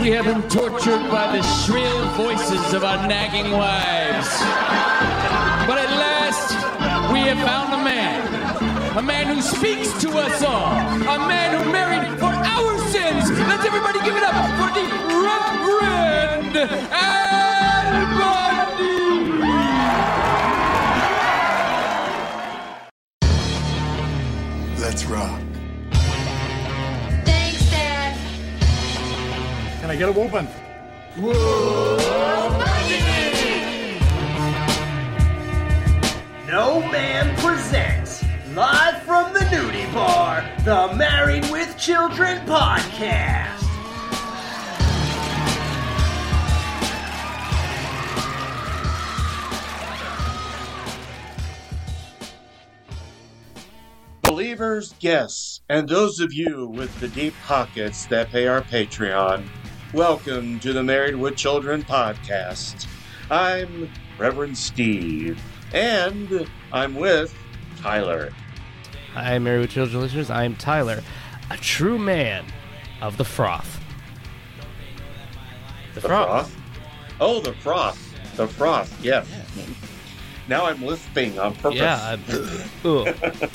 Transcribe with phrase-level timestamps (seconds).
[0.00, 4.28] we have been tortured by the shrill voices of our nagging wives.
[5.68, 6.54] But at last,
[7.12, 8.96] we have found a man.
[8.96, 10.72] A man who speaks to us all.
[10.72, 13.30] A man who married for our sins.
[13.46, 14.84] Let's everybody give it up for the
[15.26, 16.56] Reverend
[16.90, 19.00] Al Bundy.
[24.80, 25.49] Let's rock.
[29.90, 30.46] Can I get a whooping?
[36.46, 43.56] No Ma'am presents, live from the nudie bar, the Married with Children podcast.
[54.22, 59.44] Believers, guests, and those of you with the deep pockets that pay our Patreon,
[59.92, 62.86] welcome to the Married with Children podcast.
[63.28, 65.40] I'm Reverend Steve,
[65.72, 67.34] and I'm with
[67.78, 68.30] Tyler.
[69.14, 70.30] Hi, Married with Children listeners.
[70.30, 71.02] I'm Tyler,
[71.50, 72.44] a true man
[73.02, 73.80] of the froth.
[75.94, 76.56] The, The froth?
[77.20, 78.36] Oh, the froth.
[78.36, 79.26] The froth, yes.
[80.46, 81.78] Now I'm lisping on purpose.
[81.78, 82.16] Yeah,
[82.84, 83.04] ooh.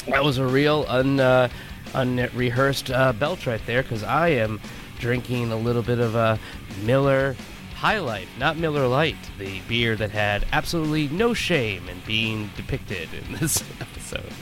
[0.07, 1.47] that was a real un, uh,
[1.93, 4.59] unrehearsed uh, belch right there because I am
[5.05, 6.39] drinking a little bit of a
[6.83, 7.35] Miller
[7.75, 13.09] High Life, not Miller Light, the beer that had absolutely no shame in being depicted
[13.13, 14.33] in this episode.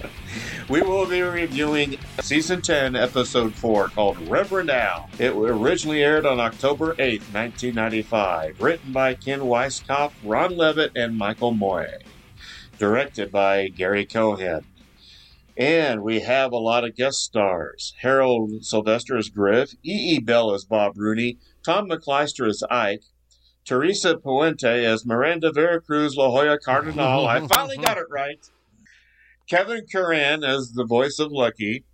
[0.68, 5.08] We will be reviewing season 10, episode 4, called Reverend Al.
[5.20, 8.60] It originally aired on October 8th, 1995.
[8.60, 11.88] Written by Ken Weiskopf, Ron Levitt, and Michael Moy.
[12.80, 14.66] Directed by Gary Cohen.
[15.58, 17.94] And we have a lot of guest stars.
[18.02, 20.20] Harold Sylvester as Griff, E.E.
[20.20, 23.04] Bell as Bob Rooney, Tom McCleister as Ike,
[23.64, 27.26] Teresa Parente as Miranda Veracruz La Jolla Cardenal.
[27.26, 28.50] I finally got it right.
[29.48, 31.86] Kevin Curran as the voice of Lucky,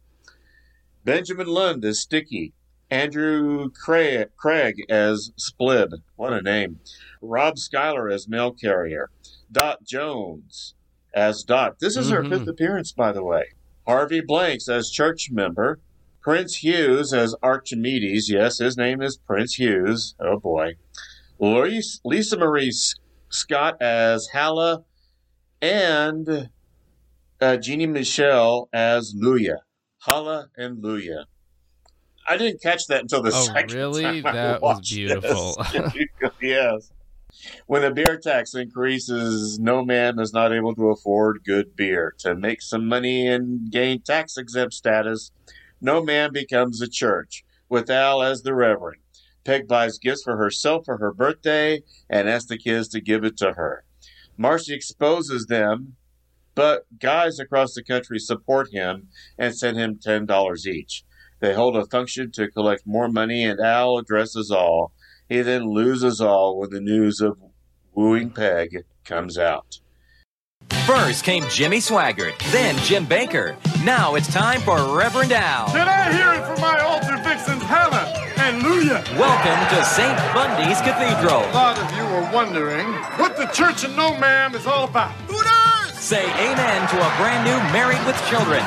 [1.04, 2.54] Benjamin Lum as Sticky,
[2.90, 6.80] Andrew Craig, Craig as Splib, what a name,
[7.22, 9.10] Rob Schuyler as mail carrier,
[9.52, 10.74] Dot Jones
[11.14, 11.76] as Dot.
[11.80, 12.30] This is her Mhm.
[12.30, 13.44] fifth appearance, by the way.
[13.88, 15.80] Harvey Blanks as church member,
[16.22, 18.30] Prince Hughes as Archimedes.
[18.30, 20.16] Yes, his name is Prince Hughes.
[20.20, 20.76] Oh boy.
[21.40, 22.72] Lisa, Lisa Marie
[23.30, 24.84] Scott as Halla,
[25.62, 26.50] and
[27.40, 29.58] uh, Jeannie Michelle as Luya.
[30.04, 31.26] Hala and Luya.
[32.28, 34.04] I didn't catch that until the Oh, second really?
[34.04, 35.58] time I That was beautiful.
[36.42, 36.92] yes.
[37.68, 42.16] When the beer tax increases, no ma'am is not able to afford good beer.
[42.20, 45.32] To make some money and gain tax exempt status,
[45.80, 47.44] no ma'am becomes a church.
[47.70, 49.02] With Al as the reverend,
[49.44, 53.38] Peg buys gifts for herself for her birthday and asks the kids to give it
[53.38, 53.86] to her.
[54.38, 55.96] Marcy exposes them,
[56.54, 61.04] but guys across the country support him and send him $10 each.
[61.40, 64.92] They hold a function to collect more money, and Al addresses all.
[65.32, 67.38] He then loses all when the news of
[67.94, 69.80] wooing Peg comes out.
[70.86, 73.56] First came Jimmy Swaggart, then Jim Bakker.
[73.86, 75.68] Now it's time for Reverend Al.
[75.72, 78.12] Did I hear it from my altar vixens, Hannah
[78.42, 79.02] and Luya?
[79.18, 80.18] Welcome to St.
[80.34, 81.40] Bundy's Cathedral.
[81.40, 82.88] A lot of you are wondering
[83.18, 85.14] what the Church of No Ma'am is all about.
[85.94, 88.66] Say amen to a brand new Married with Children.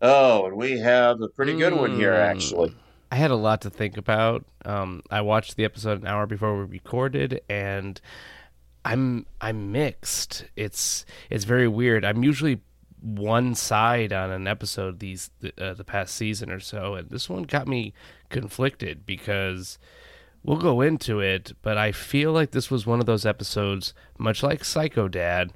[0.00, 2.30] Oh, and we have a pretty good one here, Mm.
[2.30, 2.74] actually.
[3.10, 4.44] I had a lot to think about.
[4.64, 8.00] Um, I watched the episode an hour before we recorded, and
[8.84, 10.46] I'm I'm mixed.
[10.56, 12.04] It's it's very weird.
[12.04, 12.60] I'm usually
[13.00, 17.44] one side on an episode these uh, the past season or so, and this one
[17.44, 17.94] got me
[18.28, 19.78] conflicted because
[20.42, 24.42] we'll go into it, but I feel like this was one of those episodes, much
[24.42, 25.52] like Psycho Dad,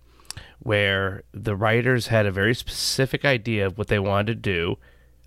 [0.59, 4.77] where the writers had a very specific idea of what they wanted to do,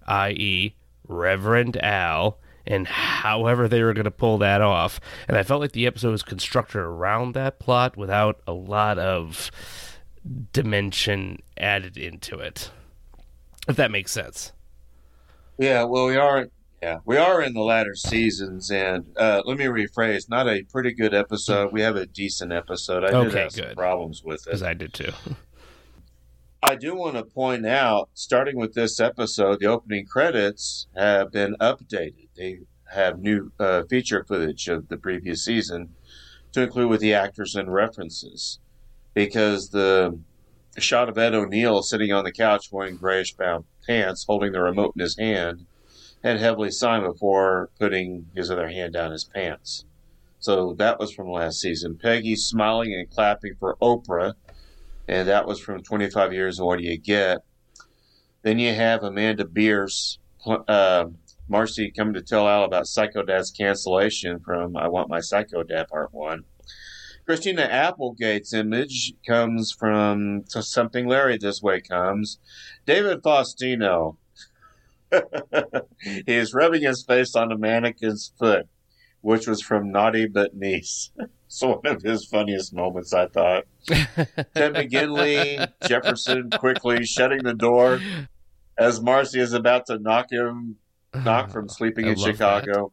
[0.06, 0.76] i.e.,
[1.08, 5.00] Reverend Al, and however they were going to pull that off.
[5.28, 9.52] And I felt like the episode was constructed around that plot without a lot of
[10.52, 12.72] dimension added into it.
[13.68, 14.52] If that makes sense.
[15.58, 16.48] Yeah, well, we are.
[16.82, 20.94] Yeah, we are in the latter seasons, and uh, let me rephrase: not a pretty
[20.94, 21.72] good episode.
[21.72, 23.06] We have a decent episode.
[23.06, 24.46] I did Okay, have some problems with it.
[24.46, 25.12] Because I did too.
[26.66, 31.58] I do want to point out, starting with this episode, the opening credits have been
[31.60, 32.30] updated.
[32.38, 32.60] They
[32.94, 35.94] have new uh, feature footage of the previous season
[36.54, 38.62] to include with the actors and references.
[39.14, 40.18] Because the
[40.78, 44.94] shot of Ed O'Neill sitting on the couch wearing grayish brown pants, holding the remote
[44.96, 45.66] in his hand,
[46.24, 49.84] had heavily signed before putting his other hand down his pants.
[50.40, 51.98] So that was from last season.
[51.98, 54.36] Peggy smiling and clapping for Oprah,
[55.08, 57.40] and that was from 25 years do you get?
[58.42, 61.06] Then you have Amanda Bearse, uh,
[61.48, 65.88] Marcy coming to tell Al about Psycho Dad's cancellation from I Want My Psycho Dad
[65.88, 66.44] Part 1.
[67.26, 72.40] Christina Applegate's image comes from Something Larry This Way Comes.
[72.86, 74.18] David Faustino.
[75.12, 78.68] he is rubbing his face on a mannequin's foot,
[79.24, 81.10] which was from Naughty But Nice.
[81.48, 83.64] it's one of his funniest moments, I thought.
[83.88, 88.00] Ted McGinley, Jefferson quickly shutting the door
[88.78, 90.76] as Marcy is about to knock him
[91.16, 92.92] knock from sleeping I in Chicago.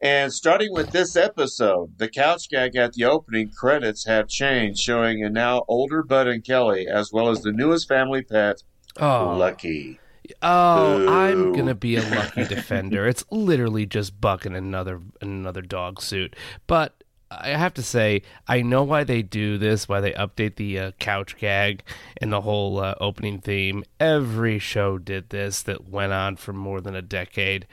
[0.00, 5.24] And starting with this episode, the couch gag at the opening credits have changed, showing
[5.24, 8.62] a now older Bud and Kelly, as well as the newest family pet,
[9.00, 9.98] Oh, Lucky.
[10.42, 13.06] Oh, I'm gonna be a lucky defender.
[13.06, 16.34] It's literally just Buck in another another dog suit.
[16.66, 20.78] But I have to say, I know why they do this, why they update the
[20.78, 21.82] uh, couch gag
[22.16, 23.84] and the whole uh, opening theme.
[24.00, 27.66] Every show did this that went on for more than a decade.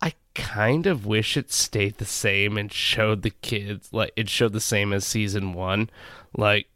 [0.00, 4.52] I kind of wish it stayed the same and showed the kids like it showed
[4.52, 5.90] the same as season one.
[6.36, 6.68] Like,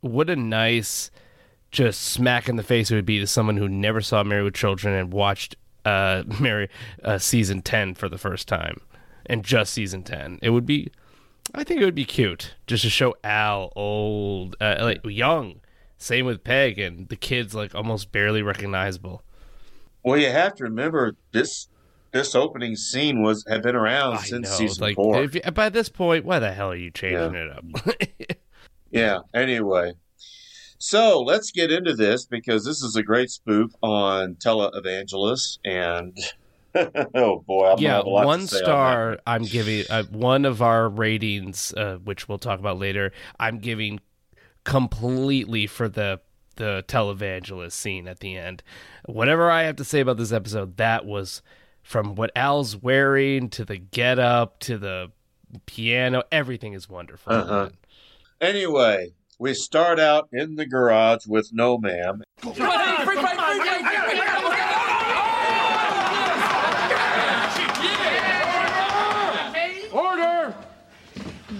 [0.00, 1.10] what a nice
[1.70, 4.54] just smack in the face it would be to someone who never saw Married with
[4.54, 6.68] Children and watched uh, Mary
[7.04, 8.80] uh, season ten for the first time
[9.26, 10.38] and just season ten.
[10.42, 10.90] It would be,
[11.54, 15.60] I think it would be cute just to show Al old, uh, like young.
[15.98, 19.22] Same with Peg and the kids like almost barely recognizable.
[20.02, 21.68] Well, you have to remember this
[22.12, 25.22] this opening scene was had been around I since know, season like four.
[25.24, 27.64] you- by this point, why the hell are you changing it up?
[28.92, 29.20] Yeah.
[29.32, 29.92] Anyway,
[30.80, 36.18] so let's get into this because this is a great spoof on televangelists, and
[37.14, 39.18] oh boy, I'm yeah, have a lot to one say on star.
[39.26, 43.12] I'm giving uh, one of our ratings, uh, which we'll talk about later.
[43.38, 44.00] I'm giving
[44.64, 46.20] completely for the
[46.56, 48.62] the televangelist scene at the end.
[49.04, 51.42] Whatever I have to say about this episode, that was
[51.82, 55.12] from what Al's wearing to the get up to the
[55.66, 56.22] piano.
[56.32, 57.34] Everything is wonderful.
[57.34, 57.68] Uh-huh.
[58.40, 62.22] Anyway, we start out in the garage with No Ma'am.
[69.92, 70.54] Order!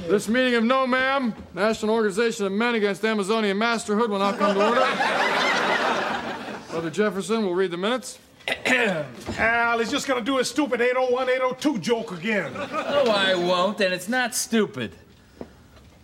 [0.08, 4.54] This meeting of No Ma'am, National Organization of Men Against Amazonian Masterhood, will not come
[4.54, 4.80] to order.
[6.70, 8.18] Brother Jefferson will read the minutes.
[8.66, 12.52] Al, he's just gonna do his stupid 801, 802 joke again.
[12.52, 14.92] No, I won't, and it's not stupid.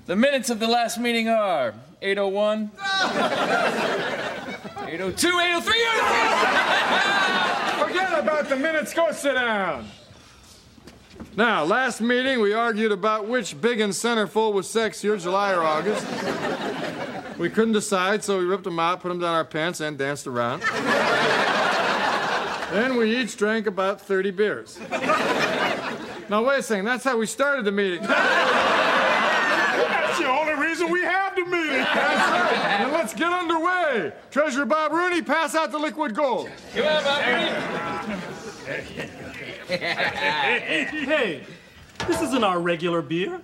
[0.06, 2.70] The minutes of the last meeting are 801,
[4.86, 5.74] 802, 803,
[7.84, 8.94] Forget about the minutes.
[8.94, 9.88] Go sit down.
[11.34, 16.06] Now, last meeting we argued about which Big 'Uns centerfold was sexier, July or August.
[17.36, 20.28] We couldn't decide, so we ripped them out, put them down our pants, and danced
[20.28, 20.62] around.
[22.72, 24.78] then we each drank about 30 beers.
[26.28, 26.84] Now, wait a second.
[26.84, 28.06] That's how we started the meeting.
[30.76, 31.86] That's the only reason we have the meeting.
[32.82, 34.12] and let's get underway.
[34.30, 36.50] Treasurer Bob Rooney, pass out the liquid gold.
[36.74, 37.50] Come on, Bob Rooney.
[39.68, 41.44] Hey,
[42.06, 43.40] this isn't our regular beer.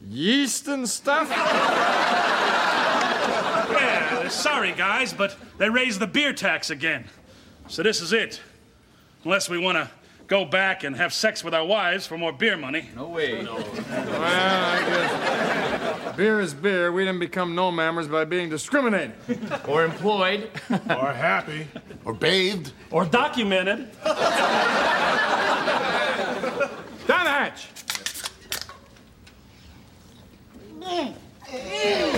[0.00, 1.28] Yeast and stuff.
[3.70, 7.04] Yeah, sorry, guys, but they raised the beer tax again.
[7.68, 8.40] So this is it.
[9.24, 9.90] Unless we want to
[10.26, 12.88] go back and have sex with our wives for more beer money.
[12.96, 13.44] No way.
[13.44, 15.57] Well, I guess
[16.18, 16.90] beer is beer.
[16.90, 19.14] We didn't become no mammers by being discriminated.
[19.68, 20.50] Or employed.
[20.70, 21.68] Or happy.
[22.04, 22.72] Or bathed.
[22.90, 23.88] Or documented.
[24.04, 24.16] Down
[27.06, 27.68] the hatch.
[30.80, 32.17] Mm.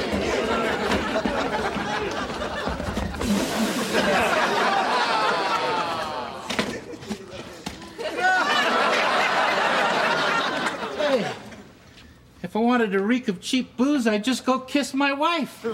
[12.51, 15.65] If I wanted to reek of cheap booze, I'd just go kiss my wife.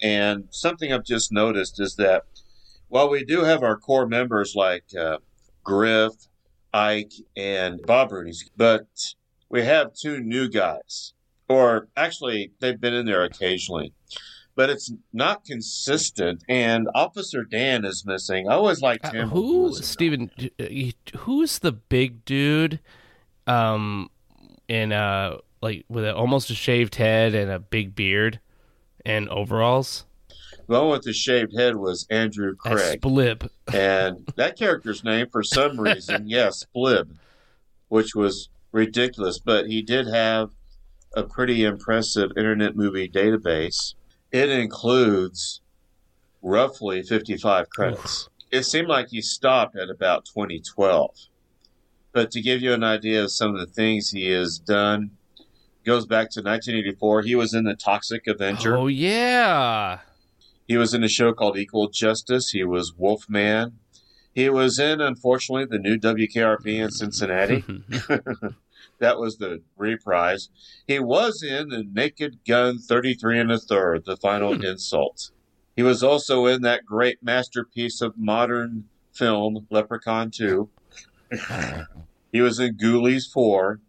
[0.00, 2.22] And something I've just noticed is that
[2.86, 5.16] while we do have our core members like uh,
[5.64, 6.12] Griff,
[6.72, 8.86] Ike, and Bob Rooney, but
[9.48, 11.12] we have two new guys.
[11.48, 13.92] Or actually, they've been in there occasionally.
[14.54, 18.48] But it's not consistent, and Officer Dan is missing.
[18.48, 19.30] I always liked Uh, him.
[19.30, 22.78] who, Steven, uh, who's the big dude,
[23.48, 24.08] um,
[24.68, 28.40] in uh, like with a, almost a shaved head and a big beard
[29.04, 30.04] and overalls?
[30.68, 33.00] The one with the shaved head was Andrew That's Craig.
[33.00, 33.48] Splib.
[33.72, 37.08] and that character's name, for some reason, yes, Splib,
[37.88, 40.50] which was ridiculous, but he did have
[41.14, 43.94] a pretty impressive Internet Movie Database.
[44.32, 45.60] It includes
[46.42, 48.28] roughly 55 credits.
[48.50, 51.10] It seemed like he stopped at about 2012.
[52.12, 55.10] But to give you an idea of some of the things he has done,
[55.86, 57.22] goes back to 1984.
[57.22, 58.76] He was in the Toxic Avenger.
[58.76, 60.00] Oh yeah.
[60.66, 62.50] He was in a show called Equal Justice.
[62.50, 63.78] He was Wolfman.
[64.34, 67.64] He was in, unfortunately, the new WKRP in Cincinnati.
[68.98, 70.50] that was the reprise.
[70.86, 74.64] He was in the Naked Gun 33 and a third, the final hmm.
[74.64, 75.30] insult.
[75.76, 80.68] He was also in that great masterpiece of modern film, Leprechaun 2.
[82.32, 83.80] he was in Ghoulies 4,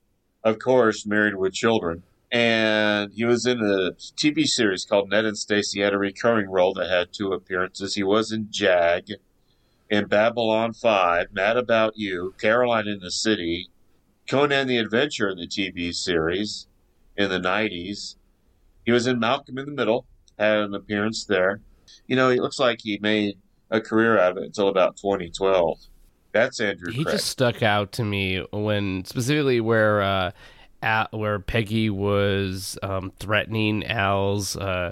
[0.48, 2.04] of course, Married with Children.
[2.32, 5.80] And he was in a TV series called Ned and Stacy.
[5.80, 7.96] He had a recurring role that had two appearances.
[7.96, 9.12] He was in Jag,
[9.90, 13.70] in Babylon 5, Mad About You, Caroline in the City,
[14.30, 16.68] Conan the Adventurer, in the TV series
[17.16, 18.16] in the 90s.
[18.86, 20.06] He was in Malcolm in the Middle,
[20.38, 21.62] had an appearance there.
[22.08, 23.38] You know, it looks like he made
[23.70, 25.80] a career out of it until about 2012.
[26.38, 27.16] That's Andrew He Craig.
[27.16, 30.32] just stuck out to me when specifically where uh,
[30.82, 34.92] Al, where Peggy was um, threatening Al's uh,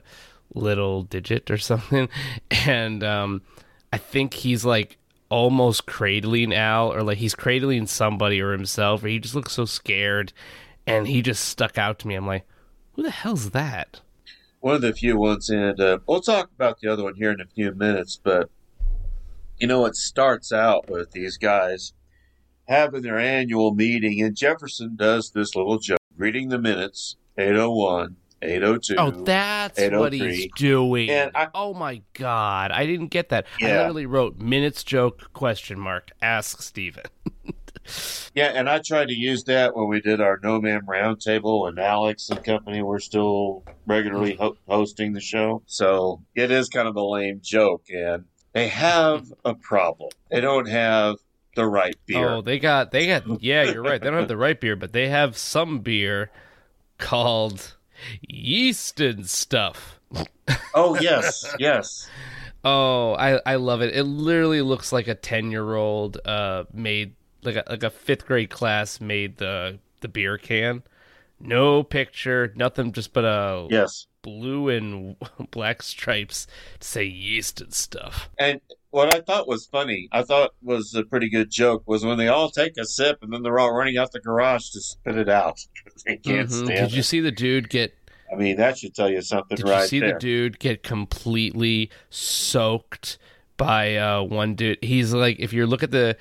[0.54, 2.10] little digit or something,
[2.66, 3.42] and um,
[3.94, 4.98] I think he's like
[5.30, 9.66] almost cradling Al, or like he's cradling somebody or himself, or he just looks so
[9.66, 10.34] scared,
[10.88, 12.16] and he just stuck out to me.
[12.16, 12.46] I'm like,
[12.94, 14.02] who the hell's that?
[14.62, 17.40] one of the few ones, and uh, we'll talk about the other one here in
[17.40, 18.20] a few minutes.
[18.24, 18.50] But
[19.60, 21.94] you know, it starts out with these guys
[22.68, 28.96] having their annual meeting, and Jefferson does this little joke, reading the minutes, 801, 802.
[28.98, 31.10] Oh, that's what he's oh doing.
[31.10, 33.46] And I- oh my god, I didn't get that.
[33.62, 36.12] I literally wrote minutes joke question mark.
[36.22, 37.04] Ask Steven.
[38.34, 41.78] Yeah, and I tried to use that when we did our No Ma'am Roundtable, and
[41.78, 45.62] Alex and company were still regularly ho- hosting the show.
[45.68, 50.10] So it is kind of a lame joke, and they have a problem.
[50.32, 51.18] They don't have
[51.56, 52.30] the right beer.
[52.32, 54.02] Oh, they got they got yeah, you're right.
[54.02, 56.32] They don't have the right beer, but they have some beer
[56.98, 57.76] called
[58.22, 60.00] yeast and stuff.
[60.74, 62.08] Oh, yes, yes.
[62.68, 63.96] Oh, I I love it.
[63.96, 68.26] It literally looks like a ten year old uh made like a like a fifth
[68.26, 70.82] grade class made the the beer can.
[71.40, 74.08] No picture, nothing, just but a Yes.
[74.26, 75.16] Blue and
[75.52, 76.48] black stripes
[76.80, 78.30] to say yeast and stuff.
[78.40, 82.18] And what I thought was funny, I thought was a pretty good joke, was when
[82.18, 85.18] they all take a sip and then they're all running out the garage to spit
[85.18, 85.60] it out.
[86.06, 86.66] they can't Mhm.
[86.66, 87.94] stand Did you see the dude get
[88.32, 89.64] I mean, that should tell you something right?
[89.66, 90.14] Did right you see there.
[90.14, 93.20] the dude get completely soaked
[93.58, 94.80] by uh, one dude?
[94.82, 96.18] He's like, if you look at the,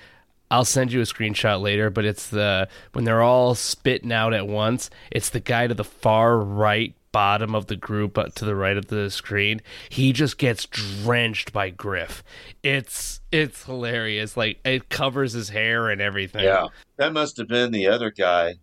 [0.51, 4.47] I'll send you a screenshot later, but it's the when they're all spitting out at
[4.47, 4.91] once.
[5.11, 8.77] It's the guy to the far right bottom of the group, uh, to the right
[8.77, 9.63] of the screen.
[9.89, 12.23] He just gets drenched by Griff.
[12.63, 14.37] It's it's hilarious.
[14.37, 16.45] Like it covers his hair and everything.
[16.45, 16.67] Yeah,
[16.97, 18.55] that must have been the other guy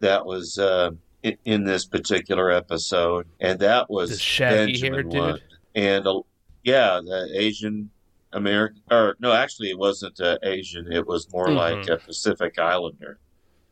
[0.00, 0.92] that was uh,
[1.24, 5.42] in, in this particular episode, and that was The shaggy hair Benjamin dude?
[5.74, 6.20] And uh,
[6.62, 7.90] yeah, the Asian
[8.32, 10.92] American, or no, actually, it wasn't uh, Asian.
[10.92, 11.56] It was more Mhm.
[11.56, 13.18] like a Pacific Islander.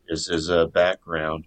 [0.08, 1.46] Is his uh, background,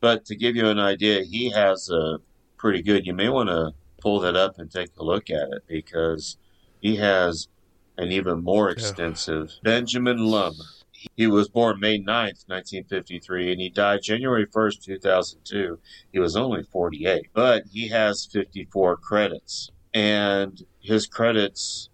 [0.00, 2.18] but to give you an idea, he has a
[2.56, 3.06] pretty good.
[3.06, 6.36] You may want to pull that up and take a look at it because
[6.80, 7.48] he has
[7.96, 10.54] an even more extensive Benjamin Lum.
[11.16, 15.78] He was born May 9th, 1953, and he died January 1st, 2002.
[16.12, 19.70] He was only 48, but he has 54 credits.
[19.94, 21.88] And his credits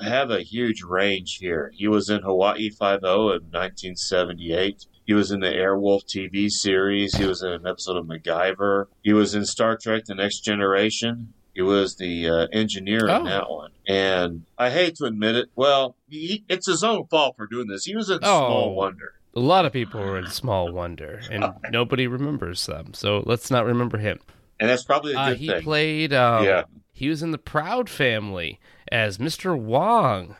[0.00, 1.72] have a huge range here.
[1.74, 4.86] He was in Hawaii 5 in 1978.
[5.06, 7.16] He was in the Airwolf TV series.
[7.16, 8.86] He was in an episode of MacGyver.
[9.02, 11.32] He was in Star Trek The Next Generation.
[11.54, 13.16] He was the uh, engineer Oh.
[13.18, 13.70] in that one.
[13.86, 15.48] And I hate to admit it.
[15.54, 17.84] Well, he, it's his own fault for doing this.
[17.84, 18.72] He was in Small Oh.
[18.72, 19.12] Wonder.
[19.34, 22.92] A lot of people were in Small Wonder, and nobody remembers them.
[22.94, 24.18] So let's not remember him.
[24.58, 25.62] And that's probably a Uh, he thing.
[25.62, 26.12] played.
[26.12, 26.62] Um, Yeah.
[26.92, 28.58] He was in the Proud Family
[28.90, 29.56] as Mr.
[29.58, 30.36] Wong,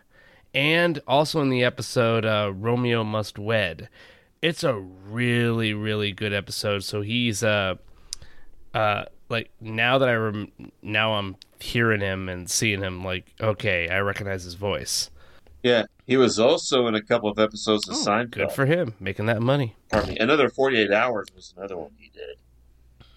[0.55, 3.89] and also in the episode uh, Romeo Must Wed.
[4.43, 6.85] It's a really, really good episode.
[6.85, 7.77] So he's uh,
[8.75, 10.53] uh, like now that I rem-
[10.83, 15.11] now I'm hearing him and seeing him, like okay, I recognize his voice.
[15.63, 18.27] Yeah, he was also in a couple of episodes of Seinfeld.
[18.37, 19.75] Oh, Good for him, making that money.
[19.91, 20.19] Pardon me.
[20.19, 22.37] Another 48 Hours was another one he did,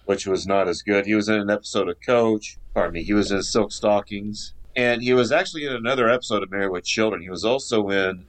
[0.06, 1.06] which was not as good.
[1.06, 2.58] He was in an episode of Coach.
[2.74, 3.04] Pardon me.
[3.04, 4.54] He was in Silk Stockings.
[4.74, 7.22] And he was actually in another episode of Married with Children.
[7.22, 8.24] He was also in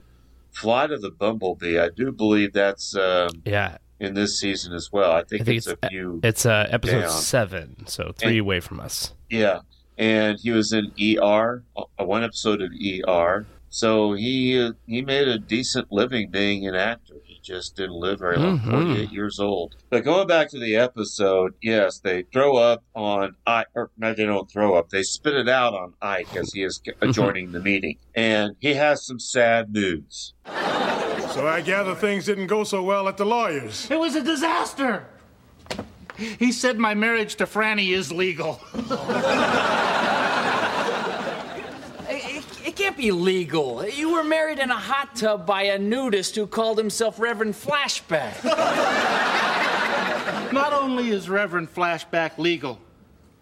[0.52, 1.78] Flight of the Bumblebee.
[1.78, 5.12] I do believe that's um, Yeah, in this season as well.
[5.12, 6.20] I think, I think it's, it's a few.
[6.22, 7.10] it's uh, episode down.
[7.10, 9.12] seven, so three And- away from us.
[9.30, 9.60] Yeah,
[9.98, 13.46] and he was in ER, uh, one episode of ER.
[13.70, 17.14] So he uh, he made a decent living being an actor.
[17.44, 18.70] He just didn't live very long, Mhm.
[18.70, 19.74] 48 years old.
[19.90, 24.24] But going back to the episode, yes, they throw up on Ike, or no, they
[24.24, 24.90] don't throw up.
[24.90, 26.80] They spit it out on Ike as he is
[27.10, 30.34] joining the meeting, and he has some sad news.
[30.46, 33.88] So I gather things didn't go so well at the lawyers.
[33.90, 35.06] It was a disaster.
[36.16, 38.60] He said my marriage to Franny is legal.
[42.72, 43.86] It, it can't be legal.
[43.86, 48.42] You were married in a hot tub by a nudist who called himself Reverend Flashback.
[50.52, 52.78] Not only is Reverend Flashback legal,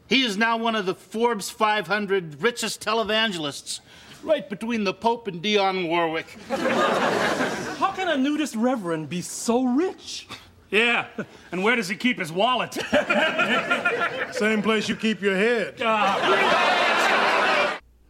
[0.08, 3.80] he is now one of the Forbes 500 richest televangelists,
[4.22, 6.26] right between the Pope and Dionne Warwick.
[6.48, 10.26] How can a nudist reverend be so rich?
[10.70, 11.06] Yeah,
[11.50, 12.74] and where does he keep his wallet?
[14.32, 15.80] Same place you keep your head.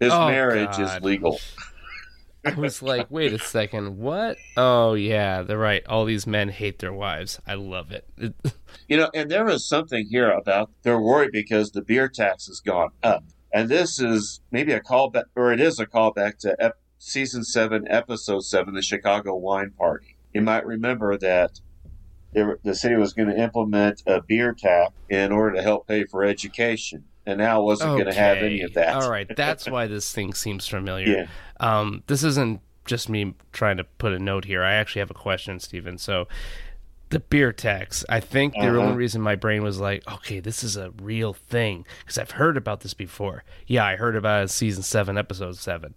[0.01, 1.39] His Oh, marriage is legal.
[2.45, 4.39] I was like, wait a second, what?
[4.57, 5.87] Oh yeah, they're right.
[5.87, 7.39] All these men hate their wives.
[7.47, 8.09] I love it.
[8.89, 12.59] You know, and there is something here about they're worried because the beer tax has
[12.59, 13.23] gone up.
[13.53, 17.87] And this is maybe a callback, or it is a callback to ep- season seven,
[17.89, 20.17] episode seven, the Chicago Wine Party.
[20.35, 21.61] You might remember that
[22.33, 26.25] the city was going to implement a beer tax in order to help pay for
[26.25, 27.05] education.
[27.27, 28.95] And now wasn't going to have any of that.
[28.97, 31.07] All right, that's why this thing seems familiar.
[31.09, 31.27] Yeah.
[31.61, 34.63] Um, this isn't just me trying to put a note here.
[34.63, 35.99] I actually have a question, Stephen.
[35.99, 36.27] So,
[37.11, 38.05] the beer tax.
[38.09, 38.79] I think the Uh-huh.
[38.79, 42.57] only reason my brain was like, okay, this is a real thing because I've heard
[42.57, 43.45] about this before.
[43.67, 45.97] Yeah, I heard about it in season seven, episode seven.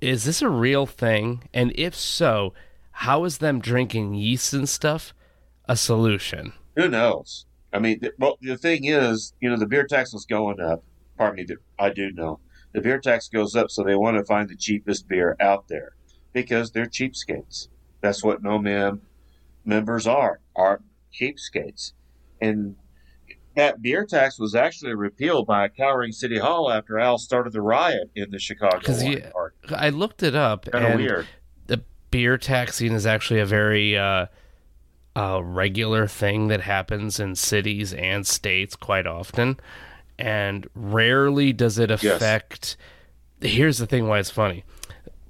[0.00, 1.48] Is this a real thing?
[1.54, 2.52] And if so,
[2.90, 5.14] how is them drinking yeast and stuff
[5.68, 6.52] a solution?
[6.76, 7.46] Who knows?
[7.74, 10.82] I mean, the, well, the thing is, you know, the beer tax was going up.
[11.18, 12.38] Pardon me, the- I do know.
[12.72, 15.94] The beer tax goes up, so they want to find the cheapest beer out there
[16.32, 17.68] because they're cheapskates.
[18.00, 19.02] That's what No Ma'am
[19.64, 20.80] members are, are
[21.12, 21.92] cheapskates.
[22.40, 22.76] And
[23.56, 27.60] that beer tax was actually repealed by a Cowering City Hall after Al started the
[27.62, 29.56] riot in the Chicago wine party.
[29.74, 31.26] I looked it up, Kinda and weird.
[31.68, 34.26] the beer tax scene is actually a very uh,
[35.16, 39.58] uh, regular thing that happens in cities and states quite often,
[40.18, 42.04] and rarely does it Yes.
[42.04, 42.76] affect.
[43.40, 44.64] Here's the thing: why it's funny.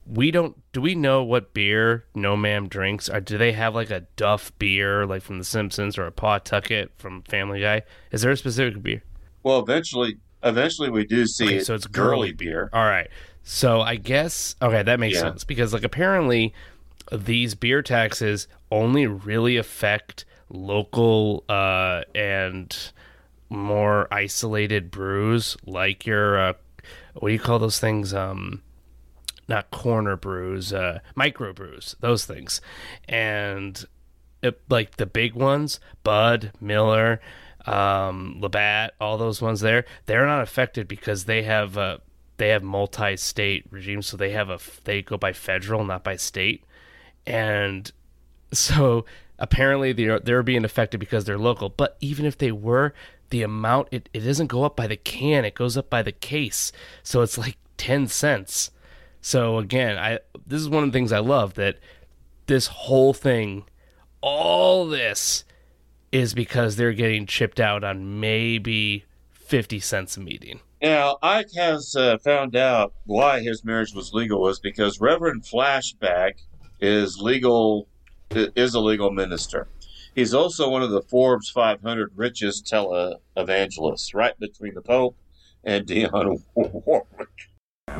[0.06, 0.56] We don't.
[0.72, 3.08] Do we know what beer No Ma'am drinks?
[3.08, 6.92] Or do they have like a Duff beer, like from The Simpsons, or a Pawtucket
[6.98, 7.82] from Family Guy?
[8.10, 9.02] Is there a specific beer?
[9.42, 12.68] Well, eventually, eventually we do see Okay, it- so it's girly beer.
[12.72, 13.08] All right.
[13.42, 15.20] So I guess okay, that makes Yeah.
[15.22, 16.54] sense because like apparently
[17.16, 22.92] these beer taxes only really affect local uh and
[23.48, 26.52] more isolated brews like your uh
[27.14, 28.12] what do you call those things?
[28.12, 28.62] Um
[29.48, 32.60] not corner brews uh micro brews those things.
[33.08, 33.84] And
[34.42, 37.20] it, like the big ones bud miller
[37.66, 41.98] um labatt all those ones there they're not affected because they have uh
[42.36, 44.06] they have multi-state regimes.
[44.06, 46.64] So they have a they go by federal not by state
[47.26, 47.90] and
[48.52, 49.04] so
[49.38, 51.68] apparently they're they're being affected because they're local.
[51.68, 52.94] But even if they were
[53.30, 55.44] the amount it, it doesn't go up by the can.
[55.44, 56.72] It goes up by the case.
[57.02, 58.70] So it's like 10 cents.
[59.20, 61.78] So again i this is one of the things i love that
[62.46, 63.64] this whole thing
[64.20, 65.44] all this
[66.12, 70.60] is because they're getting chipped out on maybe 50 cents a meeting.
[70.80, 76.34] Now, Ike has uh, found out why his marriage was legal was because Reverend Flashback
[76.80, 77.88] is legal
[78.30, 79.68] is a legal minister.
[80.14, 85.16] He's also one of the Forbes 500 richest televangelists, right between the Pope
[85.64, 87.28] and Dionne Warwick.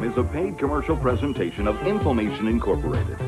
[0.03, 3.19] is a paid commercial presentation of Inphomation Incorporated.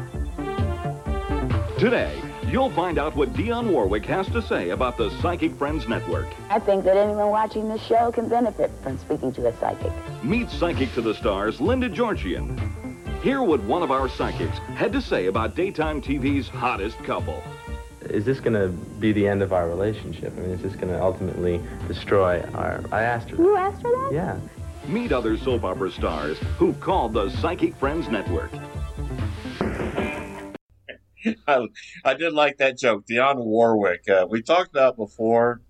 [1.78, 2.16] Today,
[2.48, 6.26] you'll find out what Dionne Warwick has to say about the Psychic Friends Network.
[6.48, 9.92] I think that anyone watching this show can benefit from speaking to a psychic.
[10.22, 12.85] Meet Psychic to the Stars, Linda Georgian.
[13.26, 17.42] Hear what one of our psychics had to say about daytime TV's hottest couple.
[18.02, 20.32] Is this going to be the end of our relationship?
[20.36, 22.84] I mean, is this going to ultimately destroy our...
[22.92, 23.36] I asked her.
[23.36, 24.10] You asked her that?
[24.12, 24.38] Yeah.
[24.86, 28.52] Meet other soap opera stars who've called the Psychic Friends Network.
[31.48, 31.66] I,
[32.04, 33.06] I did like that joke.
[33.10, 34.08] Dionne Warwick.
[34.08, 35.62] Uh, we talked about before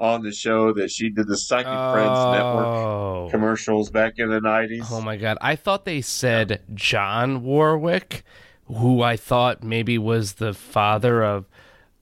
[0.00, 2.32] on the show that she did the Psychic Friends Oh.
[2.32, 4.86] Network commercials back in the 90s.
[4.90, 5.38] Oh my god!
[5.40, 8.24] I thought they said John Warwick,
[8.66, 11.46] who I thought maybe was the father of.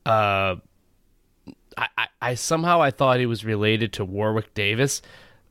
[0.07, 0.57] Uh,
[1.77, 5.01] I, I, I somehow I thought he was related to Warwick Davis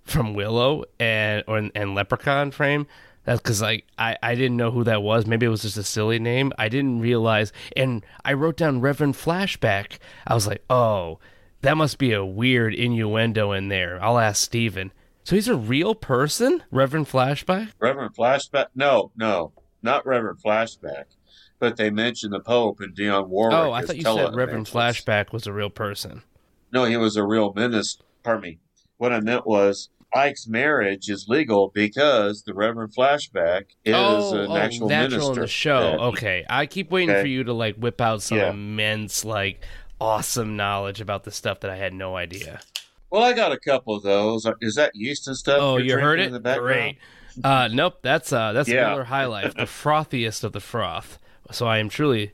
[0.03, 2.85] from Willow and or and Leprechaun frame.
[3.23, 5.25] That's because like I, I didn't know who that was.
[5.27, 6.51] Maybe it was just a silly name.
[6.57, 9.99] I didn't realize, and I wrote down Reverend Flashback.
[10.25, 11.19] I was like, oh,
[11.61, 14.01] that must be a weird innuendo in there.
[14.03, 14.91] I'll ask Steven.
[15.23, 17.71] So he's a real person, Reverend Flashback.
[17.79, 18.67] Reverend Flashback?
[18.75, 21.05] No, no, not Reverend Flashback.
[21.59, 23.55] But they mentioned the Pope and Dionne Warwick.
[23.55, 24.33] oh, I thought you said.
[24.35, 26.23] Reverend Flashback was a real person.
[26.73, 28.03] No, he was a real minister.
[28.23, 28.59] Pardon me.
[28.97, 34.51] What I meant was Ike's marriage is legal because the Reverend Flashback is oh, an
[34.51, 35.33] oh, actual natural minister.
[35.33, 35.91] in the show.
[35.99, 36.05] Yeah.
[36.07, 37.21] Okay, I keep waiting Okay.
[37.21, 38.49] for you to like whip out some Yeah.
[38.49, 39.63] immense, like,
[40.01, 42.59] awesome knowledge about the stuff that I had no idea.
[43.11, 44.47] Well, I got a couple of those.
[44.59, 45.59] Is that yeast and stuff?
[45.61, 46.27] Oh, you're heard it?
[46.27, 46.97] In the background?
[47.37, 47.45] Great.
[47.45, 48.89] Uh, nope, that's uh, that's Yeah.
[48.89, 51.19] Miller High Life, the frothiest of the froth.
[51.51, 52.33] So I am truly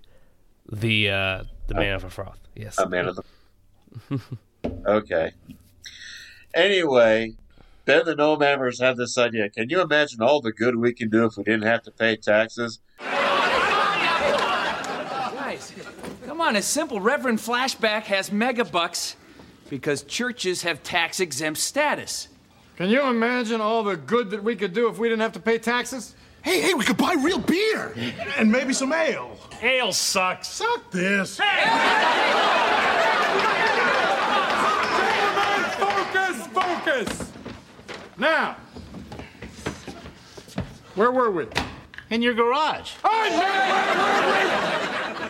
[0.71, 2.39] the uh, the man of a froth.
[2.56, 3.23] Yes, A man of the.
[4.88, 5.34] okay.
[6.53, 7.34] Anyway,
[7.86, 9.49] Ben the No Mammers had this idea.
[9.49, 12.15] Can you imagine all the good we can do if we didn't have to pay
[12.15, 12.80] taxes?
[15.38, 15.73] Guys,
[16.25, 16.55] come on.
[16.55, 19.15] A simple Reverend Flashback has megabucks
[19.69, 22.29] because churches have tax exempt status.
[22.77, 25.41] Can you imagine all the good that we could do if we didn't have to
[25.41, 26.15] pay taxes?
[26.41, 27.93] Hey, hey, we could buy real beer
[28.38, 29.38] and maybe some ale.
[29.62, 30.47] Ale sucks.
[30.47, 31.38] Suck this.
[35.77, 37.31] Focus, focus.
[38.17, 38.55] Now,
[40.95, 41.47] where were we?
[42.10, 42.91] In your garage.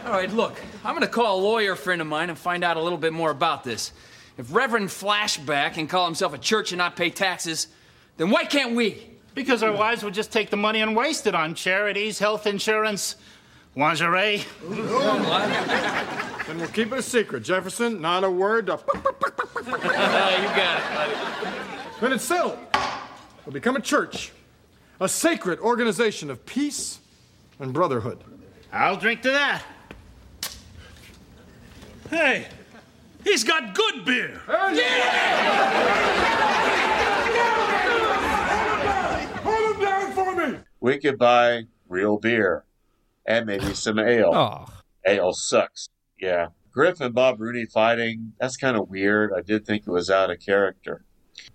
[0.05, 2.81] All right, look, I'm gonna call a lawyer friend of mine and find out a
[2.81, 3.91] little bit more about this.
[4.37, 7.67] If Reverend Flashback can call himself a church and not pay taxes,
[8.17, 9.03] then why can't we?
[9.33, 13.15] Because our wives would just take the money and waste it on charities, health insurance,
[13.75, 14.43] lingerie.
[16.47, 17.99] Then we'll keep it a secret, Jefferson.
[17.99, 18.67] Not a word.
[18.67, 18.73] To...
[18.95, 18.97] you
[19.71, 21.13] got it, buddy.
[21.99, 22.59] Then it's settled.
[23.45, 24.31] We'll become a church,
[24.99, 26.99] a sacred organization of peace
[27.59, 28.23] and brotherhood.
[28.71, 29.63] I'll drink to that.
[32.09, 32.47] Hey,
[33.23, 34.41] he's got good beer.
[39.43, 40.59] Hold him down for me.
[40.79, 42.63] We could buy real beer
[43.25, 44.31] and maybe some ale.
[44.33, 44.65] Oh.
[45.05, 45.89] Ale sucks.
[46.19, 46.47] Yeah.
[46.71, 49.31] Griff and Bob Rooney fighting, that's kind of weird.
[49.35, 51.03] I did think it was out of character.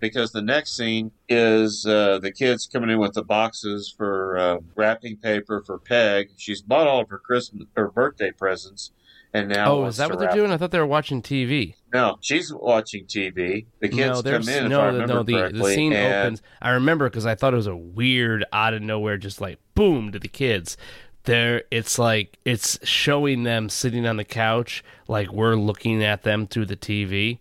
[0.03, 4.57] Because the next scene is uh, the kids coming in with the boxes for uh,
[4.75, 6.31] wrapping paper for Peg.
[6.35, 8.91] She's bought all of her Christmas or birthday presents,
[9.33, 10.51] and now oh, is that what they're doing?
[10.51, 11.75] I thought they were watching TV.
[11.93, 13.65] No, she's watching TV.
[13.79, 15.23] The kids no, come in, no, if I remember no.
[15.23, 16.41] The, the scene and opens.
[16.61, 20.11] I remember because I thought it was a weird, out of nowhere, just like boom
[20.11, 20.75] to the kids.
[21.23, 26.45] There, it's like it's showing them sitting on the couch, like we're looking at them
[26.45, 27.39] through the TV,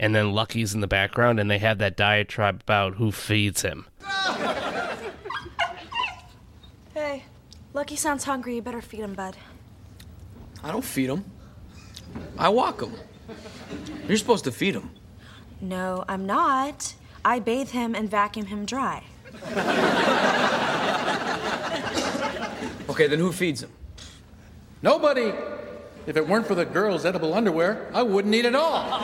[0.00, 3.86] and then Lucky's in the background, and they have that diatribe about who feeds him.
[6.92, 7.24] Hey,
[7.72, 8.56] Lucky sounds hungry.
[8.56, 9.36] You better feed him, bud.
[10.62, 11.24] I don't feed him.
[12.38, 12.94] I walk him.
[14.08, 14.90] You're supposed to feed him.
[15.60, 16.94] No, I'm not.
[17.24, 19.04] I bathe him and vacuum him dry.
[22.88, 23.70] Okay, then who feeds him?
[24.82, 25.32] Nobody.
[26.06, 29.00] If it weren't for the girls' edible underwear, I wouldn't eat at all.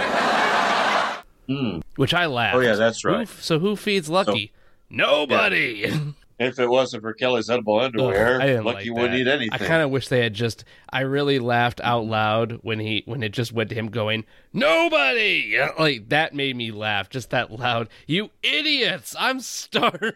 [1.96, 2.56] Which I laughed.
[2.56, 3.28] Oh, yeah, that's Who- right.
[3.28, 4.52] so who feeds Lucky?
[4.88, 5.84] Nobody.
[6.40, 9.52] if it wasn't for Kelly's edible underwear, Lucky like wouldn't eat anything.
[9.52, 10.64] I kind of wish they had just.
[10.90, 15.58] I really laughed out loud when he when it just went to him going nobody.
[15.78, 17.08] Like that made me laugh.
[17.08, 17.88] Just that loud.
[18.06, 19.14] You idiots!
[19.18, 20.12] I'm starving.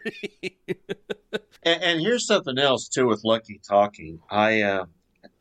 [1.66, 4.20] And, and here's something else too with Lucky talking.
[4.30, 4.84] I uh,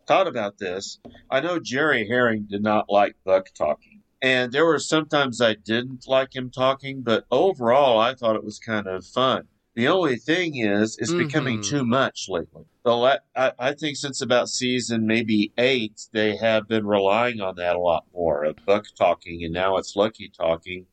[0.08, 1.00] thought about this.
[1.30, 6.08] I know Jerry Herring did not like Buck talking, and there were sometimes I didn't
[6.08, 9.48] like him talking, but overall I thought it was kind of fun.
[9.76, 11.66] The only thing is, it's becoming Mhm.
[11.70, 12.64] too much lately.
[12.86, 17.56] The la- I, I think since about season maybe eight, they have been relying on
[17.56, 20.86] that a lot more of Buck talking, and now it's Lucky talking.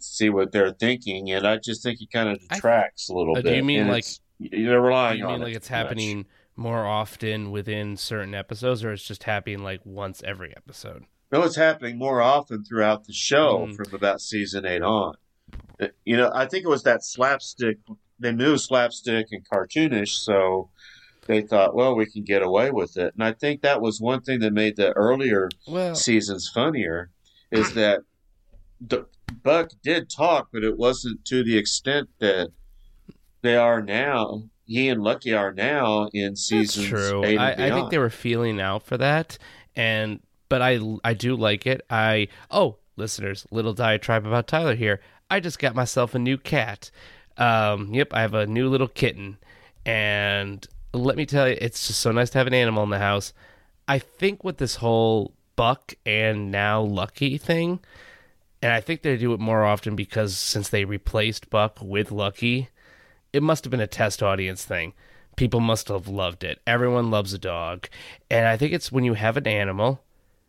[0.00, 3.40] See what they're thinking, and I just think it kind of detracts a little Uh,
[3.42, 3.50] bit.
[3.50, 5.72] do you mean like it's- they're relying Do you on mean it like it's too
[5.74, 5.78] much.
[5.84, 11.04] happening more often within certain episodes, or it's just happening like once every episode?
[11.30, 13.76] No, it's happening more often throughout the show Mm.
[13.76, 15.14] from about season eight on.
[15.80, 17.78] Uh, You know, I think it was that slapstick.
[18.18, 20.70] They knew slapstick and cartoonish, so
[21.26, 23.12] they thought, well, we can get away with it.
[23.14, 27.10] And I think that was one thing that made the earlier Well- seasons funnier,
[27.50, 28.00] is that
[28.84, 29.02] D-
[29.42, 32.48] Buck did talk, but it wasn't to the extent that
[33.42, 34.44] they are now.
[34.66, 37.24] He and Lucky are now in seasons True.
[37.24, 39.38] I, I think they were feeling out for that,
[39.76, 41.82] and but I I do like it.
[41.90, 45.00] I oh listeners, little diatribe about Tyler here.
[45.30, 46.90] I just got myself a new cat.
[47.36, 49.38] Um, yep, I have a new little kitten,
[49.86, 52.98] and let me tell you, it's just so nice to have an animal in the
[52.98, 53.32] house.
[53.86, 57.80] I think with this whole Buck and now Lucky thing,
[58.62, 62.68] and I think they do it more often because since they replaced Buck with Lucky,
[63.32, 64.94] it must have been a test audience thing.
[65.36, 66.60] People must have loved it.
[66.66, 67.88] Everyone loves a dog.
[68.28, 70.02] And I think it's when you have an animal,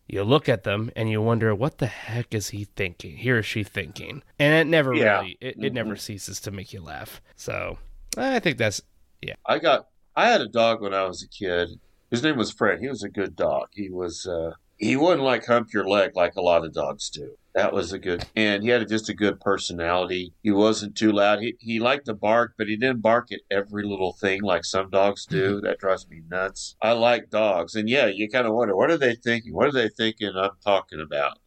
[0.10, 3.18] you look at them and you wonder, what the heck is he thinking?
[3.18, 4.24] He or she thinking?
[4.40, 5.20] And it never Yeah.
[5.20, 7.22] really, it, it never ceases to make you laugh.
[7.36, 7.78] So
[8.18, 8.82] I think that's,
[9.22, 9.36] yeah.
[9.46, 11.70] I got I had a dog when I was a kid.
[12.10, 12.80] His name was Fred.
[12.80, 13.68] He was a good dog.
[13.72, 17.36] He was uh he wouldn't like hump your leg like a lot of dogs do.
[17.54, 20.34] That was a good and he had just a good personality.
[20.42, 21.42] He wasn't too loud.
[21.42, 24.90] He he liked to bark, but he didn't bark at every little thing like some
[24.90, 25.60] dogs do.
[25.62, 26.76] That drives me nuts.
[26.82, 27.76] I like dogs.
[27.76, 29.54] And yeah, you kind of wonder what are they thinking?
[29.54, 31.40] What are they thinking I'm talking about?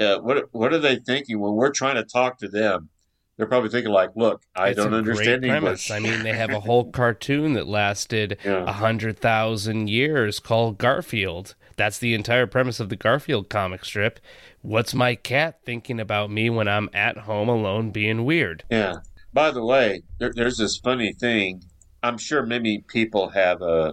[0.00, 2.88] Uh, what what are they thinking when we're trying to talk to them?
[3.36, 5.90] They're probably thinking like, "Look, I It's don't understand great premise.
[5.90, 10.78] English." I mean, they have a whole cartoon that lasted a hundred thousand years called
[10.78, 11.54] Garfield.
[11.76, 14.18] That's the entire premise of the Garfield comic strip.
[14.62, 18.64] What's my cat thinking about me when I'm at home alone being weird?
[18.70, 18.96] Yeah.
[19.32, 21.62] By the way, there, there's this funny thing.
[22.02, 23.92] I'm sure many people have uh,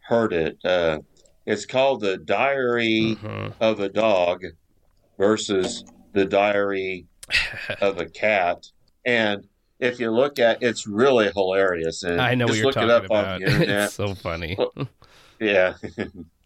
[0.00, 0.58] heard it.
[0.64, 1.00] Uh,
[1.46, 3.16] it's called the Diary
[3.60, 4.44] of a Dog
[5.18, 7.06] versus the Diary
[7.80, 8.66] of a Cat.
[9.06, 9.46] And
[9.78, 12.02] if you look at, it's really hilarious.
[12.02, 13.24] And I know what you're look talking it up about.
[13.26, 13.84] on the internet.
[13.84, 14.58] it's so funny.
[15.38, 15.74] Yeah.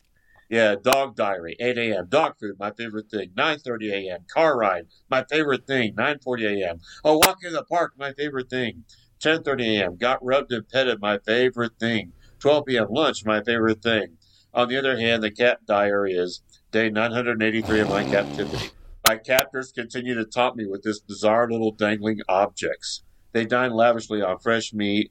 [0.55, 2.07] yeah, dog diary, 8 a.m.
[2.09, 3.31] Dog food, my favorite thing.
[3.37, 4.21] 9.30 a.m.
[4.33, 5.97] Car ride, my favorite thing.
[5.97, 6.77] 9.40 a.m.
[6.77, 8.85] A oh, walk in the park, my favorite thing.
[9.21, 9.97] 10.30 a.m.
[9.97, 12.13] Got rubbed and petted, my favorite thing.
[12.39, 12.87] 12 p.m.
[12.89, 14.17] lunch, my favorite thing.
[14.53, 16.41] On the other hand, the cat diary is
[16.71, 18.71] day 983 of my captivity.
[19.09, 23.03] My captors continue to taunt me with this bizarre little dangling objects.
[23.33, 25.11] They dine lavishly on fresh meat,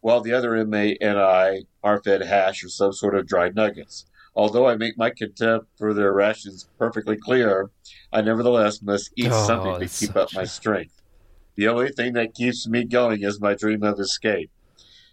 [0.00, 4.04] while the other inmate and I are fed hash or some sort of dry nuggets.
[4.34, 7.70] Although I make my contempt for their rations perfectly clear,
[8.12, 11.02] I nevertheless must eat Oh, something to keep up my strength.
[11.56, 14.50] The only thing that keeps me going is my dream of escape.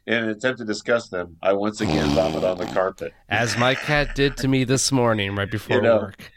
[0.07, 3.13] In an attempt to discuss them, I once again vomit on the carpet.
[3.27, 5.97] As my cat did to me this morning right before You know.
[5.97, 6.31] work.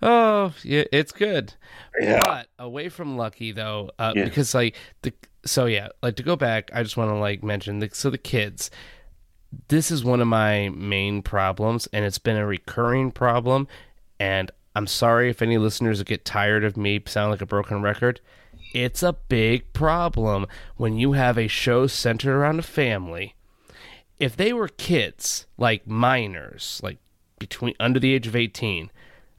[0.00, 1.54] Oh, yeah, it's good.
[2.00, 2.20] Yeah.
[2.24, 4.24] But away from Lucky though, uh, Yeah.
[4.24, 5.12] because like the
[5.44, 8.16] so yeah, like to go back, I just want to like mention the so the
[8.18, 8.70] kids.
[9.68, 13.68] This is one of my main problems, and it's been a recurring problem.
[14.18, 18.20] And I'm sorry if any listeners get tired of me sound like a broken record.
[18.72, 23.34] It's a big problem when you have a show centered around a family
[24.18, 26.98] if they were kids, like minors, like
[27.38, 28.90] between under the age of 18,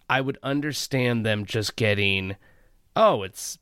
[0.10, 2.36] I would understand them just getting,
[2.96, 3.58] oh, it's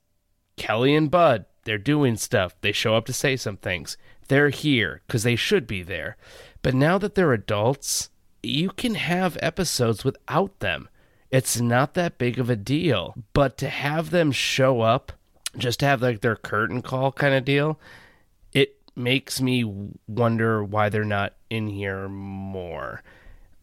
[0.58, 1.46] Kelly and Bud.
[1.64, 2.56] They're doing stuff.
[2.62, 3.96] They show up to say some things.
[4.34, 6.18] They're here because they should be there.
[6.64, 8.10] But now that they're adults,
[8.42, 10.90] you can have episodes without them.
[11.30, 13.14] It's not that big of a deal.
[13.34, 15.12] But to have them show up,
[15.56, 17.80] just to have like their curtain call kind of deal,
[18.54, 19.72] it makes me
[20.08, 23.04] wonder why they're not in here more.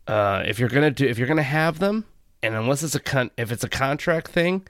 [0.07, 2.05] Uh, if you're gonna do, if you're gonna have them,
[2.45, 4.69] and unless it's a con- if it's a contract thing,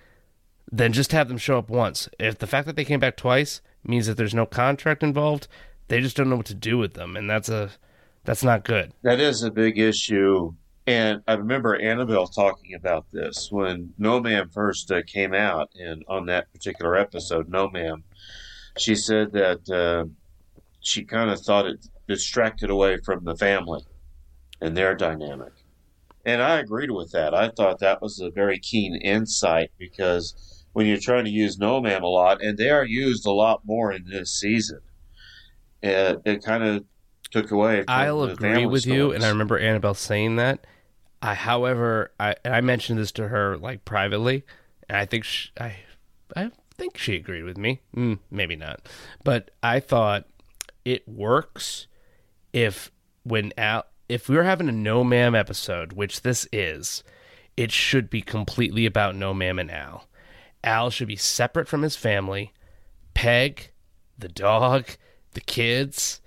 [0.72, 2.08] then just have them show up once.
[2.18, 5.46] If the fact that they came back twice means that there's no contract involved,
[5.90, 7.70] they just don't know what to do with them, and that's a
[8.24, 8.92] that's not good.
[9.02, 10.54] That is a big issue.
[10.86, 16.04] And I remember Annabelle talking about this when No Ma'am first uh, came out, and
[16.08, 18.04] on that particular episode, No Ma'am,
[18.78, 20.06] she said that uh,
[20.80, 23.84] she kind of thought it distracted away from the family
[24.60, 25.52] and their dynamic.
[26.24, 27.34] And I agreed with that.
[27.34, 31.80] I thought that was a very keen insight because when you're trying to use No
[31.80, 34.80] Ma'am a lot, and they are used a lot more in this season,
[35.82, 36.84] it, it kind of
[37.30, 37.84] took away.
[37.88, 40.66] I'll agree with you, and I remember Annabelle saying that.
[41.22, 44.44] I, however, I I mentioned this to her like privately,
[44.88, 45.76] and I think she, I,
[46.34, 47.80] I think she agreed with me.
[47.94, 48.88] Mm, maybe not,
[49.22, 50.26] but I thought
[50.84, 51.86] it works
[52.52, 52.90] if
[53.22, 57.04] when Al, if we're having a No Ma'am episode, which this is,
[57.56, 60.08] it should be completely about No Ma'am and Al.
[60.64, 62.52] Al should be separate from his family.
[63.14, 63.70] Peg,
[64.18, 64.86] the dog,
[65.32, 66.20] the kids.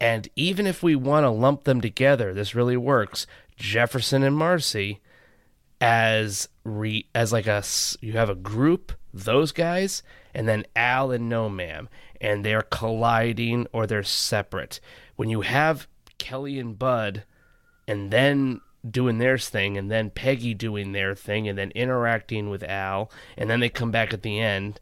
[0.00, 3.26] And even if we want to lump them together, this really works.
[3.56, 5.00] Jefferson and Marcy,
[5.80, 7.62] as re as like a
[8.00, 10.02] you have a group those guys
[10.34, 11.88] and then Al and No Ma'am
[12.20, 14.80] and they're colliding or they're separate.
[15.16, 15.86] When you have
[16.18, 17.24] Kelly and Bud
[17.86, 22.62] and then doing their thing and then Peggy doing their thing and then interacting with
[22.62, 24.80] Al and then they come back at the end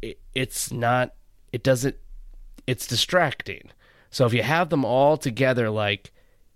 [0.00, 1.14] it, it's not
[1.52, 1.96] it doesn't
[2.68, 3.70] it's distracting
[4.10, 6.12] so if you have them all together like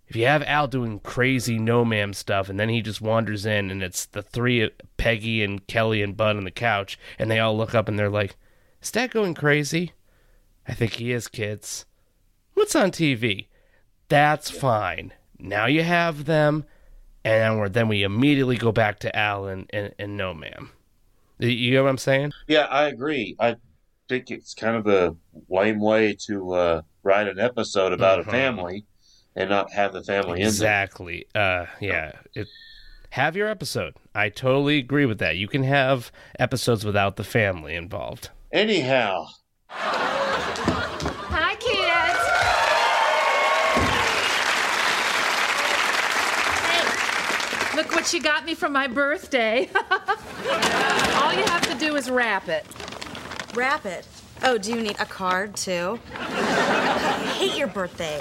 [0.06, 3.70] if you have Al doing crazy no ma'am stuff and then he just wanders in
[3.70, 7.56] and it's the three Peggy and Kelly and Bud on the couch and they all
[7.56, 8.36] look up and they're like
[8.82, 9.92] is that going crazy
[10.68, 11.86] I think he is kids
[12.54, 13.46] what's on TV
[14.08, 15.14] that's fine.
[15.38, 16.66] Now you have them,
[17.24, 20.70] and then, then we immediately go back to Al and, and, and No Ma'am.
[21.38, 22.32] You- You know what I'm saying?
[22.46, 23.34] Yeah, I agree.
[23.40, 23.56] I
[24.12, 25.16] think it's kind of a
[25.48, 28.84] lame way to uh, write an episode about a family
[29.34, 30.48] and not have the family in there.
[30.48, 31.26] Exactly.
[31.34, 32.12] Uh, yeah.
[32.34, 32.46] It,
[33.08, 33.94] have your episode.
[34.14, 35.36] I totally agree with that.
[35.38, 38.28] You can have episodes without the family involved.
[38.52, 39.28] Anyhow,
[39.68, 42.18] Hi, kids.
[47.70, 49.70] Hey, look what you got me for my birthday.
[51.14, 52.66] All you have to do is wrap it.
[53.54, 54.06] Wrap it.
[54.42, 56.00] Oh, do you need a card too?
[56.18, 58.18] I hate your birthday.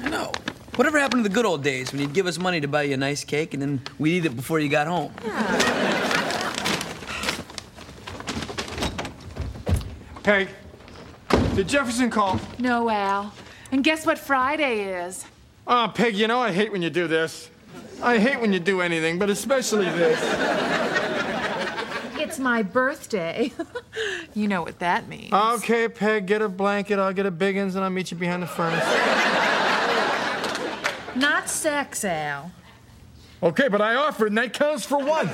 [0.00, 0.32] No.
[0.76, 2.94] Whatever happened to the good old days when you'd give us money to buy you
[2.94, 5.12] a nice cake and then we'd eat it before you got home?
[10.22, 10.48] Peg,
[11.54, 12.40] did Jefferson call?
[12.58, 13.34] No, Al.
[13.72, 15.26] And guess what Friday is?
[15.66, 17.50] Ah, oh, Peg, you know I hate when you do this.
[18.02, 20.18] I hate when you do anything, but especially this.
[22.30, 23.50] It's my birthday.
[24.34, 25.32] you know what that means.
[25.32, 27.00] Okay, Peg, get a blanket.
[27.00, 28.84] I'll get a Big 'Uns, and I'll meet you behind the furnace.
[31.16, 32.52] Not sex, Al.
[33.42, 35.28] Okay, but I offered, and that counts for one.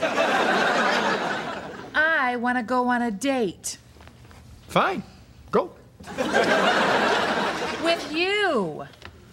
[1.94, 3.76] I want to go on a date
[4.68, 5.02] Fine,
[5.50, 5.72] go.
[7.84, 8.86] with you.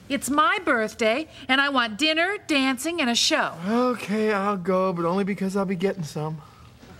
[0.09, 3.53] It's my birthday, and I want dinner, dancing, and a show.
[3.65, 6.41] Okay, I'll go, but only because I'll be getting some.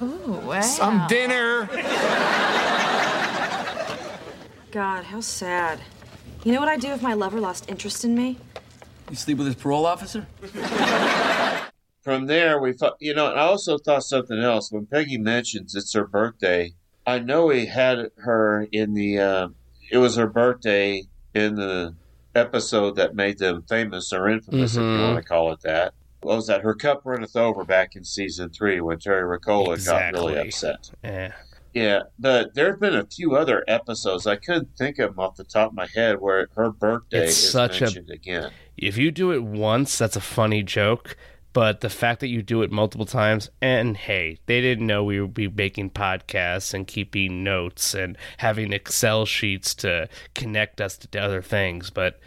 [0.04, 0.62] Ooh, wow.
[0.62, 1.70] Some dinner.
[4.72, 5.80] God, how sad.
[6.44, 8.38] You know what I'd do if my lover lost interest in me?
[9.10, 10.28] You sleep with his parole officer?
[12.02, 14.72] from there we thought, you know, and I also thought something else.
[14.72, 16.74] When Peggy mentions it's her birthday,
[17.06, 19.20] I know we had her in the.
[19.20, 19.48] Uh,
[19.92, 21.96] it was her birthday in the
[22.36, 25.04] episode that made them famous or infamous, if you Mhm.
[25.04, 25.94] want to call it that.
[26.24, 26.62] What was that?
[26.62, 30.92] Her cup runneth over back in season three when Terry Rakolta got really upset.
[31.04, 31.34] Yeah.
[31.74, 35.36] Yeah, but there have been a few other episodes I couldn't think of them off
[35.36, 38.52] the top of my head where her birthday It's is such a- mentioned again.
[38.78, 41.18] If you do it once, that's a funny joke.
[41.52, 45.22] But the fact that you do it multiple times, and hey, they didn't know we
[45.22, 51.20] would be making podcasts and keeping notes and having Excel sheets to connect us to
[51.20, 51.92] other things.
[51.92, 52.20] But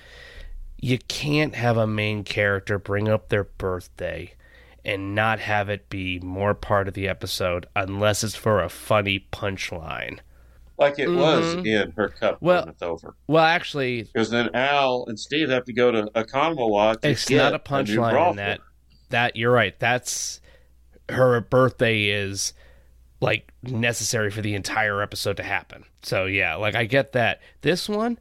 [0.79, 4.33] you can't have a main character bring up their birthday
[4.85, 9.27] and not have it be more part of the episode unless it's for a funny
[9.33, 10.19] punchline.
[10.79, 11.67] Like it was Mhm.
[11.67, 13.17] in her cup Well- runneth over.
[13.27, 17.39] Well, actually, Because then Al and Steve have to go to Oconomowoc to it's get
[17.39, 18.61] not a punchline in that.
[19.09, 19.79] That you're right.
[19.79, 20.41] That's
[21.09, 22.53] her birthday is
[23.21, 25.85] like necessary for the entire episode to happen.
[26.03, 27.41] So yeah, like I get that.
[27.63, 28.19] This one,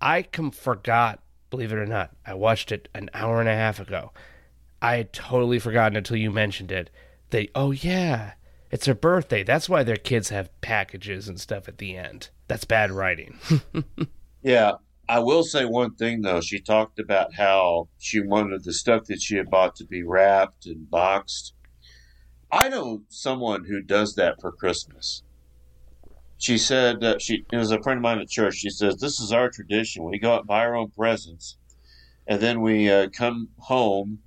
[0.00, 1.20] I com- forgot.
[1.56, 4.12] Believe it or not, I watched it an hour and a half ago.
[4.82, 6.90] I had totally forgotten until you mentioned it.
[7.30, 8.32] They, oh yeah,
[8.70, 9.42] it's her birthday.
[9.42, 12.28] That's why their kids have packages and stuff at the end.
[12.46, 13.38] That's bad writing.
[14.42, 14.72] Yeah,
[15.08, 16.42] I will say one thing though.
[16.42, 20.66] She talked about how she wanted the stuff that she had bought to be wrapped
[20.66, 21.54] and boxed.
[22.52, 25.22] I know someone who does that for Christmas.
[26.38, 28.56] She said that she it was a friend of mine at church.
[28.56, 30.04] She says this is our tradition.
[30.04, 31.56] We go out and buy our own presents,
[32.26, 34.18] and then we uh, come home,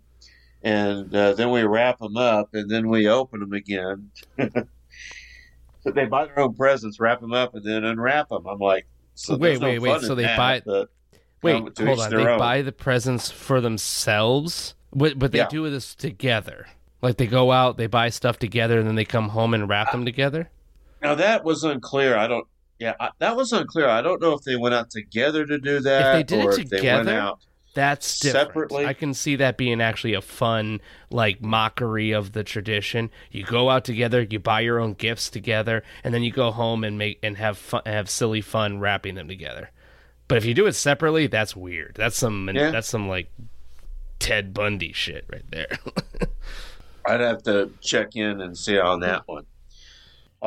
[0.64, 4.10] and uh, then we wrap them up, and then we open them again.
[4.40, 8.48] so they buy their own presents, wrap them up, and then unwrap them.
[8.48, 10.02] I'm like, so wait, no wait, wait.
[10.02, 10.62] So they that, buy.
[10.66, 10.90] but
[11.42, 12.10] Wait, hold on.
[12.10, 12.38] They own.
[12.38, 15.48] buy the presents for themselves, but but they Yeah.
[15.48, 16.68] do this together.
[17.02, 19.92] Like they go out, they buy stuff together, and then they come home and wrap
[19.92, 20.50] them together.
[21.02, 22.16] Now that was unclear.
[22.18, 22.48] I don't.
[22.80, 23.88] Yeah, I, that was unclear.
[23.90, 26.52] I don't know if they went out together to do that, if they did or
[26.52, 27.40] it if they went together, out.
[27.74, 28.48] that's different.
[28.48, 28.86] separately.
[28.86, 30.80] I can see that being actually a fun
[31.10, 33.12] like mockery of the tradition.
[33.32, 36.86] You go out together, you buy your own gifts together, and then you go home
[36.86, 39.72] and make and have fun, have silly fun wrapping them together.
[40.30, 41.96] But if you do it separately, that's weird.
[41.96, 42.72] That's some Yeah.
[42.72, 43.30] that's some like
[44.20, 45.78] Ted Bundy shit right there.
[47.06, 49.46] I'd have to check in and see on that one.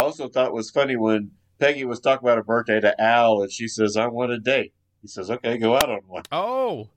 [0.01, 3.51] I also thought was funny when Peggy was talking about her birthday to Al, and
[3.53, 6.89] she says, "I want a date." He says, "Okay, go out on one." Oh,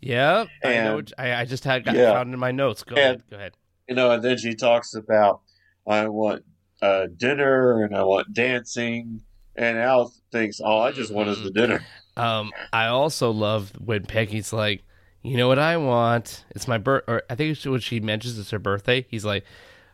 [0.00, 0.44] yeah.
[0.64, 1.02] I know.
[1.18, 2.12] I, I just had got Yeah.
[2.12, 2.82] found in my notes.
[2.82, 3.22] Go And- ahead.
[3.30, 3.52] Go ahead.
[3.88, 5.40] You know, and then she talks about,
[5.86, 6.44] "I want
[6.82, 9.22] uh, dinner and I want dancing,"
[9.56, 11.84] and Al thinks, "All I just want is the dinner."
[12.16, 14.84] Um, I also love when Peggy's like,
[15.22, 16.44] you know what I want?
[16.50, 19.04] It's my birth, or I think when she mentions it's her birthday.
[19.10, 19.44] He's like,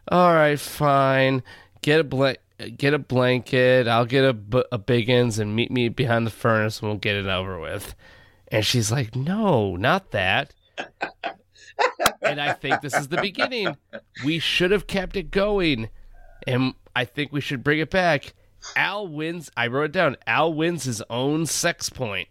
[0.08, 1.42] all right, fine,
[1.82, 2.38] get a blank,
[2.76, 3.88] get a blanket.
[3.88, 7.16] I'll get a, a Big 'Uns and meet me behind the furnace, and we'll get
[7.16, 7.94] it over with.
[8.48, 10.54] And she's like, no, not that.
[12.22, 13.76] and I think this is the beginning.
[14.24, 15.88] We should have kept it going,
[16.46, 18.34] and I think we should bring it back.
[18.76, 19.50] Al wins.
[19.56, 20.16] I wrote it down.
[20.26, 22.28] Al wins his own sex point.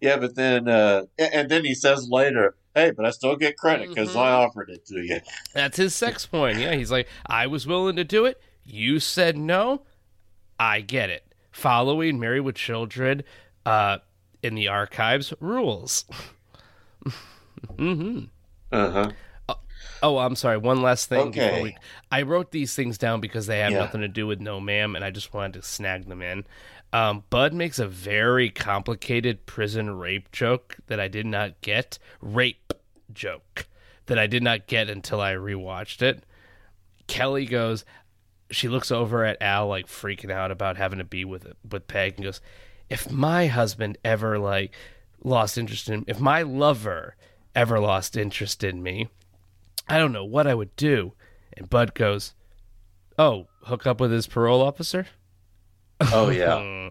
[0.00, 3.88] Yeah, but then, uh, and then he says later, "Hey, but I still get credit
[3.88, 5.20] because I offered it to you."
[5.54, 6.58] That's his sex point.
[6.58, 8.40] Yeah, he's like, I was willing to do it.
[8.64, 9.82] You said no.
[10.60, 11.24] I get it.
[11.52, 13.22] Following Married with Children
[13.66, 13.98] uh,
[14.42, 16.04] in the archives rules.
[17.76, 18.24] mm-hmm.
[18.72, 19.10] Uh huh.
[20.02, 20.58] Oh, I'm sorry.
[20.58, 21.28] One last thing.
[21.28, 21.62] Okay.
[21.62, 21.76] we-
[22.12, 23.78] I wrote these things down because they have Yeah.
[23.78, 26.44] nothing to do with No Ma'am, and I just wanted to snag them in.
[26.92, 31.98] Um, Bud makes a very complicated prison rape joke that I did not get.
[32.20, 32.72] Rape
[33.12, 33.66] joke
[34.06, 36.24] that I did not get until I rewatched it.
[37.06, 37.84] Kelly goes,
[38.50, 42.14] she looks over at Al like freaking out about having to be with with Peg
[42.16, 42.40] and goes,
[42.88, 44.74] "If my husband ever like
[45.22, 47.16] lost interest in, if my lover
[47.54, 49.08] ever lost interest in me,
[49.88, 51.14] I don't know what I would do."
[51.56, 52.34] And Bud goes,
[53.18, 55.06] "Oh, hook up with his parole officer."
[56.00, 56.90] Oh yeah,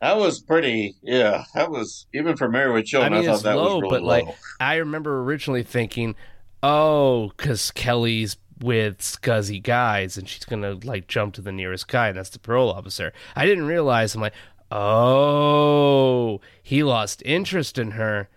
[0.00, 0.96] that was pretty.
[1.02, 3.12] Yeah, that was even for Married with I Children.
[3.12, 4.08] I, mean, thought it's that low, was really but low.
[4.08, 6.14] like I remember originally thinking,
[6.62, 12.08] oh, because Kelly's with scuzzy guys and she's gonna like jump to the nearest guy,
[12.08, 13.12] and that's the parole officer.
[13.36, 14.14] I didn't realize.
[14.14, 14.34] I'm like,
[14.70, 18.28] oh, he lost interest in her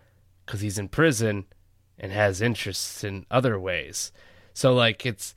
[0.46, 1.46] because he's in prison
[1.98, 4.12] and has interests in other ways.
[4.54, 5.34] So like it's.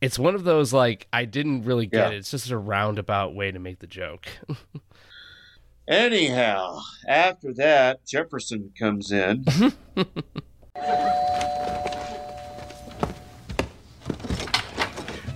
[0.00, 2.16] It's one of those like I didn't really get Yeah.
[2.16, 2.18] it.
[2.18, 4.26] It's just a roundabout way to make the joke.
[5.88, 9.44] Anyhow, after that, Jefferson comes in.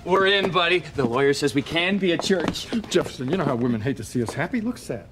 [0.05, 0.81] We're in, buddy.
[0.81, 2.67] The lawyer says we can be a church.
[2.91, 4.61] Jefferson, you know how women hate to see us happy?
[4.61, 5.07] Look sad.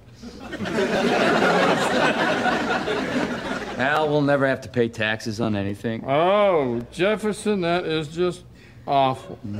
[3.79, 6.03] Al we'll never have to pay taxes on anything.
[6.07, 8.43] Oh, Jefferson, that is just
[8.87, 9.39] awful.
[9.43, 9.51] we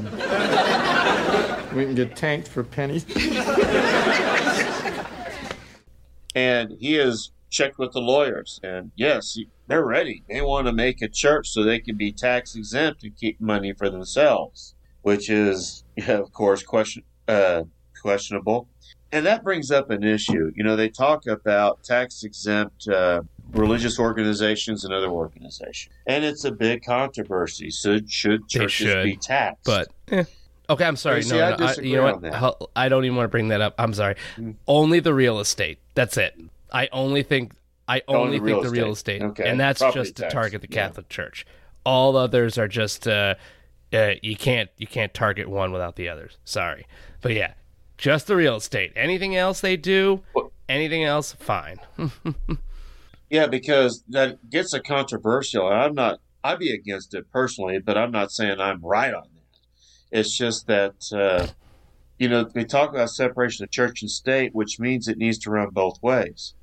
[1.86, 3.06] can get tanked for pennies.
[6.36, 10.24] and he has checked with the lawyers, and yes, they're ready.
[10.28, 13.74] They want to make a church so they can be tax exempt and keep money
[13.74, 17.64] for themselves, which is, of course, question uh,
[18.02, 18.68] questionable.
[19.14, 20.52] And that brings up an issue.
[20.56, 26.46] You know, they talk about tax exempt uh, religious organizations and other organizations, and it's
[26.46, 27.70] a big controversy.
[27.70, 29.64] So, should churches should, be taxed?
[29.66, 30.24] But eh.
[30.68, 31.22] okay, I'm sorry.
[31.22, 32.72] See, no, no, I, disagree you know what?
[32.76, 33.76] I don't even want to bring that up.
[33.78, 34.16] I'm sorry.
[34.38, 34.56] Mm.
[34.68, 35.78] Only the real estate.
[35.94, 36.36] That's it.
[36.72, 37.54] I only think
[37.88, 39.22] I Only real think the real estate.
[39.22, 39.50] estate, Okay.
[39.50, 40.34] and that's Property just to tax.
[40.34, 40.88] target the Yeah.
[40.88, 41.46] Catholic Church.
[41.86, 43.36] All others are just uh,
[43.94, 46.38] uh, you can't you can't target one without the others.
[46.46, 46.88] Sorry,
[47.22, 47.54] but yeah,
[48.04, 48.92] just the real estate.
[48.98, 50.22] Anything else they do,
[50.68, 51.80] anything else, fine.
[53.30, 55.66] Yeah, because that gets a controversial.
[55.66, 56.20] I'm not.
[56.44, 60.20] I'd be against it personally, but I'm not saying I'm right on that.
[60.20, 61.48] It's just that uh,
[62.20, 65.50] you know we talk about separation of church and state, which means it needs to
[65.50, 66.54] run both ways.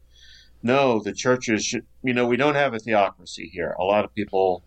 [0.63, 1.87] No, the churches should.
[2.05, 3.75] You know, we don't have a theocracy here.
[3.81, 4.63] A lot of people,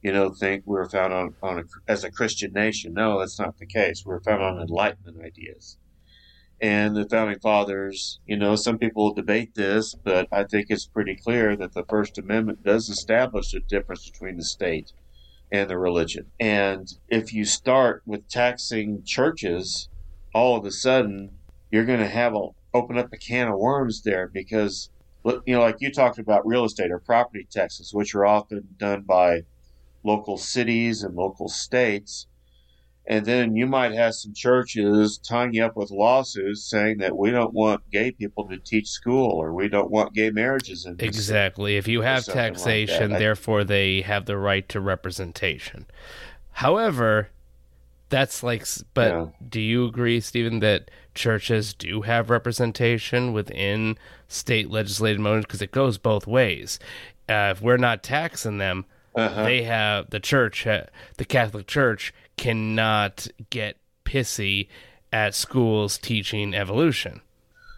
[0.00, 2.94] you know, think we're found on on a, as a Christian nation.
[2.94, 4.06] No, that's not the case.
[4.06, 5.76] We're found on Enlightenment ideas
[6.62, 11.16] and the founding fathers, you know, some people debate this, but I think it's pretty
[11.16, 14.92] clear that the First Amendment does establish a difference between the state
[15.50, 16.30] and the religion.
[16.38, 19.88] And if you start with taxing churches,
[20.32, 21.30] all of a sudden
[21.72, 24.88] you're going to have a open up a can of worms there because
[25.24, 29.02] you know, like you talked about real estate or property taxes, which are often done
[29.02, 29.42] by
[30.04, 32.26] local cities and local states.
[33.06, 37.32] And then you might have some churches tying you up with lawsuits saying that we
[37.32, 41.76] don't want gay people to teach school or we don't want gay marriages in Exactly.
[41.76, 45.86] If you have something like taxation, therefore they have the right to representation.
[46.52, 47.28] However,
[48.08, 49.26] that's like, but Yeah.
[49.48, 53.98] do you agree, Stephen, that churches do have representation within
[54.28, 55.46] state legislative motions?
[55.46, 56.78] Because it goes both ways.
[57.28, 58.84] Uh, if we're not taxing them,
[59.14, 59.42] Uh-huh.
[59.44, 64.68] They have the church, the Catholic Church, cannot get pissy
[65.12, 67.20] at schools teaching evolution.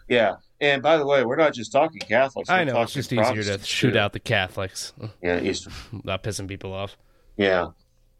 [0.07, 0.35] Yeah.
[0.61, 2.49] And by the way, we're not just talking Catholics.
[2.49, 3.99] I know it's just easier to shoot too.
[3.99, 4.93] out the Catholics.
[5.21, 5.73] Yeah, Eastern.
[6.03, 6.95] Not pissing people off.
[7.35, 7.67] Yeah,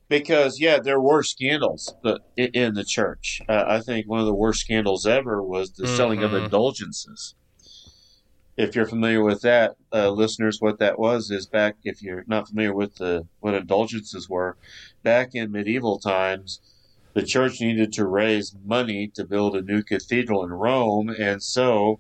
[0.10, 1.96] because yeah, there were scandals
[2.36, 3.42] in the church.
[3.48, 6.44] Uh, I think one of the worst scandals ever was the selling of Mhm.
[6.46, 7.36] indulgences.
[8.58, 11.76] If you're familiar with that, uh, listeners, what that was is back.
[11.84, 14.56] If you're not familiar with the what indulgences were,
[15.04, 16.62] back in medieval times,
[17.14, 22.00] the church needed to raise money to build a new cathedral in Rome, and so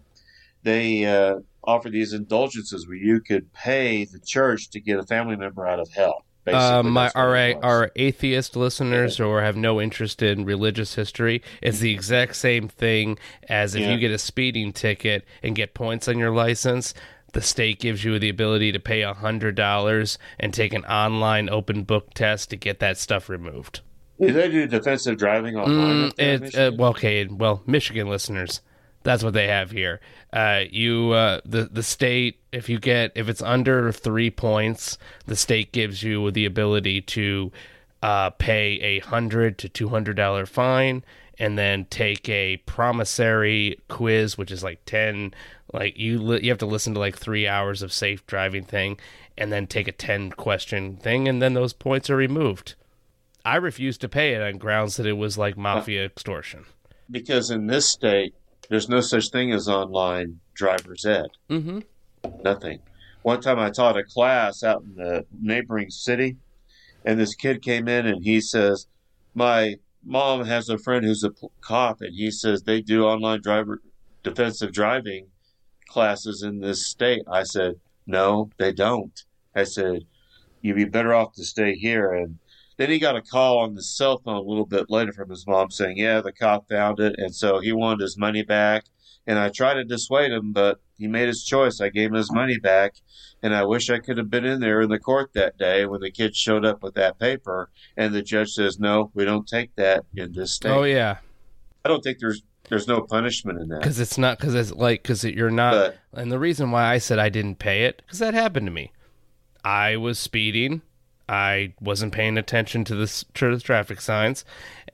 [0.63, 5.35] they uh, offered these indulgences where you could pay the church to get a family
[5.35, 6.25] member out of hell.
[6.47, 11.41] Uh, my our our atheist listeners or have no interest in religious history.
[11.61, 13.17] It's the exact same thing
[13.49, 13.93] as if Yeah.
[13.93, 16.93] you get a speeding ticket and get points on your license.
[17.33, 21.83] The state gives you the ability to pay hundred dollars and take an online open
[21.83, 23.81] book test to get that stuff removed.
[24.21, 25.95] Do they do defensive driving online?
[26.03, 28.61] Mm, up there in it, uh, well, okay, well, Michigan listeners,
[29.05, 30.01] that's what they have here.
[30.33, 35.37] Uh, you, uh, the the state, if you get if it's under three points, the
[35.37, 37.51] state gives you the ability to
[38.03, 41.03] uh, pay a hundred to two hundred dollar fine,
[41.39, 45.33] and then take a promissory quiz, which is like ten.
[45.73, 48.97] Like you, li- you have to listen to like three hours of safe driving thing,
[49.37, 52.75] and then take a ten question thing, and then those points are removed.
[53.43, 56.65] I refused to pay it on grounds that it was like mafia extortion.
[57.11, 58.33] because in this state,
[58.69, 61.27] there's no such thing as online driver's ed.
[61.49, 61.79] Mm-hmm.
[62.43, 62.79] Nothing.
[63.21, 66.37] One time I taught a class out in the neighboring city,
[67.03, 68.87] and this kid came in and he says,
[69.33, 73.41] My mom has a friend who's a p- cop, and he says they do online
[73.41, 73.81] driver
[74.23, 75.27] defensive driving
[75.87, 77.23] classes in this state.
[77.31, 79.23] I said, No, they don't.
[79.55, 80.05] I said,
[80.61, 82.11] You'd be better off to stay here.
[82.11, 82.39] And
[82.77, 85.45] then he got a call on the cell phone a little bit later from his
[85.47, 87.15] mom saying, Yeah, the cop found it.
[87.17, 88.85] And so he wanted his money back.
[89.27, 91.81] And I tried to dissuade him, but he made his choice.
[91.81, 92.95] I gave him his money back.
[93.41, 96.01] And I wish I could have been in there in the court that day when
[96.01, 97.69] the kid showed up with that paper.
[97.97, 100.69] And the judge says, No, we don't take that in this state.
[100.71, 101.17] Oh yeah,
[101.83, 103.81] I don't think there's there's no punishment in that.
[103.81, 105.95] because it's not because it's like because you're not.
[106.13, 108.91] and the reason why I said I didn't pay it because that happened to me.
[109.63, 110.81] I was speeding.
[111.27, 114.45] I wasn't paying attention to the, to the traffic signs,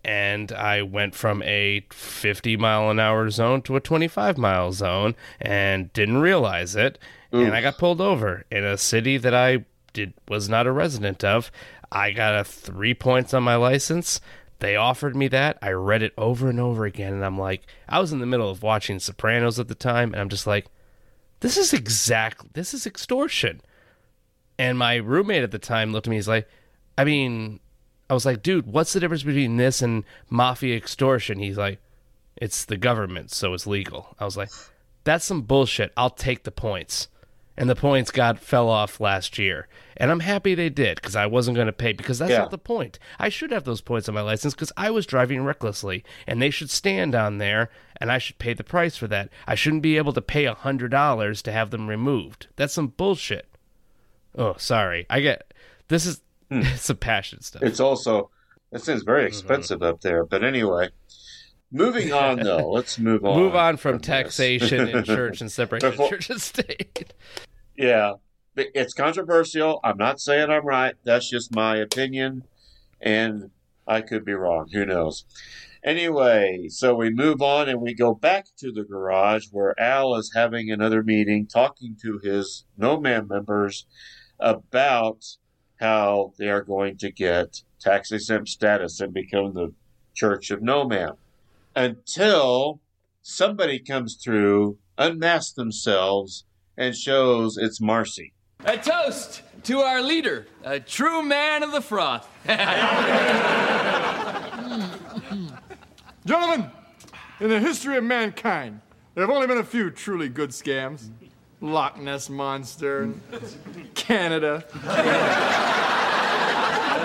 [0.03, 5.15] and I went from a 50 mile an hour zone to a 25 mile zone
[5.39, 6.97] and didn't realize it.
[7.33, 9.63] And I got pulled over in a city that I
[9.93, 11.51] did was not a resident of.
[11.91, 14.19] I got a three points on my license.
[14.59, 15.57] They offered me that.
[15.61, 18.49] I read it over and over again, and I'm like, I was in the middle
[18.49, 20.67] of watching Sopranos at the time, and I'm just like,
[21.39, 22.53] this is exact.
[22.53, 23.61] This is extortion.
[24.57, 26.17] And my roommate at the time looked at me.
[26.17, 26.47] He's like,
[26.97, 27.59] I mean,
[28.09, 31.39] I was like, dude, what's the difference between this and mafia extortion?
[31.39, 31.79] He's like,
[32.35, 34.15] it's the government, so it's legal.
[34.19, 34.49] I was like,
[35.03, 35.91] that's some bullshit.
[35.97, 37.07] I'll take the points.
[37.57, 39.67] And the points got fell off last year.
[39.97, 42.39] And I'm happy they did because I wasn't going to pay because that's Yeah.
[42.39, 42.97] not the point.
[43.19, 46.49] I should have those points on my license because I was driving recklessly and they
[46.49, 49.29] should stand on there and I should pay the price for that.
[49.45, 52.47] I shouldn't be able to pay a $100 to have them removed.
[52.55, 53.47] That's some bullshit.
[54.37, 55.05] Oh, sorry.
[55.09, 55.53] I get
[55.87, 56.61] this is hmm.
[56.75, 57.63] some passion stuff.
[57.63, 58.29] It's also
[58.71, 59.27] it seems very mm-hmm.
[59.27, 60.25] expensive up there.
[60.25, 60.89] But anyway,
[61.71, 62.69] moving on though.
[62.71, 63.39] Let's move on.
[63.39, 64.07] Move on from this.
[64.07, 67.13] taxation and church and separation of Before- church and state.
[67.75, 68.13] Yeah,
[68.55, 69.79] it's controversial.
[69.83, 70.95] I'm not saying I'm right.
[71.03, 72.43] That's just my opinion,
[72.99, 73.49] and
[73.87, 74.67] I could be wrong.
[74.71, 75.25] Who knows?
[75.83, 80.31] Anyway, so we move on and we go back to the garage where Al is
[80.35, 83.87] having another meeting, talking to his No Ma'am members
[84.41, 85.23] about
[85.79, 89.73] how they are going to get tax exempt status and become the
[90.13, 91.15] Church of No Ma'am.
[91.75, 92.81] Until
[93.21, 96.45] somebody comes through, unmasks themselves,
[96.77, 98.33] and shows it's Marcy.
[98.65, 102.27] A toast to our leader, a true man of the froth.
[106.25, 106.69] Gentlemen,
[107.39, 108.81] in the history of mankind,
[109.15, 111.09] there have only been a few truly good scams
[111.61, 113.21] Loch Ness Monster, and
[113.93, 114.65] Canada.
[114.73, 115.03] and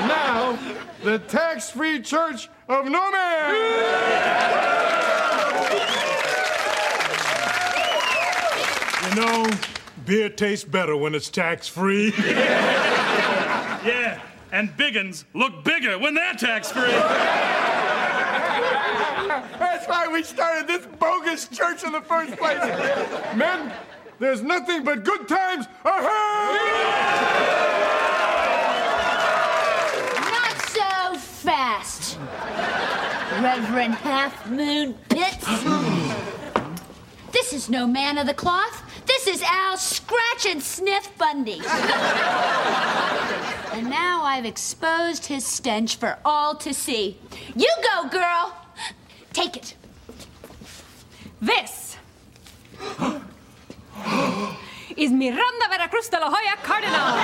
[0.08, 0.58] now,
[1.04, 3.10] the tax free church of no
[9.04, 9.50] You know,
[10.06, 12.12] beer tastes better when it's tax free.
[13.86, 16.90] Yeah, and Big 'Uns look bigger when they're tax free.
[19.60, 22.58] That's why we started this bogus church in the first place.
[23.36, 23.72] Men,
[24.18, 26.06] there's nothing but good times ahead!
[30.30, 32.18] Not so fast,
[33.42, 35.46] Reverend Half Moon Pitts.
[37.32, 38.82] this is no man of the cloth.
[39.06, 41.60] This is Al Scratch and Sniff Bundy.
[43.72, 47.18] and now I've exposed his stench for all to see.
[47.54, 48.56] You go, girl!
[49.34, 49.74] Take it.
[51.42, 51.98] This
[54.96, 57.16] is Miranda Veracruz de la Hoya Cardenal.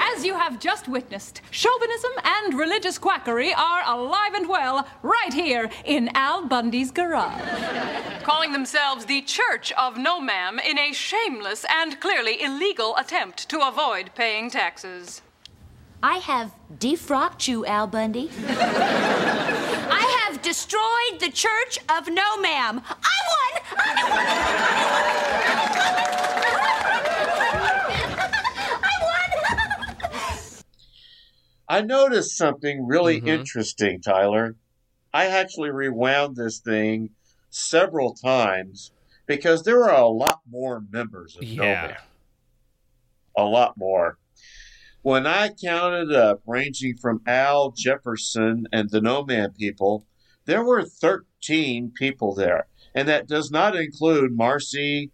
[0.16, 5.70] As you have just witnessed, chauvinism and religious quackery are alive and well right here
[5.84, 7.40] in Al Bundy's garage.
[8.22, 13.66] Calling themselves the Church of No Ma'am in a shameless and clearly illegal attempt to
[13.66, 15.22] avoid paying taxes.
[16.02, 18.30] I have defrocked you, Al Bundy.
[20.40, 22.80] I have destroyed the Church of No Ma'am.
[22.88, 23.62] I won!
[23.76, 24.24] I won!
[28.82, 28.96] I
[29.98, 30.62] won!
[31.68, 33.28] I noticed something really mm-hmm.
[33.28, 34.56] interesting, Tyler.
[35.12, 37.10] I actually rewound this thing
[37.50, 38.92] several times
[39.26, 41.86] because there are a lot more members of No Yeah.
[41.88, 41.96] Man.
[43.36, 44.16] A lot more.
[45.02, 50.06] When I counted up, ranging from Al Jefferson and the No Ma'am people,
[50.50, 52.66] there were 13 people there.
[52.92, 55.12] And that does not include Marcy,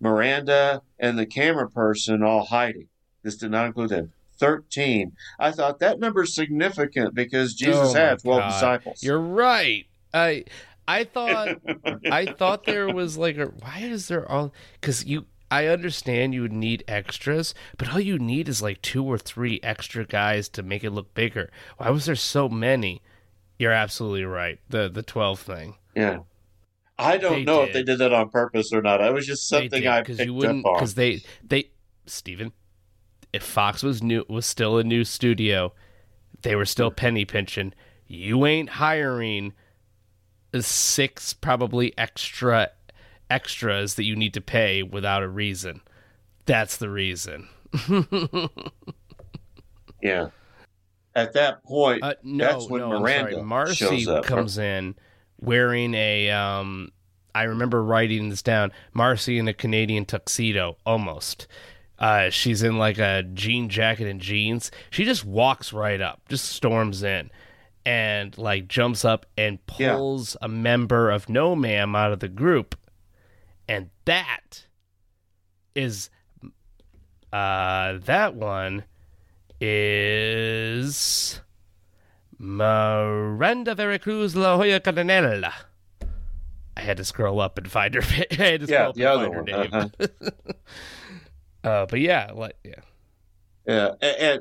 [0.00, 2.88] Miranda, and the camera person all hiding.
[3.22, 4.12] This did not include them.
[4.38, 5.12] 13.
[5.38, 8.48] I thought that number's significant because Jesus Oh had 12 God.
[8.50, 9.02] disciples.
[9.02, 9.86] You're right.
[10.14, 10.44] I
[10.88, 11.58] I thought
[12.10, 16.40] I thought there was like a why is there all because you I understand you
[16.42, 20.62] would need extras, but all you need is like two or three extra guys to
[20.62, 21.50] make it look bigger.
[21.76, 23.02] Why was there so many?
[23.60, 24.58] You're absolutely right.
[24.70, 25.74] The the twelve thing.
[25.94, 26.20] Yeah.
[26.98, 27.68] I don't They know did.
[27.68, 29.02] if they did that on purpose or not.
[29.02, 30.76] It was just something I because picked you wouldn't up on.
[30.78, 31.70] because they they
[32.06, 32.52] Steven,
[33.34, 35.74] if Fox was new was still a new studio,
[36.40, 37.74] they were still penny pinching.
[38.06, 39.52] You ain't hiring
[40.58, 42.70] six probably extra
[43.28, 45.82] extras that you need to pay without a reason.
[46.46, 47.46] That's the reason.
[50.02, 50.28] Yeah.
[51.14, 53.42] At that point, Uh, no, that's when no, Miranda.
[53.42, 54.24] Marcy shows up.
[54.24, 54.94] comes in
[55.40, 56.30] wearing a.
[56.30, 56.92] Um,
[57.34, 58.72] I remember writing this down.
[58.92, 61.46] Marcy in a Canadian tuxedo, almost.
[61.98, 64.70] Uh, she's in like a jean jacket and jeans.
[64.90, 67.30] She just walks right up, just storms in,
[67.84, 69.94] and like jumps up and Yeah.
[69.96, 72.74] pulls a member of No Ma'am out of the group,
[73.68, 74.66] and that
[75.74, 76.08] is,
[77.32, 78.84] uh, that one
[79.60, 81.40] is
[82.38, 85.52] Miranda Veracruz La Joya Cardinella.
[86.76, 88.00] I had to scroll up and find her.
[88.30, 89.70] I had to scroll Yeah, up the and other find her one, name.
[90.00, 90.50] uh-huh.
[91.68, 92.80] uh, but yeah, like yeah,
[93.66, 94.40] Yeah, and, and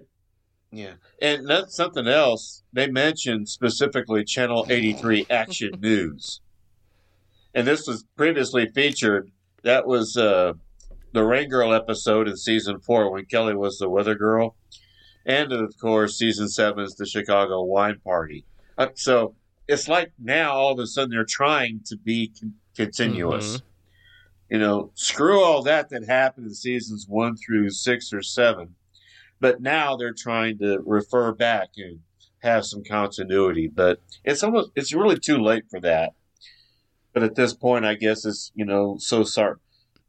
[0.72, 2.63] yeah, and that's something else.
[2.72, 6.41] They mentioned specifically Channel 83 Action News,
[7.53, 9.32] and this was previously featured.
[9.63, 10.53] That was uh,
[11.11, 14.55] the Rain Girl episode in season four when Kelly was the weather girl,
[15.30, 18.45] and of course, season seven is the Chicago Wine Party.
[18.77, 19.36] Uh, so
[19.67, 23.61] it's like now all of a sudden they're trying to be con- continuous Mhm.
[24.51, 28.73] you know, screw all that that happened in seasons one through six or seven.
[29.39, 31.99] But now they're trying to refer back and
[32.39, 33.67] have some continuity.
[33.67, 36.13] But it's almost, it's really too late for that.
[37.13, 39.57] But at this point, I guess it's, you know, so sorry.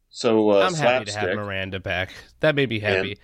[0.08, 2.10] So, uh, I'm happy to have Miranda back.
[2.40, 3.18] That made me happy.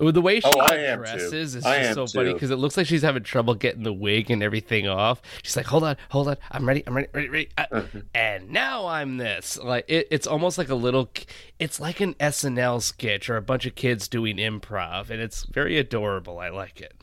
[0.00, 1.04] With the way she Oh, am too.
[1.04, 4.30] dresses is just so funny because it looks like she's having trouble getting the wig
[4.30, 5.20] and everything off.
[5.42, 7.82] She's like, "Hold on, hold on, I'm ready, I'm ready, ready, ready." Uh,
[8.14, 9.58] and now I'm this.
[9.62, 11.10] Like it, it's almost like a little.
[11.58, 15.78] It's like an SNL sketch or a bunch of kids doing improv, and it's very
[15.78, 16.38] adorable.
[16.38, 16.94] I like it.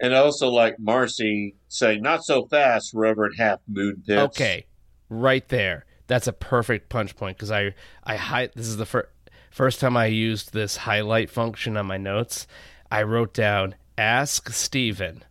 [0.00, 4.20] And also like Marcy saying, not so fast, Reverend Half Moon Pitts.
[4.20, 4.66] Okay,
[5.08, 5.86] right there.
[6.08, 9.08] That's a perfect punch point because I I hi- This is the first
[9.52, 12.46] first time I used this highlight function on my notes.
[12.90, 15.22] I wrote down ask Stephen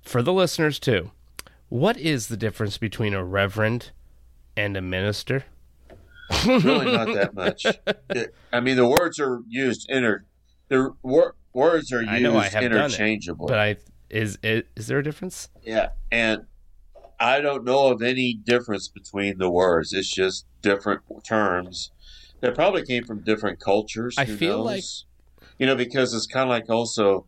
[0.00, 1.10] for the listeners too.
[1.68, 3.90] What is the difference between a reverend
[4.56, 5.44] and a minister?
[6.46, 7.66] really not that much.
[8.52, 10.24] I mean, the words are used inter.
[10.68, 13.46] The wor- words are used I know I have done it, interchangeably.
[13.48, 13.76] but I
[14.08, 15.48] is, is is there a difference?
[15.64, 16.46] yeah, and
[17.18, 19.92] I don't know of any difference between the words.
[19.92, 21.90] It's just different terms
[22.40, 24.14] that probably came from different cultures.
[24.18, 25.06] I feel knows?
[25.58, 27.26] you know, because it's kind of like also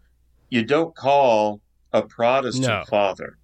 [0.51, 1.61] you don't call
[1.93, 2.85] a Protestant No.
[2.89, 3.39] father.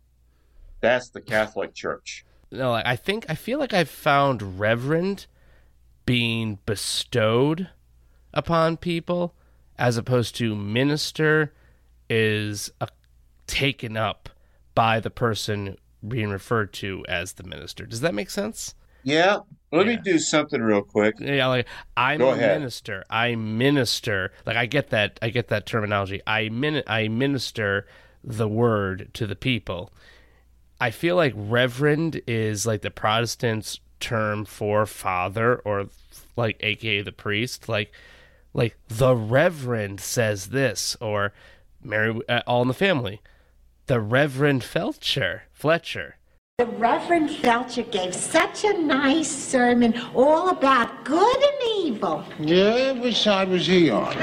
[0.81, 2.25] That's the Catholic Church.
[2.51, 5.27] No, like, I think I feel like I've found reverend
[6.07, 7.71] being bestowed
[8.33, 9.35] upon people
[9.79, 11.53] as opposed to minister
[12.09, 12.89] is a,
[13.47, 14.29] taken up
[14.75, 17.87] by the person being referred to as the minister.
[17.87, 18.75] Does that make sense?
[19.05, 19.39] Yeah.
[19.73, 21.17] Let me do something real quick.
[21.19, 22.61] Yeah, like I'm Go a ahead.
[22.61, 23.05] minister.
[23.11, 24.33] I minister.
[24.47, 25.19] Like I get that.
[25.21, 26.21] I get that terminology.
[26.27, 26.83] I min.
[26.87, 27.87] I minister
[28.23, 29.91] the word to the people.
[30.81, 35.87] I feel like reverend is like the Protestants' term for father, or
[36.37, 37.69] like AKA the priest.
[37.69, 37.93] Like,
[38.53, 41.33] like the reverend says this, or
[41.83, 43.21] Mary, uh, All in the Family,
[43.87, 46.17] the Reverend Felcher, Fletcher.
[46.59, 52.25] The Reverend Felcher gave such a nice sermon all about good and evil.
[52.39, 53.91] Yeah, which side was he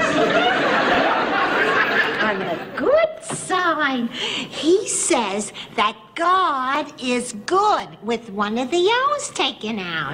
[2.22, 2.38] on?
[2.38, 9.78] The good side, he says that God is good with one of the O's taken
[9.78, 10.12] out.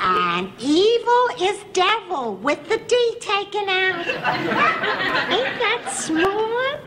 [0.00, 4.06] and evil is devil with the D taken out.
[5.30, 6.80] Ain't that smart?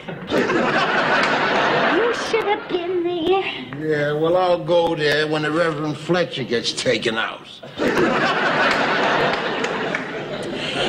[1.96, 3.44] you should have been there.
[3.80, 7.48] Yeah, well, I'll go there when the Reverend Fletcher gets taken out.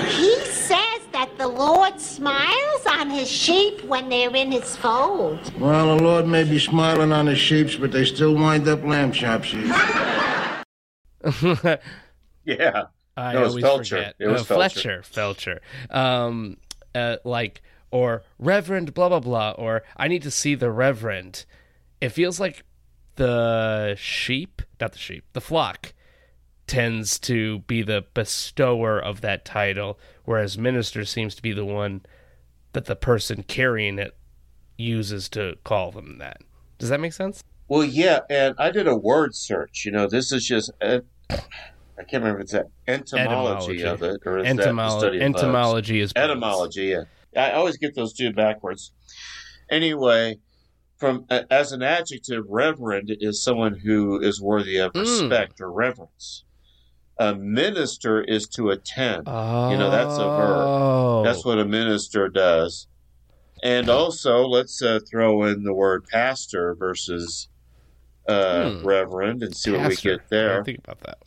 [0.09, 5.53] He says that the Lord smiles on his sheep when they're in his fold.
[5.61, 9.13] Well, the Lord may be smiling on his sheep, but they still wind up lamb
[9.13, 9.53] chops.
[12.45, 12.85] Yeah.
[13.17, 13.89] I No, it was always Felcher.
[13.99, 14.15] forget.
[14.19, 15.01] It was Uh, Felcher.
[15.03, 15.59] Felcher.
[15.91, 15.97] Felcher.
[15.97, 16.57] Um,
[16.95, 21.45] uh, like or Reverend blah blah blah or I need to see the Reverend.
[22.01, 22.65] It feels like
[23.17, 25.93] the sheep, not the sheep, the flock
[26.67, 32.03] tends to be the bestower of that title, whereas minister seems to be the one
[32.73, 34.17] that the person carrying it
[34.79, 36.39] uses to call them that.
[36.79, 37.43] Does that make sense?
[37.69, 39.85] Well, yeah, and I did a word search.
[39.85, 41.01] You know, this is just uh,
[41.31, 43.83] I can't remember if it's that entomology, Etymology.
[43.85, 45.43] of it or is that the Etymolo- study of bugs?
[45.43, 46.25] entomology is bugs.
[46.25, 46.83] etymology.
[46.87, 47.03] Yeah,
[47.37, 48.93] I always get those two backwards.
[49.71, 50.39] Anyway,
[50.99, 55.01] from uh, as an adjective, reverend is someone who is worthy of Mm.
[55.01, 56.45] respect or reverence.
[57.19, 59.27] A minister is to attend.
[59.29, 60.37] You know, that's a Oh.
[60.37, 61.25] verb.
[61.25, 62.87] That's what a minister does.
[63.63, 67.49] And also, let's uh, throw in the word pastor versus
[68.29, 68.87] uh, Hmm.
[68.87, 70.61] reverend and see what we get there.
[70.61, 71.19] I think about that.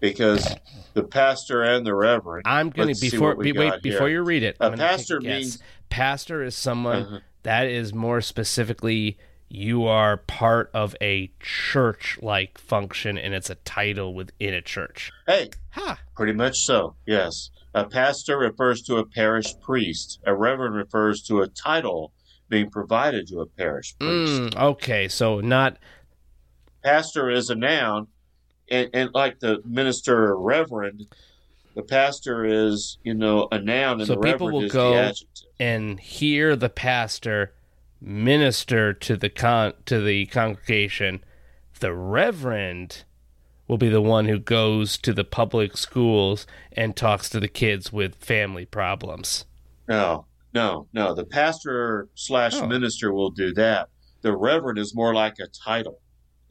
[0.00, 0.56] Because
[0.94, 2.42] the pastor and the reverend.
[2.46, 4.18] I'm gonna before we wait got before here.
[4.18, 4.56] you read it.
[4.60, 5.28] A pastor guess.
[5.42, 5.58] means
[5.90, 7.20] pastor is someone Uh-huh.
[7.44, 9.16] that is more specifically
[9.50, 15.10] you are part of a church-like function, and it's a title within a church.
[15.26, 15.50] Hey,
[16.14, 16.94] pretty much so.
[17.04, 20.20] Yes, a pastor refers to a parish priest.
[20.24, 22.12] A reverend refers to a title
[22.48, 24.32] being provided to a parish priest.
[24.32, 25.78] Mm, okay, so not
[26.82, 28.06] Pastor is a noun,
[28.70, 31.06] and, and like the minister or reverend,
[31.74, 34.90] the pastor is you know a noun, and so the people reverend will is go
[34.92, 35.46] the adjective.
[35.58, 37.52] and hear the pastor
[38.00, 41.22] minister to the con to the congregation.
[41.80, 43.04] The reverend
[43.68, 47.92] will be the one who goes to the public schools and talks to the kids
[47.92, 49.44] with family problems.
[49.88, 51.14] No, no, no.
[51.14, 52.66] The pastor slash Oh.
[52.66, 53.88] minister will do that.
[54.22, 56.00] The reverend is more like a title.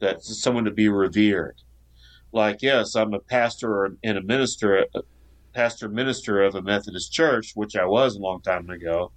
[0.00, 1.56] That's someone to be revered.
[2.32, 5.02] Like, yes, I'm a pastor and a minister, a
[5.52, 9.12] pastor minister of a Methodist church, which I was a long time ago.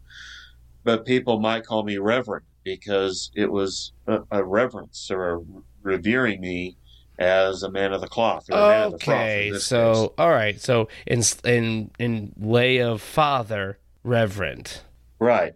[0.83, 5.39] But people might call me reverend because it was a, a reverence or a
[5.81, 6.77] revering me
[7.19, 9.15] as a man of the cloth or a the cloth.
[9.15, 10.09] Okay, so case.
[10.17, 14.81] all right, so in in in lay of father, reverend.
[15.19, 15.53] Right.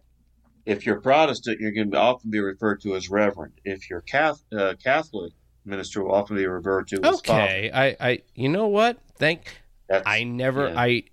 [0.65, 3.53] If you're Protestant, you're going to often be referred to as Reverend.
[3.63, 5.31] If you're Catholic, uh, Catholic
[5.63, 8.97] minister, will often be referred to as Okay, I, I, you know what?
[9.17, 9.61] Thank.
[9.89, 10.79] I never, yeah.
[10.79, 11.03] I,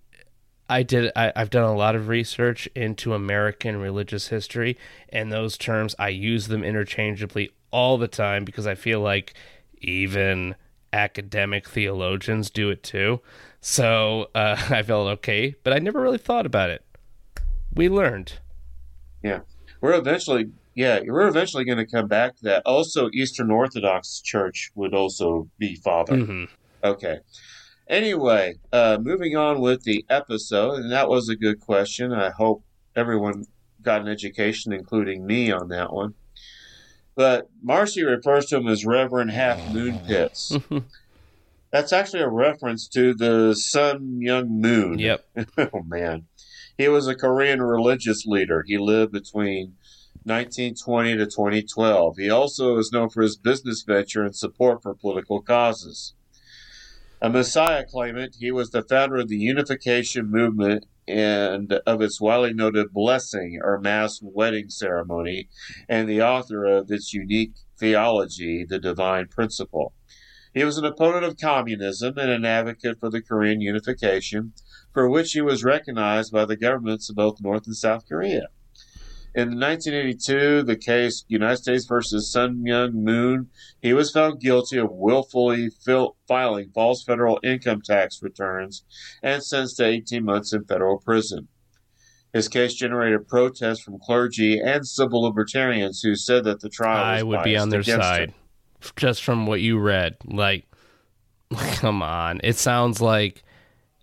[0.69, 1.13] I did.
[1.15, 4.79] I, I've done a lot of research into American religious history,
[5.11, 9.35] and those terms I use them interchangeably all the time because I feel like
[9.79, 10.55] even
[10.93, 13.21] academic theologians do it too.
[13.61, 16.85] So uh, I felt okay, but I never really thought about it.
[17.75, 18.35] We learned.
[19.23, 19.41] Yeah,
[19.81, 20.51] we're eventually.
[20.77, 22.63] Yeah, we're eventually going to come back to that.
[22.67, 26.17] Also, Eastern Orthodox Church would also be Father.
[26.17, 26.49] Mhm.
[26.83, 27.19] Okay.
[27.89, 32.13] Anyway, uh, moving on with the episode, and that was a good question.
[32.13, 32.65] I hope
[32.97, 33.45] everyone
[33.83, 36.15] got an education, including me, on that one.
[37.15, 40.57] But Marcy refers to him as Reverend Half Moon Pits.
[41.71, 44.99] That's actually a reference to the Sun Myung Moon.
[44.99, 45.25] Yep.
[45.59, 46.27] oh man,
[46.79, 48.65] he was a Korean religious leader.
[48.67, 49.75] He lived between
[50.25, 52.17] 1920 to 2012.
[52.17, 56.15] He also is known for his business venture and support for political causes.
[57.25, 62.53] A Messiah claimant, he was the founder of the Unification Movement and of its widely
[62.53, 65.49] noted blessing or mass wedding ceremony,
[65.89, 69.95] and the author of its unique theology, The Divine Principle.
[70.53, 74.53] He was an opponent of communism and an advocate for the Korean unification,
[74.93, 78.49] for which he was recognized by the governments of both North and South Korea.
[79.35, 83.49] In 1982, the case United States versus Sun Myung Moon,
[83.83, 88.85] he was found guilty of willfully fil- filing false federal income tax returns
[89.25, 91.49] and sentenced to 18 months in federal prison.
[92.33, 97.21] His case generated protests from clergy and civil libertarians who said that the trial was
[97.21, 98.35] I would be on their side, him.
[98.95, 100.17] just from what you read.
[100.25, 100.67] Like,
[101.57, 103.43] come on, it sounds like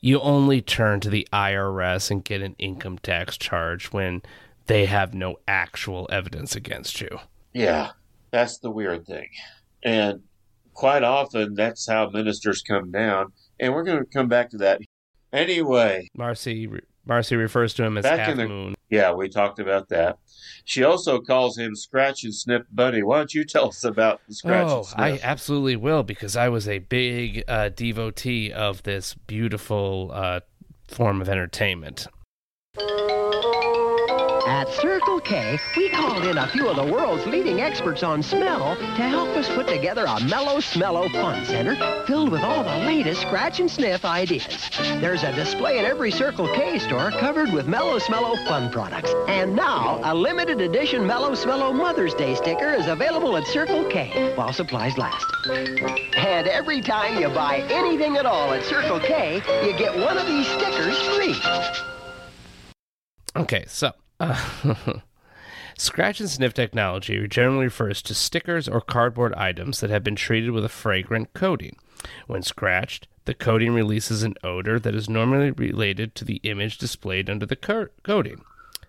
[0.01, 4.21] you only turn to the IRS and get an income tax charge when
[4.71, 7.19] they have no actual evidence against you.
[7.53, 7.91] Yeah,
[8.31, 9.27] that's the weird thing.
[9.83, 10.21] And
[10.73, 13.33] quite often, that's how ministers come down.
[13.59, 14.81] And we're going to come back to that.
[15.33, 16.69] Anyway, Marcy
[17.05, 18.75] Marcy refers to him as Half in the Moon.
[18.89, 20.17] yeah, we talked about that.
[20.65, 23.01] She also calls him Scratch and Snip Bunny.
[23.01, 24.99] Why don't you tell us about Scratch Oh, and Sniff?
[24.99, 30.41] I absolutely will because I was a big uh, devotee of this beautiful uh,
[30.87, 32.07] form of entertainment.
[34.51, 38.75] At Circle K, we called in a few of the world's leading experts on smell
[38.75, 41.73] to help us put together a mellow smello fun center
[42.05, 44.69] filled with all the latest scratch and sniff ideas.
[44.99, 49.13] There's a display in every Circle K store covered with Mellow Smello fun products.
[49.29, 54.33] And now, a limited edition Mellow Smello Mother's Day sticker is available at Circle K
[54.35, 55.25] while supplies last.
[55.47, 59.35] And every time you buy anything at all at Circle K,
[59.65, 61.35] you get one of these stickers free.
[63.37, 63.93] Okay, so
[65.77, 70.51] scratch and sniff technology generally refers to stickers or cardboard items that have been treated
[70.51, 71.75] with a fragrant coating.
[72.27, 77.29] When scratched, the coating releases an odor that is normally related to the image displayed
[77.29, 78.43] under the co- coating.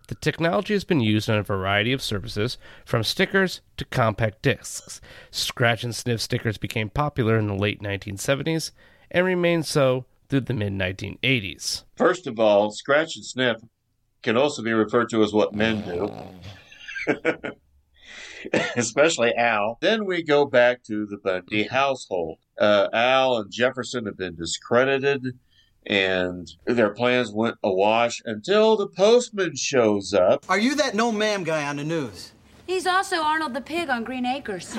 [0.09, 5.01] The technology has been used on a variety of surfaces, from stickers to compact discs.
[5.30, 8.72] Scratch and sniff stickers became popular in the late 1970s
[9.11, 11.85] and remained so through the mid 1980s.
[11.97, 13.59] First of all, Scratch and Sniff
[14.23, 16.11] can also be referred to as what men do.
[18.77, 19.79] Especially Al.
[19.81, 22.39] Then we go back to the Bundy household.
[22.59, 25.39] Uh, Al and Jefferson have been discredited,
[25.87, 30.45] and their plans went awash until the postman shows up.
[30.49, 32.33] Are you that no ma'am guy on the news?
[32.66, 34.77] He's also Arnold the Pig on Green Acres.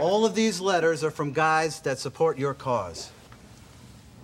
[0.00, 3.10] All of these letters are from guys that support your cause.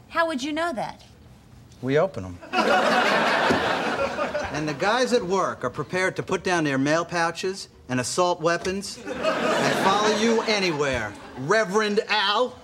[0.09, 1.05] How would you know that?
[1.83, 2.39] We open them.
[4.53, 8.41] and the guys at work are prepared to put down their mail pouches and assault
[8.41, 11.13] weapons and follow you anywhere.
[11.39, 12.57] Reverend Al?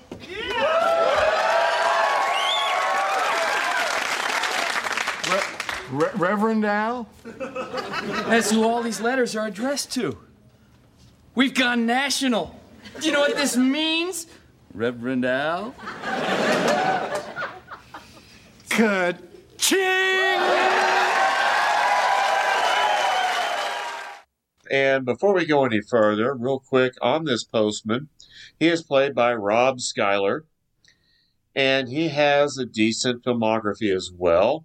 [5.93, 7.07] Re- Reverend Al?
[7.25, 10.17] That's who all these letters are addressed to.
[11.35, 12.59] We've gone national.
[12.99, 14.27] Do you know what this means?
[14.73, 15.75] Reverend Al?
[24.71, 28.09] And before we go any further, real quick on this postman,
[28.59, 30.47] he is played by Rob Schuyler,
[31.55, 34.65] and he has a decent filmography as well.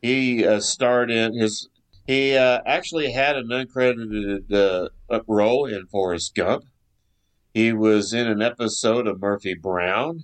[0.00, 1.68] He uh, starred in his.
[2.06, 6.64] He uh, actually had an uncredited uh, role in Forrest Gump.
[7.52, 10.22] He was in an episode of Murphy Brown.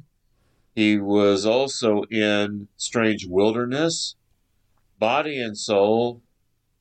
[0.79, 4.15] He was also in Strange Wilderness,
[4.97, 6.23] Body and Soul.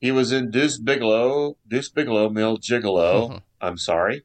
[0.00, 3.42] He was in Deuce Bigalow, Deuce Bigalow, Male Gigolo.
[3.60, 4.22] I'm sorry.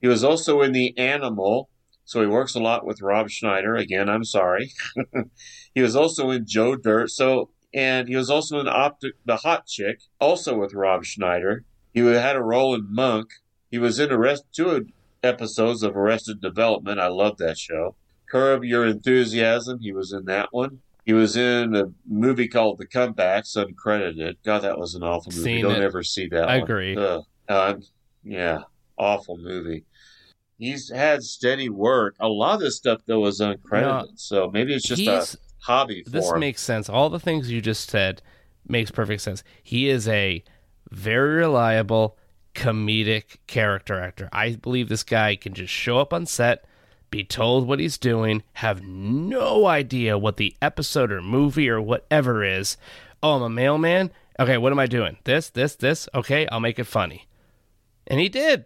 [0.00, 1.68] He was also in The Animal,
[2.04, 3.74] so he works a lot with Rob Schneider.
[3.74, 4.70] Again, I'm sorry.
[5.74, 7.10] he was also in Joe Dirt.
[7.10, 11.64] So, and he was also in Optic, The Hot Chick, also with Rob Schneider.
[11.92, 13.26] He had a role in Monk.
[13.72, 14.86] He was in arrest two
[15.20, 17.00] episodes of Arrested Development.
[17.00, 17.96] I love that show.
[18.30, 19.78] Curb Your Enthusiasm.
[19.80, 20.80] He was in that one.
[21.04, 24.36] He was in a movie called The Comebacks, uncredited.
[24.44, 25.44] God, that was an awful movie.
[25.44, 25.82] Seen Don't it.
[25.82, 26.62] ever see that I one.
[26.64, 26.96] agree.
[26.96, 27.74] Uh,
[28.24, 28.60] yeah,
[28.96, 29.84] awful movie.
[30.58, 32.16] He's had steady work.
[32.20, 33.82] A lot of this stuff, though, was uncredited.
[33.82, 36.40] No, so maybe it's just a hobby for This him.
[36.40, 36.88] makes sense.
[36.88, 38.22] All the things you just said
[38.66, 39.44] makes perfect sense.
[39.62, 40.42] He is a
[40.90, 42.16] very reliable
[42.54, 44.28] comedic character actor.
[44.32, 46.64] I believe this guy can just show up on set,
[47.14, 52.42] be told what he's doing, have no idea what the episode or movie or whatever
[52.42, 52.76] is.
[53.22, 54.10] Oh, I'm a mailman.
[54.40, 55.16] Okay, what am I doing?
[55.22, 56.08] This, this, this.
[56.12, 57.28] Okay, I'll make it funny.
[58.08, 58.64] And he did.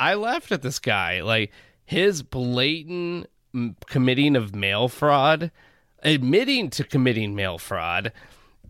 [0.00, 1.20] I laughed at this guy.
[1.20, 1.52] Like
[1.84, 5.50] his blatant mm, committing of mail fraud
[6.02, 8.12] admitting to committing mail fraud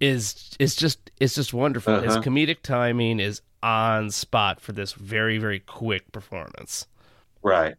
[0.00, 2.00] is is just it's just wonderful.
[2.00, 2.22] His Uh-huh.
[2.22, 6.86] comedic timing is on spot for this very very quick performance.
[7.42, 7.76] Right.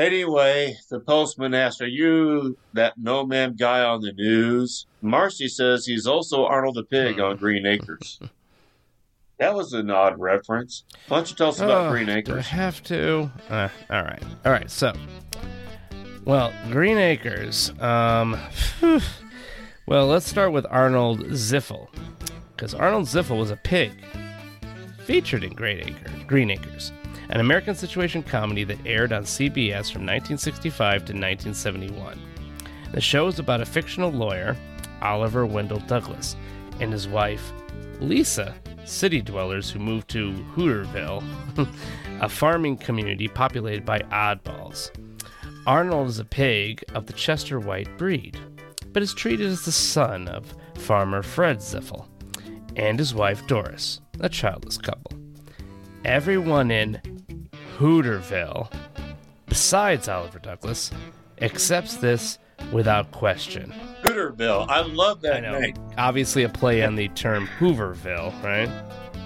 [0.00, 4.86] Anyway, the postman asked, Are you that no ma'am guy on the news?
[5.02, 8.18] Marcy says he's also Arnold the Pig on Green Acres.
[9.38, 10.84] That was an odd reference.
[11.08, 13.30] Why don't you tell us about Oh, Green Do I have to?
[13.48, 14.22] Uh, all right.
[14.44, 14.70] All right.
[14.70, 14.92] So,
[16.26, 17.72] well, Green Acres.
[17.80, 18.38] Um,
[19.86, 21.88] well, let's start with Arnold Ziffel,
[22.54, 23.92] because Arnold Ziffel was a pig
[25.06, 26.92] featured in Great Acre, Green Acres,
[27.30, 32.20] an American situation comedy that aired on CBS from 1965 to 1971.
[32.92, 34.56] The show is about a fictional lawyer,
[35.00, 36.34] Oliver Wendell Douglas,
[36.80, 37.52] and his wife,
[38.00, 38.54] Lisa,
[38.84, 41.22] city dwellers who moved to Hooterville,
[42.20, 44.90] a farming community populated by oddballs.
[45.66, 48.36] Arnold is a pig of the Chester White breed,
[48.92, 52.06] but is treated as the son of farmer Fred Ziffel
[52.74, 55.19] and his wife Doris, a childless couple.
[56.04, 57.00] Everyone in
[57.78, 58.72] Hooterville,
[59.46, 60.90] besides Oliver Douglas,
[61.42, 62.38] accepts this
[62.72, 63.72] without question.
[64.02, 64.66] Hooterville.
[64.68, 65.58] I love that I know.
[65.58, 65.74] name.
[65.98, 68.68] Obviously, a play on the term Hooverville, right?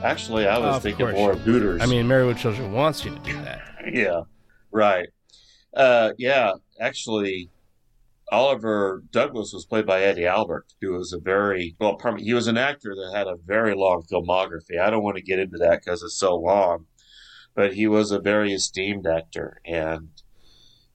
[0.02, 1.16] Actually, I was Of thinking course.
[1.16, 1.80] more of Hooters.
[1.80, 3.62] I mean, with Children wants you to do that.
[3.92, 4.22] yeah,
[4.70, 5.08] right.
[5.74, 7.48] Uh, yeah, actually,
[8.32, 11.98] Oliver Douglas was played by Eddie Albert, who was a very well.
[12.18, 14.78] He was an actor that had a very long filmography.
[14.80, 16.86] I don't want to get into that because it's so long,
[17.54, 20.08] but he was a very esteemed actor, and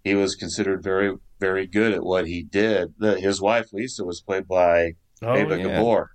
[0.03, 2.93] he was considered very, very good at what he did.
[2.97, 5.63] The, his wife Lisa was played by Oh, Eva yeah.
[5.63, 6.11] Gabor,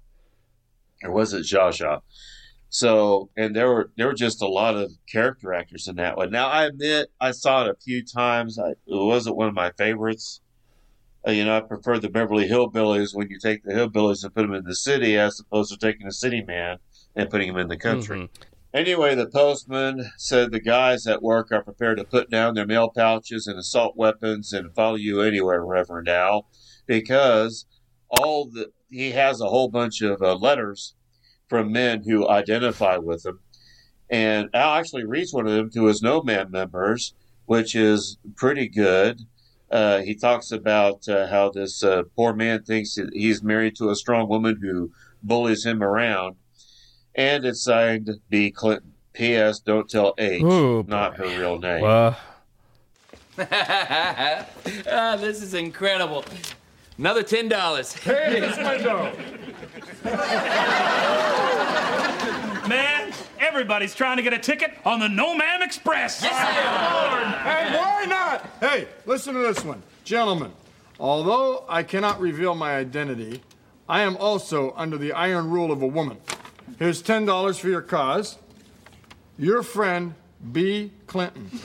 [1.02, 2.00] or was it Zsa Zsa?
[2.70, 6.30] So, and there were there were just a lot of character actors in that one.
[6.30, 8.58] Now, I admit I saw it a few times.
[8.58, 10.40] I, it wasn't one of my favorites.
[11.26, 14.42] Uh, you know, I prefer the Beverly Hillbillies when you take the hillbillies and put
[14.42, 16.78] them in the city, as opposed to taking a city man
[17.16, 18.28] and putting him in the country.
[18.74, 22.90] Anyway, the postman said the guys at work are prepared to put down their mail
[22.90, 26.48] pouches and assault weapons and follow you anywhere, Reverend Al,
[26.86, 27.66] because
[28.08, 30.94] all the he has a whole bunch of uh, letters
[31.48, 33.38] from men who identify with him,
[34.10, 37.14] and Al actually reads one of them to his No Ma'am members,
[37.46, 39.20] which is pretty good.
[39.74, 43.90] Uh, he talks about uh, how this uh, poor man thinks that he's married to
[43.90, 46.36] a strong woman who bullies him around,
[47.16, 48.52] and it's signed B.
[48.52, 48.92] Clinton.
[49.14, 49.60] P.S.
[49.60, 51.82] Don't tell H, Ooh, not her real name.
[51.82, 52.16] Well,
[53.38, 54.46] ah,
[55.20, 56.24] this is incredible.
[56.98, 57.92] Another ten dollars.
[57.92, 59.12] Hey, it's my dough.
[62.68, 66.22] Man, everybody's trying to get a ticket on the No Ma'am Express.
[66.22, 68.48] Yes, I Hey, why not?
[68.60, 69.82] Hey, listen to this one.
[70.04, 70.50] Gentlemen,
[70.98, 73.42] although I cannot reveal my identity,
[73.88, 76.18] I am also under the iron rule of a woman.
[76.78, 78.38] Here's $10 for your cause.
[79.36, 80.14] Your friend,
[80.52, 80.92] B.
[81.06, 81.50] Clinton.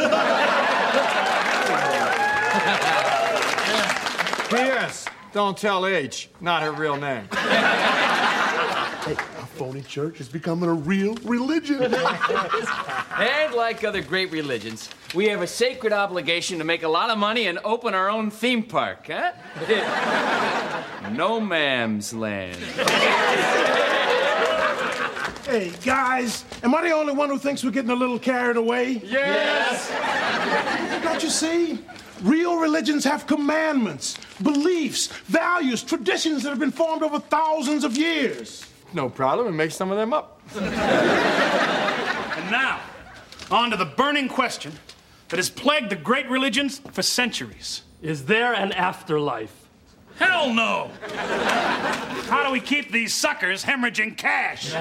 [4.50, 5.06] P.S.
[5.32, 7.30] Don't tell H, not her real name.
[9.60, 11.94] Phony church is becoming a real religion.
[13.20, 17.18] And like other great religions, we have a sacred obligation to make a lot of
[17.18, 19.34] money and open our own theme park, huh?
[21.12, 22.56] no Ma'am's Land.
[25.46, 29.02] hey, guys, am I the only one who thinks we're getting a little carried away?
[29.04, 29.92] Yes!
[31.04, 31.80] Don't you see?
[32.22, 38.66] Real religions have commandments, beliefs, values, traditions that have been formed over thousands of years.
[38.94, 40.42] No problem, and make some of them up.
[40.56, 40.72] And
[42.52, 42.80] now,
[43.52, 44.74] on to the burning question
[45.30, 47.84] that has plagued the great religions for centuries.
[48.02, 49.54] Is there an afterlife?
[50.18, 50.92] Hell no!
[52.28, 54.74] How do we keep these suckers hemorrhaging cash?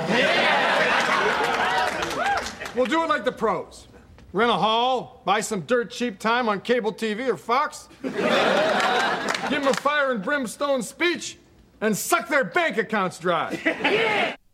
[2.75, 3.87] We'll do it like the pros.
[4.33, 9.69] Rent a hall, buy some dirt cheap time on cable TV or Fox, give them
[9.69, 11.39] a fire and brimstone speech,
[11.81, 14.35] and suck their bank accounts dry.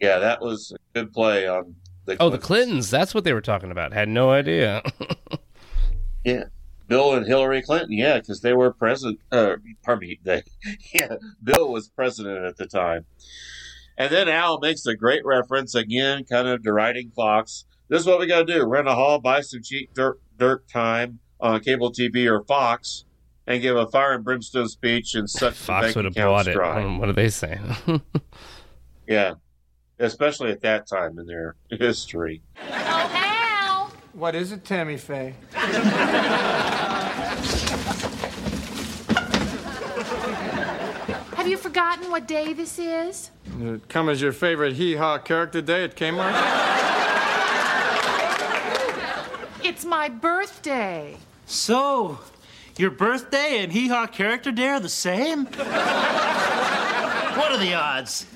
[0.00, 2.16] Yeah, that was a good play on the.
[2.20, 2.90] oh, the Clintons.
[2.90, 3.92] That's what they were talking about.
[3.92, 4.82] Had no idea.
[6.24, 6.44] Yeah,
[6.88, 7.92] Bill and Hillary Clinton.
[7.92, 9.20] Yeah, because they were president.
[9.30, 10.18] Uh, pardon me.
[10.22, 10.42] They,
[10.94, 13.04] yeah, Bill was president at the time.
[13.98, 17.66] And then Al makes a great reference again, kind of deriding Fox.
[17.88, 20.66] This is what we got to do: rent a hall, buy some cheap dirt dirt
[20.66, 23.04] time on cable TV or Fox,
[23.46, 26.44] and give a fire and brimstone speech and suck the Fox bank would have accounts
[26.44, 26.54] bought it.
[26.54, 26.82] dry.
[26.82, 27.58] Um, What do they say?
[29.06, 29.34] Yeah,
[29.98, 32.40] especially at that time in their history.
[32.58, 33.92] Oh, Hal!
[34.14, 35.34] What is it, Tammy Faye?
[41.36, 43.30] Have you forgotten what day this is?
[43.62, 46.32] Uh, Come as your favorite hee haw character day at Kmart?
[49.64, 51.16] It's my birthday.
[51.46, 52.18] So,
[52.78, 55.44] your birthday and Hee Haw Character Day are the same?
[55.46, 55.62] what
[57.52, 58.26] are the odds?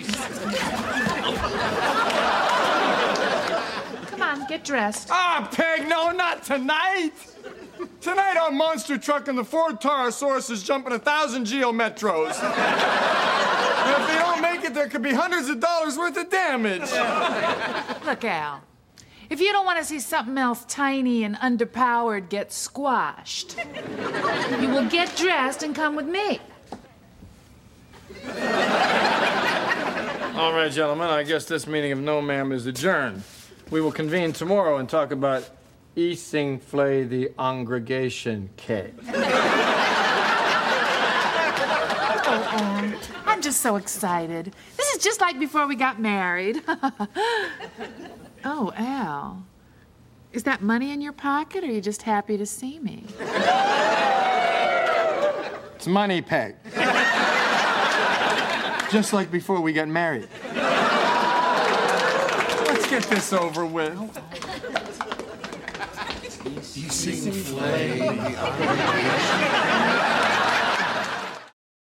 [4.11, 5.09] Come on, get dressed.
[5.11, 7.13] Ah, Peg, no, not tonight.
[8.01, 12.35] Tonight, our monster truck and the Ford Taurosaurus is jumping a thousand Geo Metros.
[12.43, 16.91] and if they don't make it, there could be hundreds of dollars worth of damage.
[18.05, 18.63] Look, Al.
[19.31, 23.57] If you don't want to see something else tiny and underpowered get squashed,
[24.59, 26.41] you will get dressed and come with me.
[30.35, 33.23] All right, gentlemen, I guess this meeting of No Ma'am is adjourned.
[33.71, 35.49] We will convene tomorrow and talk about
[35.95, 38.95] Easing Flay the Congregation Cake.
[42.31, 44.53] Oh, Al, I'm just so excited.
[44.77, 46.61] This is just like before we got married.
[48.45, 49.47] oh, Al.
[50.33, 53.05] Is that money in your pocket, or are you just happy to see me?
[55.77, 56.57] It's money, Peg.
[58.91, 60.29] Just like before we got married.
[62.67, 63.97] Let's get this over with.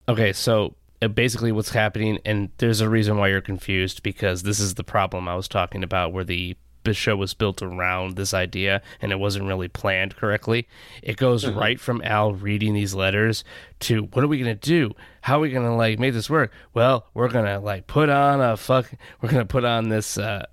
[0.07, 0.75] Okay, so
[1.07, 5.27] basically what's happening, and there's a reason why you're confused because this is the problem
[5.27, 9.19] I was talking about where the the show was built around this idea and it
[9.19, 10.67] wasn't really planned correctly.
[11.03, 11.55] It goes Mhm.
[11.55, 13.43] right from Al reading these letters
[13.81, 14.95] to what are we gonna do?
[15.21, 16.51] How are we gonna like make this work?
[16.73, 18.91] Well, we're gonna like put on a fuck.
[19.21, 20.47] We're gonna put on this uh,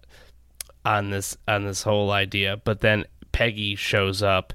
[0.85, 2.59] on this on this whole idea.
[2.63, 4.53] But then Peggy shows up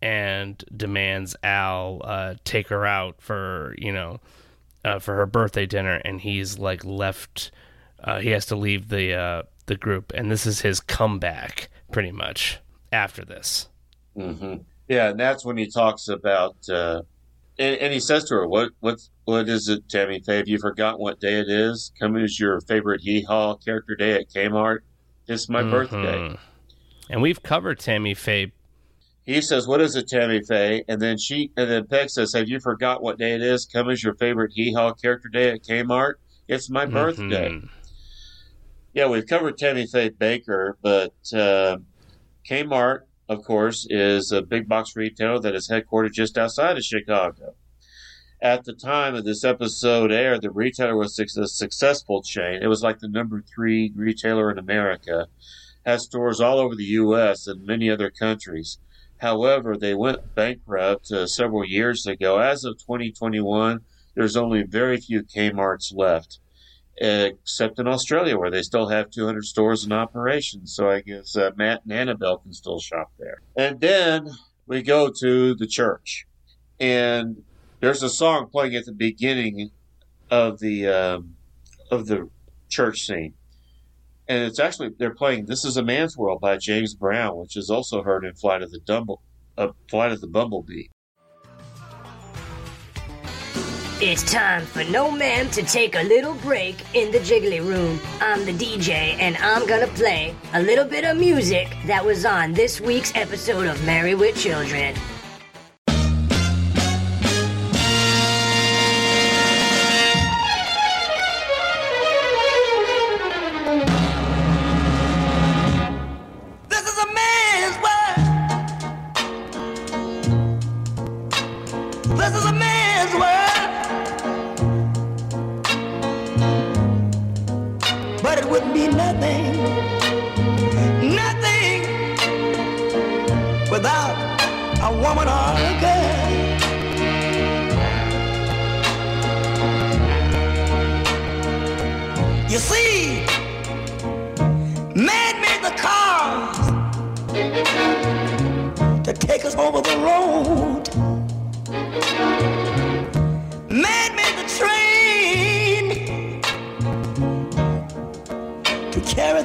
[0.00, 4.20] and demands Al uh, take her out for you know
[4.86, 7.50] uh, for her birthday dinner, and he's like left.
[8.02, 12.12] Uh, he has to leave the uh, the group, and this is his comeback, pretty
[12.12, 12.60] much
[12.92, 13.68] after this.
[14.16, 14.62] Mm-hmm.
[14.88, 17.02] Yeah, and that's when he talks about, uh,
[17.58, 20.36] and, and he says to her, "What, what, what is it, Tammy Faye?
[20.36, 21.90] Have you forgotten what day it is?
[21.98, 24.78] Coming as your favorite hee haw character day at Kmart.
[25.26, 25.96] It's my birthday."
[26.28, 26.38] Mhm.
[27.10, 28.52] And we've covered Tammy Faye.
[29.26, 32.48] He says, "What is it, Tammy Faye?" And then she, and then Peg says, "Have
[32.48, 33.66] you forgot what day it is?
[33.66, 36.14] Come as your favorite hee haw character day at Kmart.
[36.48, 37.68] It's my birthday." Mhm.
[38.94, 41.78] Yeah, we've covered Tammy Faye Bakker, but uh,
[42.48, 47.56] Kmart, of course, is a big box retailer that is headquartered just outside of Chicago.
[48.40, 52.62] At the time of this episode aired, the retailer was a successful chain.
[52.62, 55.26] It was like the number three retailer in America,
[55.84, 57.46] has stores all over the U.S.
[57.46, 58.78] and many other countries.
[59.18, 62.38] However, they went bankrupt uh, several years ago.
[62.38, 63.80] As of 2021,
[64.14, 66.38] there's only very few Kmart's left
[66.98, 70.66] except in Australia, where they still have 200 stores in operation.
[70.66, 73.42] So I guess uh, Matt and Annabelle can still shop there.
[73.56, 74.30] And then
[74.66, 76.26] we go to the church,
[76.80, 77.42] and
[77.80, 79.70] there's a song playing at the beginning
[80.30, 81.36] of the um,
[81.90, 82.28] of the
[82.68, 83.34] church scene,
[84.28, 87.70] and it's actually they're playing "This Is a Man's World" by James Brown, which is
[87.70, 89.22] also heard in Flight of the Dumble,
[89.56, 90.86] uh, Flight of the Bumblebee.
[93.98, 97.98] It's time for No Ma'am to take a little break in the Jiggly Room.
[98.20, 102.52] I'm the DJ, and I'm gonna play a little bit of music that was on
[102.52, 104.94] this week's episode of Married with Children.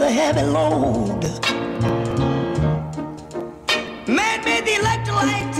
[0.01, 1.21] The heavy load.
[4.07, 5.53] Man made the electric light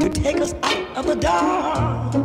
[0.00, 2.23] to take us out of the dark.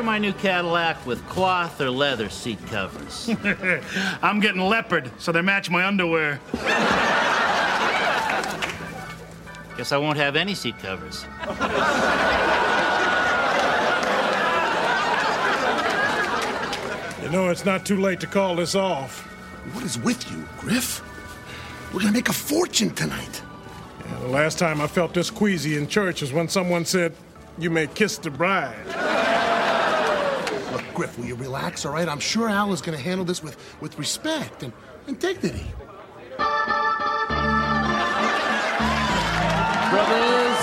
[0.00, 3.28] Order my new Cadillac with cloth or leather seat covers.
[4.22, 6.40] I'm getting leopard, so they match my underwear.
[9.76, 11.26] Guess I won't have any seat covers.
[17.22, 19.20] You know, it's not too late to call this off.
[19.74, 21.02] What is with you, Griff?
[21.92, 23.42] We're gonna make a fortune tonight.
[24.06, 27.14] Yeah, the last time I felt this queasy in church was when someone said,
[27.58, 29.19] You may kiss the bride.
[31.00, 32.06] Griff, will you relax, all right?
[32.06, 34.70] I'm sure Al is gonna handle this with, with respect and,
[35.06, 35.64] and dignity.
[39.88, 40.60] Brothers,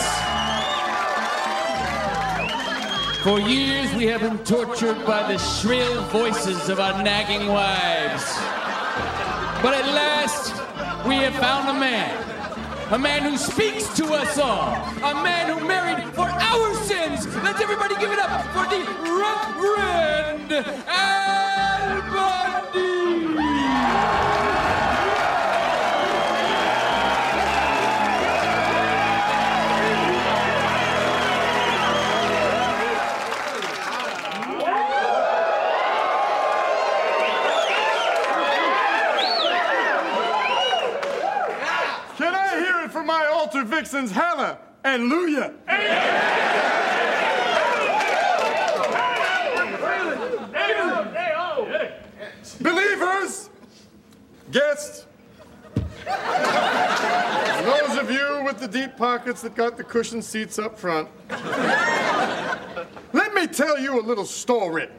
[3.23, 8.35] for years we have been tortured by the shrill voices of our nagging wives.
[9.63, 10.53] But at last,
[11.07, 12.26] we have found a man.
[12.89, 14.73] A man who speaks to us all.
[15.03, 17.27] A man who married for our sins.
[17.43, 20.53] Let's everybody give it up for the Reverend
[20.87, 22.06] Al
[43.47, 45.53] altar vixens, Hannah and Luya?
[52.59, 53.49] Believers,
[54.51, 55.05] guests,
[57.63, 61.07] those of you with the deep pockets that got the cushioned seats up front,
[63.13, 64.89] let me tell you a little story.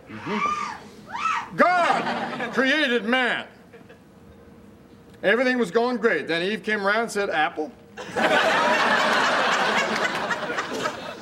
[1.54, 3.46] God created man.
[5.22, 6.28] Everything was going great.
[6.28, 7.72] Then Eve came around and said, Apple.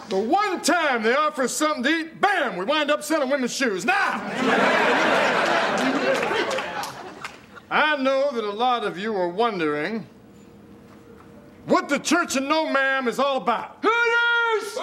[0.08, 3.54] the one time they offer us something to eat, bam, we wind up selling women's
[3.54, 3.84] shoes.
[3.84, 4.20] Now!
[7.70, 10.06] I know that a lot of you are wondering
[11.64, 13.78] what the Church of No Ma'am is all about.
[13.82, 14.78] Hooters!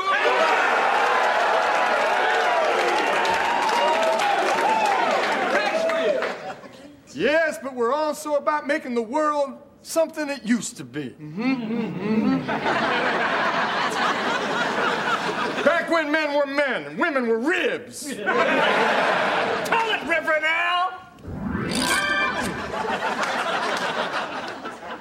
[7.16, 11.10] Yes, but we're also about making the world something it used to be.
[15.64, 18.06] Back when men were men and women were ribs.
[18.06, 18.20] Tell
[19.92, 20.46] it, Reverend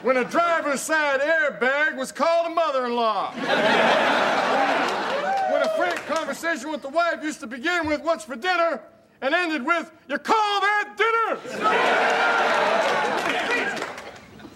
[0.02, 3.32] when a driver's side airbag was called a mother-in-law.
[3.32, 3.44] when
[5.62, 8.80] a frank conversation with the wife used to begin with "What's for dinner?"
[9.20, 11.38] and ended with "You call that dinner?"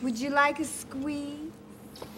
[0.02, 1.50] Would you like a squeeze?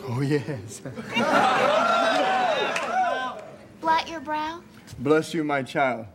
[0.03, 0.81] Oh yes.
[3.81, 4.61] Blot your brow?
[4.99, 6.07] Bless you, my child.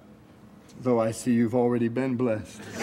[0.81, 2.59] Though I see you've already been blessed.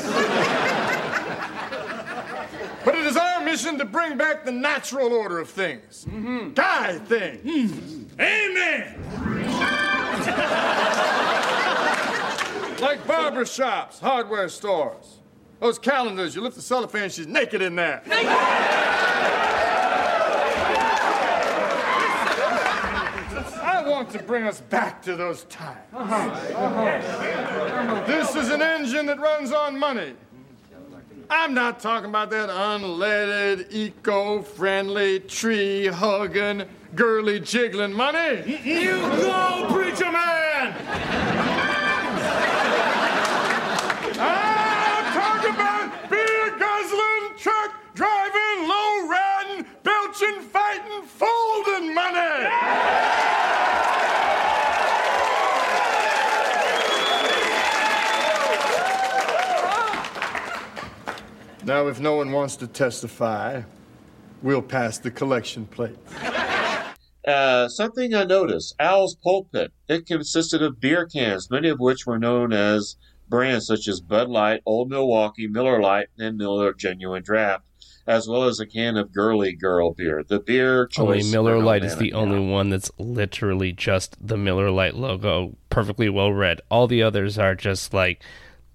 [2.85, 6.07] but it is our mission to bring back the natural order of things.
[6.09, 6.55] Mm-hmm.
[6.55, 7.73] Guy things.
[7.73, 8.21] Mm-hmm.
[8.21, 8.97] Amen!
[12.81, 15.20] like barber shops, hardware stores.
[15.63, 18.03] Oh, those calendars, you lift the cellophane, she's naked in there.
[23.63, 25.79] I want to bring us back to those times.
[28.07, 30.15] This is an engine that runs on money.
[31.29, 36.65] I'm not talking about that unleaded, eco-friendly, tree-hugging,
[36.95, 38.61] girly jiggling money.
[38.65, 41.30] You go, preacher man!
[50.21, 52.49] Belching, fighting, folding money.
[61.65, 63.63] Now, if no one wants to testify,
[64.43, 65.97] we'll pass the collection plate.
[67.27, 69.73] Uh, something I noticed Al's pulpit.
[69.89, 72.97] It consisted of beer cans, many of which were known as
[73.29, 77.63] brands such as Bud Light, Old Milwaukee, Miller Lite, and Miller Genuine Draft,
[78.11, 80.25] as well as a can of Girly Girl beer.
[80.27, 81.23] The beer Only.
[81.23, 86.33] Miller Lite is the only one that's literally just the Miller Lite logo, perfectly well
[86.33, 86.61] read.
[86.73, 88.21] All the others are just like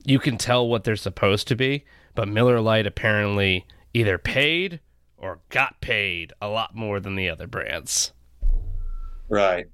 [0.05, 1.83] you can tell what they're supposed to be,
[2.13, 4.79] but Miller Lite apparently either paid
[5.17, 8.13] or got paid a lot more than the other brands.
[9.27, 9.65] Right.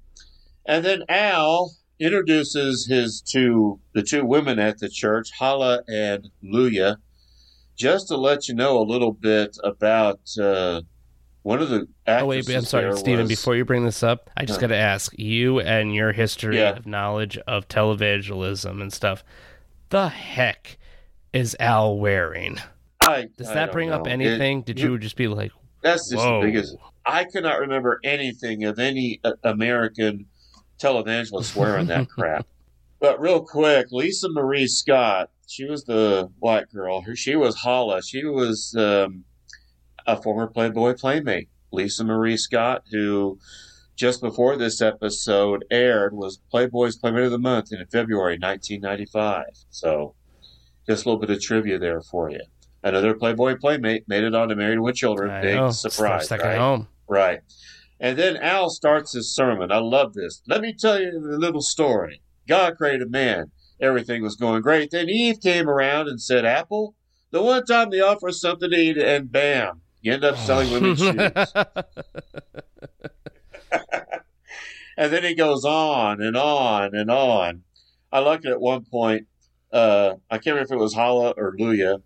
[0.66, 6.96] And then Al introduces his two the two women at the church, Hala and Luya,
[7.82, 10.80] just to let you know a little bit about uh,
[11.42, 13.22] one of the Oh wait, I'm sorry, Stephen.
[13.22, 14.68] was- Before you bring this up, I just Huh.
[14.68, 16.76] got to ask you and your history Yeah.
[16.76, 19.24] of knowledge of televangelism and stuff.
[19.88, 20.78] The heck
[21.32, 22.58] is Al wearing?
[23.00, 24.10] I, Does I that bring up know.
[24.10, 24.62] It- anything?
[24.62, 25.50] Did you just be like,
[25.82, 26.40] That's just Whoa.
[26.40, 26.76] the biggest.
[27.04, 30.26] I cannot remember anything of any uh, American
[30.80, 32.46] televangelist wearing that crap.
[33.02, 37.04] But real quick, Lisa Marie Scott, she was the white girl.
[37.16, 38.00] She was Holla.
[38.00, 39.24] She was um,
[40.06, 41.48] a former Playboy playmate.
[41.72, 43.40] Lisa Marie Scott, who
[43.96, 49.46] just before this episode aired, was Playboy's Playmate of the Month in February 1995.
[49.70, 50.14] So,
[50.88, 52.42] just a little bit of trivia there for you.
[52.84, 55.32] Another Playboy playmate made it on to Married with Children.
[55.32, 55.70] I Big know.
[55.72, 56.56] surprise, right?
[56.56, 56.86] home.
[57.08, 57.40] Right.
[57.98, 59.72] And then Al starts his sermon.
[59.72, 60.40] I love this.
[60.46, 62.21] Let me tell you a little story.
[62.46, 63.50] God created man.
[63.80, 64.90] Everything was going great.
[64.90, 66.94] Then Eve came around and said, Apple,
[67.30, 70.70] the one time they offer us something to eat, and bam, you end up selling
[70.70, 71.14] women's shoes.
[74.96, 77.62] and then he goes on and on and on.
[78.12, 79.26] I like it at one point.
[79.72, 82.02] Uh, I can't remember if it was Hala or Luya.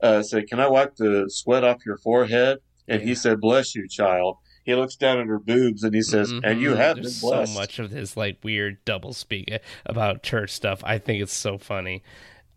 [0.00, 3.88] Uh, said, "Can I wipe the sweat off your forehead?" And he said, "Bless you,
[3.88, 6.76] child." He looks down at her boobs and he says, "And you Mhm.
[6.78, 9.50] have There's been blessed." so much of this like weird double speak
[9.86, 10.80] about church stuff.
[10.84, 12.02] I think it's so funny.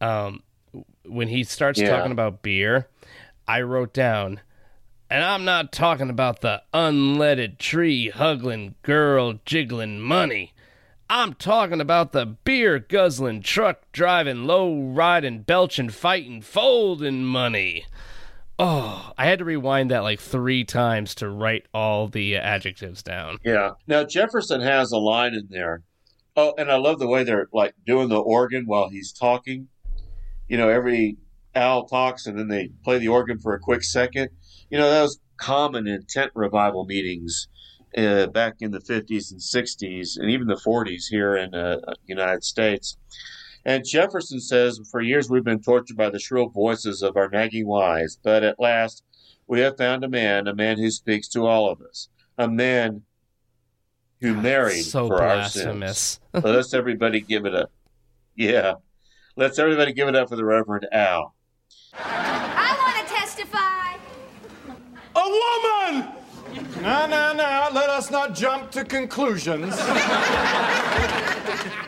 [0.01, 0.41] Um,
[1.05, 1.89] when he starts Yeah.
[1.89, 2.87] talking about beer,
[3.47, 4.39] I wrote down,
[5.09, 10.53] and I'm not talking about the unleaded tree huggling girl jiggling money.
[11.09, 17.85] I'm talking about the beer guzzling, truck driving, low riding, belching, fighting, folding money.
[18.59, 23.37] Oh, I had to rewind that like three times to write all the adjectives down.
[23.43, 23.71] Yeah.
[23.85, 25.83] Now Jefferson has a line in there.
[26.35, 29.67] Oh, and I love the way they're like doing the organ while he's talking.
[30.47, 31.17] You know, every
[31.55, 34.29] owl talks and then they play the organ for a quick second.
[34.69, 37.47] You know, that was common in tent revival meetings
[37.95, 41.93] uh, back in the 50s and 60s and even the 40s here in the uh,
[42.05, 42.97] United States.
[43.67, 47.67] And Jefferson says, For years we've been tortured by the shrill voices of our nagging
[47.67, 49.03] wives, but at last
[49.45, 52.07] we have found a man, a man who speaks to all of us,
[52.37, 53.01] a man
[54.21, 56.21] who married so for blasphemous.
[56.33, 56.45] our sins.
[56.45, 57.69] so let's everybody give it up.
[58.35, 58.75] Yeah.
[59.35, 61.35] Let's everybody give it up for the Reverend Al.
[61.93, 63.97] I want to testify.
[65.13, 66.13] A woman!
[66.81, 67.69] No, no, no.
[67.73, 69.75] Let us not jump to conclusions.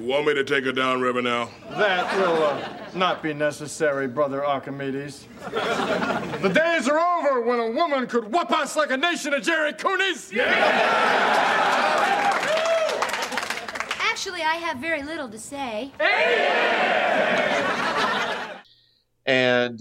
[0.00, 1.50] You want me to take her down, Reverend Al?
[1.72, 5.26] That will uh, not be necessary, Brother Archimedes.
[5.50, 9.74] the days are over when a woman could whoop us like a nation of Gerry
[9.74, 10.32] Cooneys.
[10.32, 10.54] Yeah!
[14.00, 15.92] Actually, I have very little to say.
[19.26, 19.78] And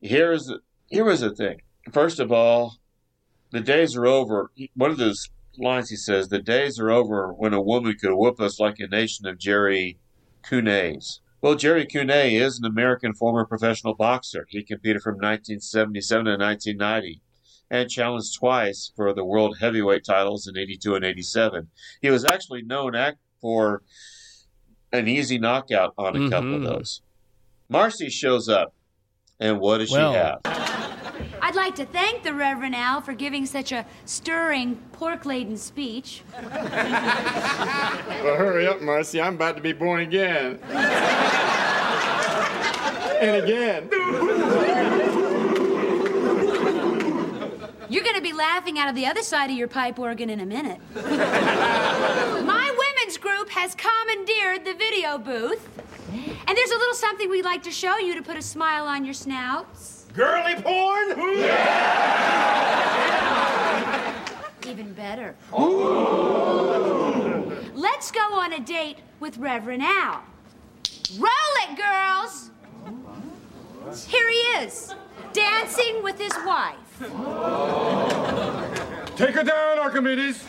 [0.00, 0.50] here's
[0.86, 1.60] here was the thing.
[1.92, 2.78] First of all,
[3.50, 4.50] the days are over.
[4.74, 5.28] One of those
[5.60, 8.86] lines he says, "The days are over when a woman could whoop us like a
[8.86, 9.98] nation of Gerry
[10.42, 14.46] Cooneys." Well, Gerry Cooney is an American former professional boxer.
[14.48, 17.20] He competed from 1977 to 1990
[17.70, 21.68] and challenged twice for the world heavyweight titles in 82 and 87.
[22.02, 22.94] He was actually known
[23.40, 23.82] for
[24.92, 26.66] an easy knockout on a couple of Mhm.
[26.66, 27.02] those.
[27.68, 28.74] Marcy shows up,
[29.38, 30.67] and what does Well- she have?
[31.48, 36.20] I'd like to thank the Reverend Al for giving such a stirring, pork laden speech.
[36.42, 39.18] Well, hurry up, Marcy.
[39.18, 40.58] I'm about to be born again.
[43.22, 43.88] and again.
[47.88, 50.40] You're going to be laughing out of the other side of your pipe organ in
[50.40, 50.78] a minute.
[50.94, 55.66] My women's group has commandeered the video booth.
[56.12, 59.06] And there's a little something we'd like to show you to put a smile on
[59.06, 59.97] your snouts.
[60.14, 61.16] Girly porn?
[61.38, 62.18] Yeah!
[64.66, 65.34] Even better.
[67.74, 70.22] Let's go on a date with Reverend Al.
[71.18, 72.50] Roll it, girls!
[74.06, 74.94] Here he is,
[75.32, 76.76] dancing with his wife.
[79.16, 80.44] Take her down, Archimedes.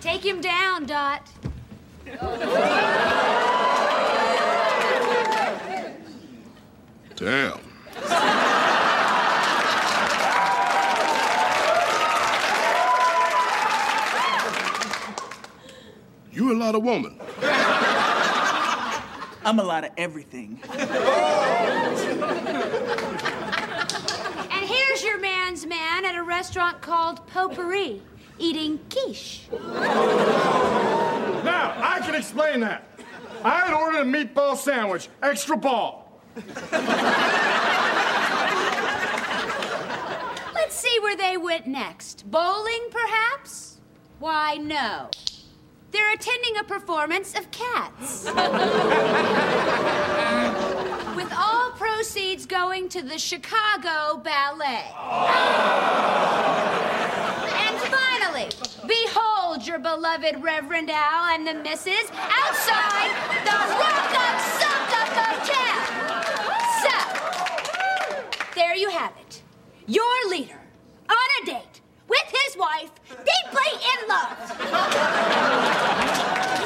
[0.00, 1.28] Take him down, Dot.
[7.22, 7.60] Damn.
[16.32, 17.20] You a lot of woman.
[19.44, 20.60] I'm a lot of everything.
[24.50, 28.02] And here's your man's man at a restaurant called Potpourri,
[28.40, 29.42] eating quiche.
[29.52, 29.62] Now,
[31.76, 32.82] I can explain that.
[33.44, 36.01] I had ordered a meatball sandwich, extra ball.
[41.52, 42.30] Went next?
[42.30, 43.76] Bowling, perhaps?
[44.18, 45.10] Why, no.
[45.90, 48.24] They're attending a performance of Cats.
[51.14, 54.86] With all proceeds going to the Chicago Ballet.
[57.64, 58.48] And finally,
[58.86, 63.10] behold your beloved Reverend Al and the missus outside
[63.44, 66.21] the Rock Up Suck Up Hotel.
[68.52, 69.42] So, there you have it.
[69.86, 70.60] Your leader
[71.08, 74.36] on a date with his wife, deeply in love.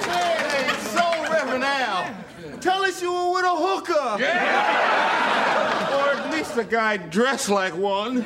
[0.04, 2.14] Hey, so Reverend Al,
[2.60, 4.16] tell us you were with a hooker.
[4.20, 5.96] Yeah.
[5.96, 8.22] or at least a guy dressed like one.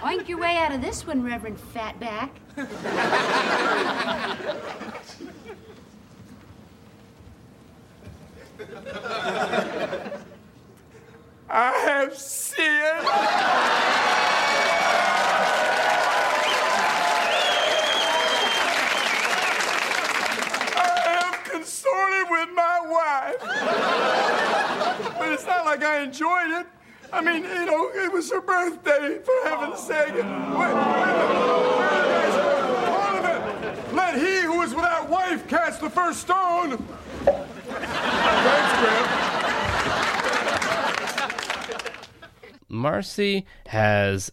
[0.00, 2.30] Oink your way out of this one, Reverend Fatback.
[11.50, 13.08] I have sinned.
[20.76, 23.40] I have consorted with my wife.
[25.18, 26.66] But it's not like I enjoyed it.
[27.10, 30.12] I mean, you know, it was her birthday, for heaven's sake.
[30.12, 30.74] Wait, wait, wait.
[33.94, 36.76] Let he who is without wife cast the first stone.
[37.24, 38.87] Thanks,
[42.68, 44.30] Marcy has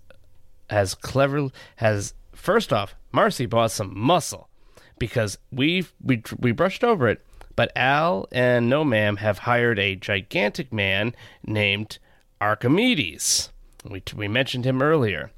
[0.69, 4.49] has clever has first off Marcy bought some muscle
[4.99, 7.25] because we we we brushed over it,
[7.55, 11.97] but Al and No Ma'am have hired a gigantic man named
[12.41, 13.51] Archimedes.
[13.89, 15.31] We we mentioned him earlier,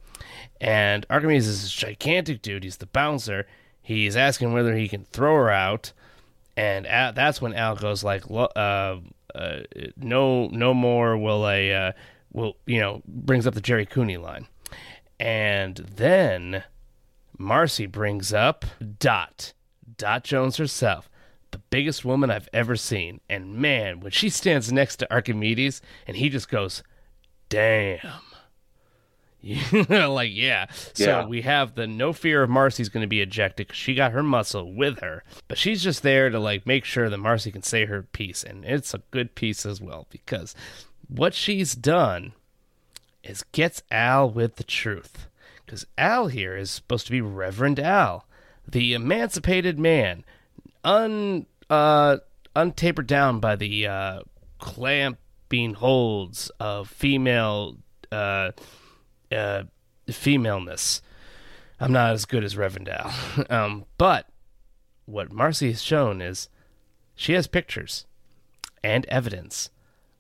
[0.60, 2.64] and Archimedes is this gigantic dude.
[2.64, 3.46] He's the bouncer.
[3.82, 5.94] He's asking whether he can throw her out,
[6.56, 8.98] and Al, that's when Al goes like, uh,
[9.36, 9.60] uh,
[9.96, 11.92] "No, no more will I." Uh,
[12.32, 14.48] will you know brings up the Gerry Cooney line,
[15.20, 16.64] and then
[17.38, 18.66] Marcy brings up
[19.00, 19.54] Dot,
[19.98, 21.10] Dot Jones herself,
[21.52, 26.18] the biggest woman I've ever seen, and man, when she stands next to Archimedes and
[26.18, 26.84] he just goes,
[27.50, 28.00] "Damn."
[29.90, 30.66] like yeah.
[30.94, 34.12] So we have the no fear of marcy's going to be ejected because she got
[34.12, 35.24] her muscle with her.
[35.48, 38.66] But she's just there to like make sure that marcy can say her piece and
[38.66, 40.56] it's a good piece as well because
[41.08, 42.34] what she's done
[43.24, 45.28] is gets Al with the truth.
[45.66, 48.26] Because Al here is supposed to be Reverend Al,
[48.68, 50.24] the emancipated man,
[50.84, 52.18] un uh
[52.56, 54.22] untapered down by the uh
[54.60, 57.78] clamping holds of female
[58.12, 58.52] uh
[59.32, 59.64] uh
[60.10, 61.02] femaleness.
[61.80, 63.14] I'm not as good as Reverend Al.
[63.50, 64.28] um, but
[65.06, 66.50] what Marcy has shown is
[67.16, 68.06] she has pictures
[68.84, 69.70] and evidence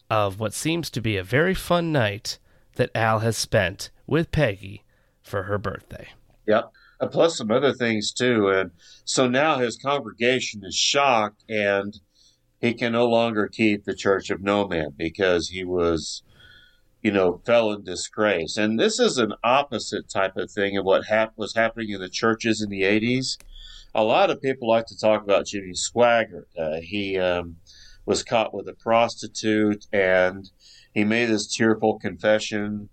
[0.10, 2.40] of what seems to be a very fun night
[2.76, 4.84] that Al has spent with Peggy
[5.22, 6.10] for her birthday.
[6.48, 6.72] Yep.
[7.00, 8.50] Uh, plus some other things too.
[8.50, 8.72] And
[9.06, 12.00] so now his congregation is shocked and
[12.60, 16.24] he can no longer keep the Church of No Ma'am because he was,
[17.04, 18.58] you know, fell in disgrace.
[18.58, 22.10] And this is an opposite type of thing of what hap- was happening in the
[22.10, 23.38] churches in the 80s.
[23.94, 26.46] A lot of people like to talk about Jimmy Swaggart.
[26.58, 27.58] Uh, he um,
[28.08, 30.50] was caught with a prostitute and
[30.94, 32.90] he made this tearful confession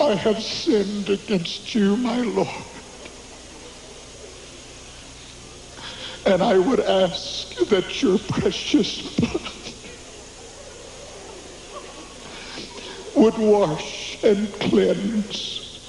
[0.00, 2.48] I have sinned against you, my Lord.
[6.24, 9.42] And I would ask that your precious blood
[13.16, 15.80] would wash and cleanse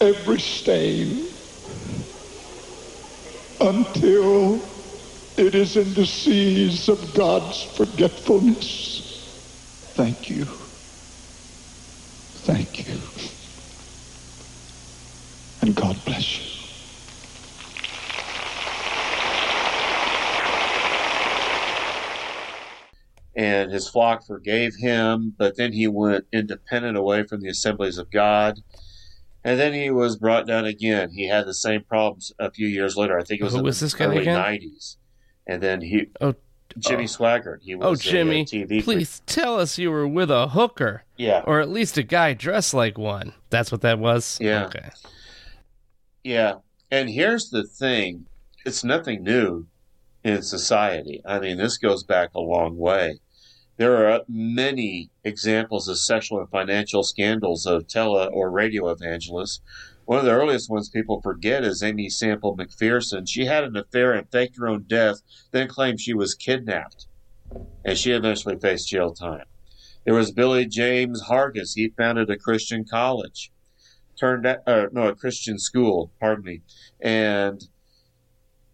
[0.00, 1.28] every stain
[3.60, 4.75] until
[5.36, 9.02] it is in the seas of God's forgetfulness.
[9.94, 10.44] Thank you.
[12.44, 13.00] Thank you.
[15.62, 16.56] And God bless you.
[23.36, 28.10] and his flock forgave him, but then he went independent away from the assemblies of
[28.10, 28.60] God.
[29.44, 31.10] And then he was brought down again.
[31.10, 33.18] He had the same problems a few years later.
[33.18, 34.38] I think it was Who in was the this guy early again?
[34.38, 34.96] 90s.
[35.46, 36.34] And then he, oh,
[36.78, 37.06] Jimmy oh.
[37.06, 37.62] Swaggart.
[37.62, 41.04] He was Oh, a, uh, Jimmy, TV please tell us you were with a hooker.
[41.16, 41.42] Yeah.
[41.46, 43.32] Or at least a guy dressed like one.
[43.50, 44.38] That's what that was?
[44.40, 44.66] Yeah.
[44.66, 44.90] Okay.
[46.24, 46.54] Yeah.
[46.90, 48.26] And here's the thing
[48.64, 49.66] it's nothing new
[50.24, 51.22] in society.
[51.24, 53.20] I mean, this goes back a long way.
[53.76, 59.60] There are many examples of sexual and financial scandals of tele or radio evangelists.
[60.06, 63.28] One of the earliest ones people forget is Aimee Semple McPherson.
[63.28, 65.20] She had an affair and faked her own death,
[65.50, 67.06] then claimed she was kidnapped.
[67.84, 69.44] And she eventually faced jail time.
[70.04, 71.74] There was Billy James Hargis.
[71.74, 73.50] He founded a Christian college,
[74.18, 76.62] turned out, uh, no, a Christian school, pardon me.
[77.00, 77.68] And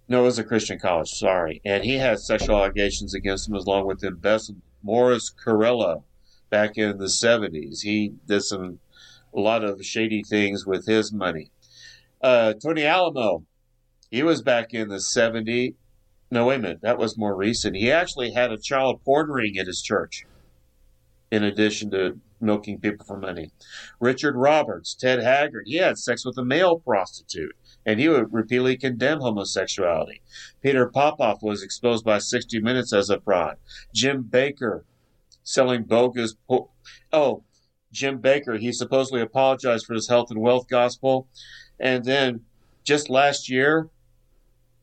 [0.08, 1.62] no, it was a Christian college, sorry.
[1.64, 4.64] And he had sexual allegations against him as along with embezzlement.
[4.82, 6.02] Morris Cerullo
[6.50, 7.80] back in the 70s.
[7.82, 8.80] He did some,
[9.34, 11.50] a lot of shady things with his money.
[12.22, 13.44] Uh, Tony Alamo,
[14.10, 15.74] he was back in the 70s.
[16.30, 16.80] No, wait a minute.
[16.82, 17.76] That was more recent.
[17.76, 20.24] He actually had a child porn ring at his church,
[21.30, 23.50] in addition to milking people for money.
[24.00, 27.54] Richard Roberts, Ted Haggard, he had sex with a male prostitute,
[27.86, 30.22] and he would repeatedly condemn homosexuality.
[30.62, 33.56] Peter Popoff was exposed by 60 Minutes as a fraud.
[33.94, 34.82] Jim Bakker,
[35.42, 36.34] selling bogus.
[36.48, 36.70] Po-
[37.12, 37.44] oh,
[37.92, 41.28] Jim Bakker, he supposedly apologized for his health and wealth gospel.
[41.78, 42.42] And then
[42.84, 43.90] just last year,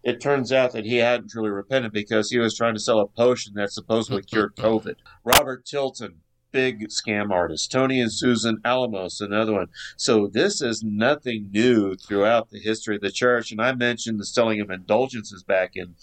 [0.03, 3.07] it turns out that he hadn't truly repented because he was trying to sell a
[3.07, 4.95] potion that supposedly cured COVID.
[5.25, 6.21] Robert Tilton,
[6.51, 7.71] big scam artist.
[7.71, 9.67] Tony and Susan Alamos, another one.
[9.97, 13.51] So this is nothing new throughout the history of the church.
[13.51, 15.95] And I mentioned the selling of indulgences back in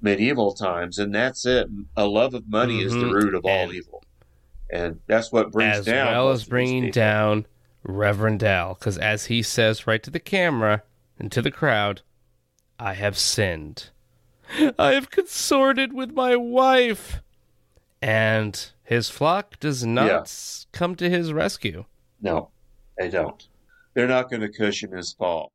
[0.00, 1.66] medieval times, and that's it.
[1.96, 3.12] A love of money is the Mhm.
[3.12, 4.04] root of all And- evil.
[4.70, 7.46] And that's what brings as down well as bringing down
[7.84, 10.82] Reverend Al, because as he says right to the camera
[11.18, 12.02] and to the crowd,
[12.78, 13.90] I have sinned.
[14.78, 17.20] I have consorted with my wife.
[18.02, 20.24] And his flock does not Yeah.
[20.72, 21.84] come to his rescue.
[22.20, 22.50] No,
[22.98, 23.46] they don't.
[23.94, 25.50] They're not going to cushion his fall.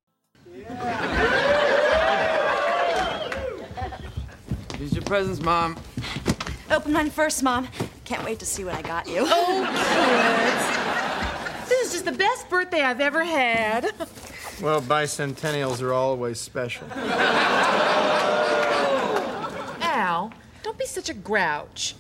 [4.77, 5.77] Here's your presents, Mom.
[6.71, 7.67] Open mine first, Mom.
[8.11, 9.23] Can't wait to see what I got you.
[9.25, 11.69] Oh, kids.
[11.69, 13.85] This is just the best birthday I've ever had.
[14.61, 16.85] Well, bicentennials are always special.
[19.81, 21.95] Al, don't be such a grouch.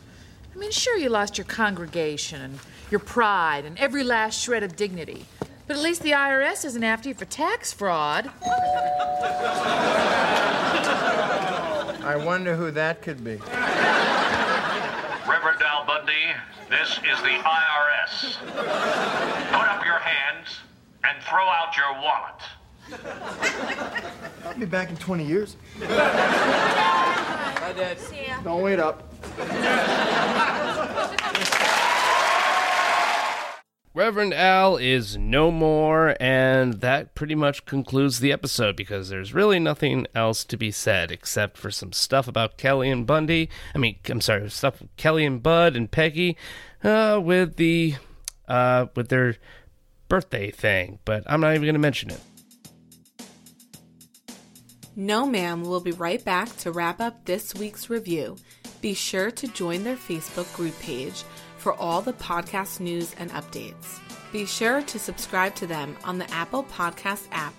[0.53, 2.59] I mean, sure, you lost your congregation and
[2.89, 5.27] your pride and every last shred of dignity.
[5.65, 8.29] But at least the IRS isn't after you for tax fraud.
[12.03, 13.39] I wonder who that could be.
[16.81, 18.37] Reverend Al Bundy, this is the IRS.
[19.51, 20.47] Put up your hands
[21.03, 22.41] and throw out your wallet.
[24.45, 25.55] I'll be back in 20 years.
[25.79, 25.87] Bye,
[27.77, 27.99] Dad.
[27.99, 28.41] See ya.
[28.43, 29.13] Don't wait up.
[33.93, 39.59] Reverend Al is no more, and that pretty much concludes the episode because there's really
[39.59, 43.49] nothing else to be said except for some stuff about Kelly and Bundy.
[43.75, 46.37] I mean, I'm sorry, stuff with Kelly and Bud and Peggy
[46.83, 47.95] uh, with the
[48.47, 49.35] uh, with their
[50.07, 52.19] birthday thing, but I'm not even going to mention it.
[54.95, 58.35] No Ma'am We'll be right back to wrap up this week's review.
[58.81, 61.23] Be sure to join their Facebook group page
[61.57, 63.99] for all the podcast news and updates.
[64.31, 67.53] Be sure to subscribe to them on the Apple Podcast app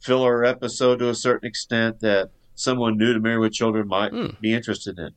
[0.00, 4.52] filler episode to a certain extent that someone new to Married with Children might be
[4.52, 5.10] interested in.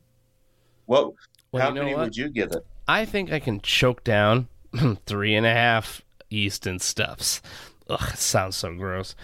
[0.86, 1.12] What?
[1.52, 2.04] Well, how you know many what?
[2.04, 2.66] would you give it?
[2.88, 4.48] I think I can choke down
[5.06, 7.42] three and a half yeast and stuffs.
[7.90, 9.14] Ugh, sounds so gross.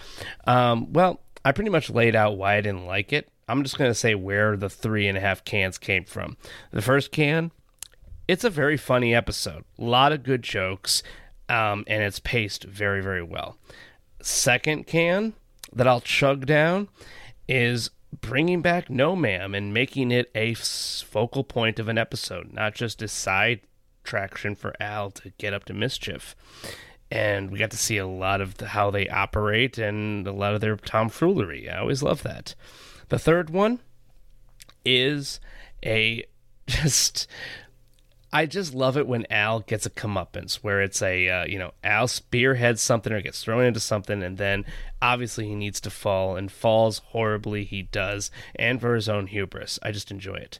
[0.47, 3.31] Um, well, I pretty much laid out why I didn't like it.
[3.48, 6.36] I'm just going to say where the three and a half cans came from.
[6.73, 7.52] The first can,
[8.28, 9.64] it's a very funny episode.
[9.78, 11.02] A lot of good jokes,
[11.48, 13.56] um, and it's paced very, very well.
[14.22, 15.34] Second can
[15.72, 16.88] that I'll chug down
[17.48, 17.90] is
[18.20, 23.02] bringing back No Ma'am and making it a focal point of an episode, not just
[23.02, 23.60] a side
[24.05, 26.36] traction for Al to get up to mischief.
[27.10, 30.55] And we got to see a lot of the, how they operate and a lot
[30.55, 31.68] of their tomfoolery.
[31.68, 32.55] I always love that.
[33.09, 33.80] The third one,
[34.84, 35.40] is
[35.84, 36.24] a
[36.66, 37.26] just
[38.35, 41.73] I just love it when Al gets a comeuppance, where it's a uh, you know
[41.85, 44.65] Al spearheads something or gets thrown into something, and then
[45.01, 47.62] obviously he needs to fall and falls horribly.
[47.62, 49.78] He does, and for his own hubris.
[49.85, 50.59] I just enjoy it.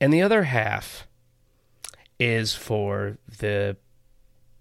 [0.00, 1.06] And the other half
[2.18, 3.76] is for the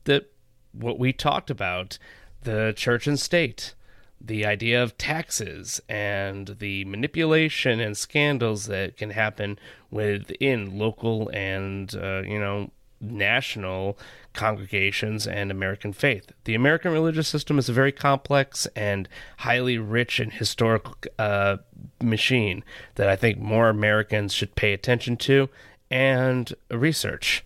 [0.03, 0.26] the
[0.73, 1.98] what we talked about,
[2.41, 3.76] the church and state,
[4.23, 9.57] the idea of taxes and the manipulation and scandals that can happen
[9.89, 12.72] within local and uh, you know
[13.02, 13.98] national
[14.34, 16.31] congregations and American faith.
[16.43, 21.57] The American religious system is a very complex and highly rich and historical uh,
[22.02, 22.64] machine
[22.95, 25.49] that I think more Americans should pay attention to
[25.89, 27.43] and research.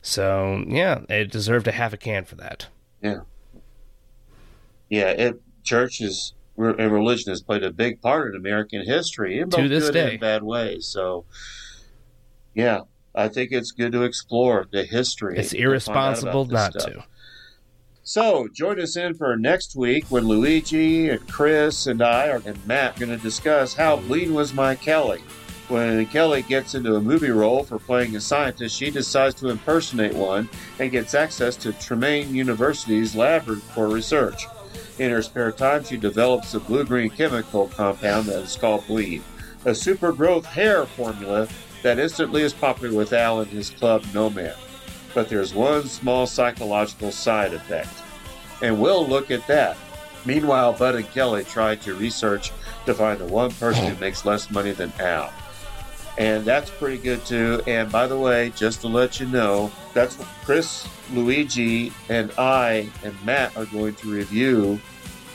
[0.00, 2.68] So yeah, it deserved a half a can for that.
[3.02, 3.20] Yeah.
[4.88, 9.48] Yeah, it church is and religion has played a big part in American history in
[9.48, 10.10] both To this good day.
[10.12, 10.86] and bad ways.
[10.86, 11.24] So,
[12.54, 12.80] yeah,
[13.14, 15.38] I think it's good to explore the history.
[15.38, 16.92] It's to find out irresponsible not stuff.
[16.92, 17.04] to.
[18.04, 22.66] So, join us in for next week when Luigi and Chris and I are, and
[22.66, 25.22] Matt are going to discuss how Bleed Was My Kelly.
[25.68, 30.12] When Kelly gets into a movie role for playing a scientist, she decides to impersonate
[30.12, 30.48] one
[30.78, 34.44] and gets access to Trumaine University's lab for research.
[34.98, 39.22] In her spare time, she develops a blue green chemical compound that is called Bleed,
[39.64, 41.48] a super growth hair formula
[41.82, 44.54] that instantly is popular with Al and his club No Ma'am.
[45.14, 47.92] But there's one small psychological side effect,
[48.62, 49.76] and we'll look at that.
[50.24, 52.52] Meanwhile, Bud and Kelly try to research
[52.86, 55.32] to find the one person who makes less money than Al.
[56.18, 57.62] And that's pretty good too.
[57.66, 62.88] And by the way, just to let you know, that's what Chris, Luigi, and I
[63.02, 64.80] and Matt are going to review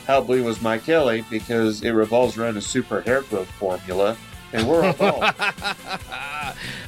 [0.06, 4.16] How Bleed Was My Kelly because it revolves around a super hair growth formula.
[4.52, 5.32] And we're all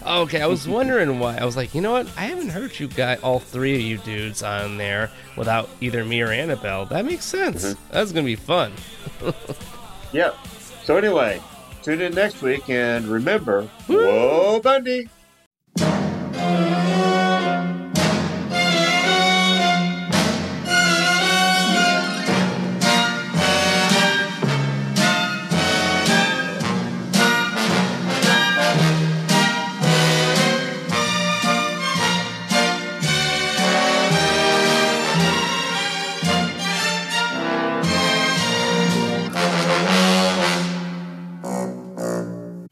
[0.22, 1.36] Okay, I was wondering why.
[1.36, 2.06] I was like, you know what?
[2.16, 6.22] I haven't heard you guys, all three of you dudes, on there without either me
[6.22, 6.86] or Annabelle.
[6.86, 7.64] That makes sense.
[7.66, 7.92] Mm-hmm.
[7.92, 8.72] That's gonna be fun.
[10.12, 10.36] yep.
[10.84, 11.42] So anyway,
[11.82, 15.09] tune in next week and remember, whoa, Bundy!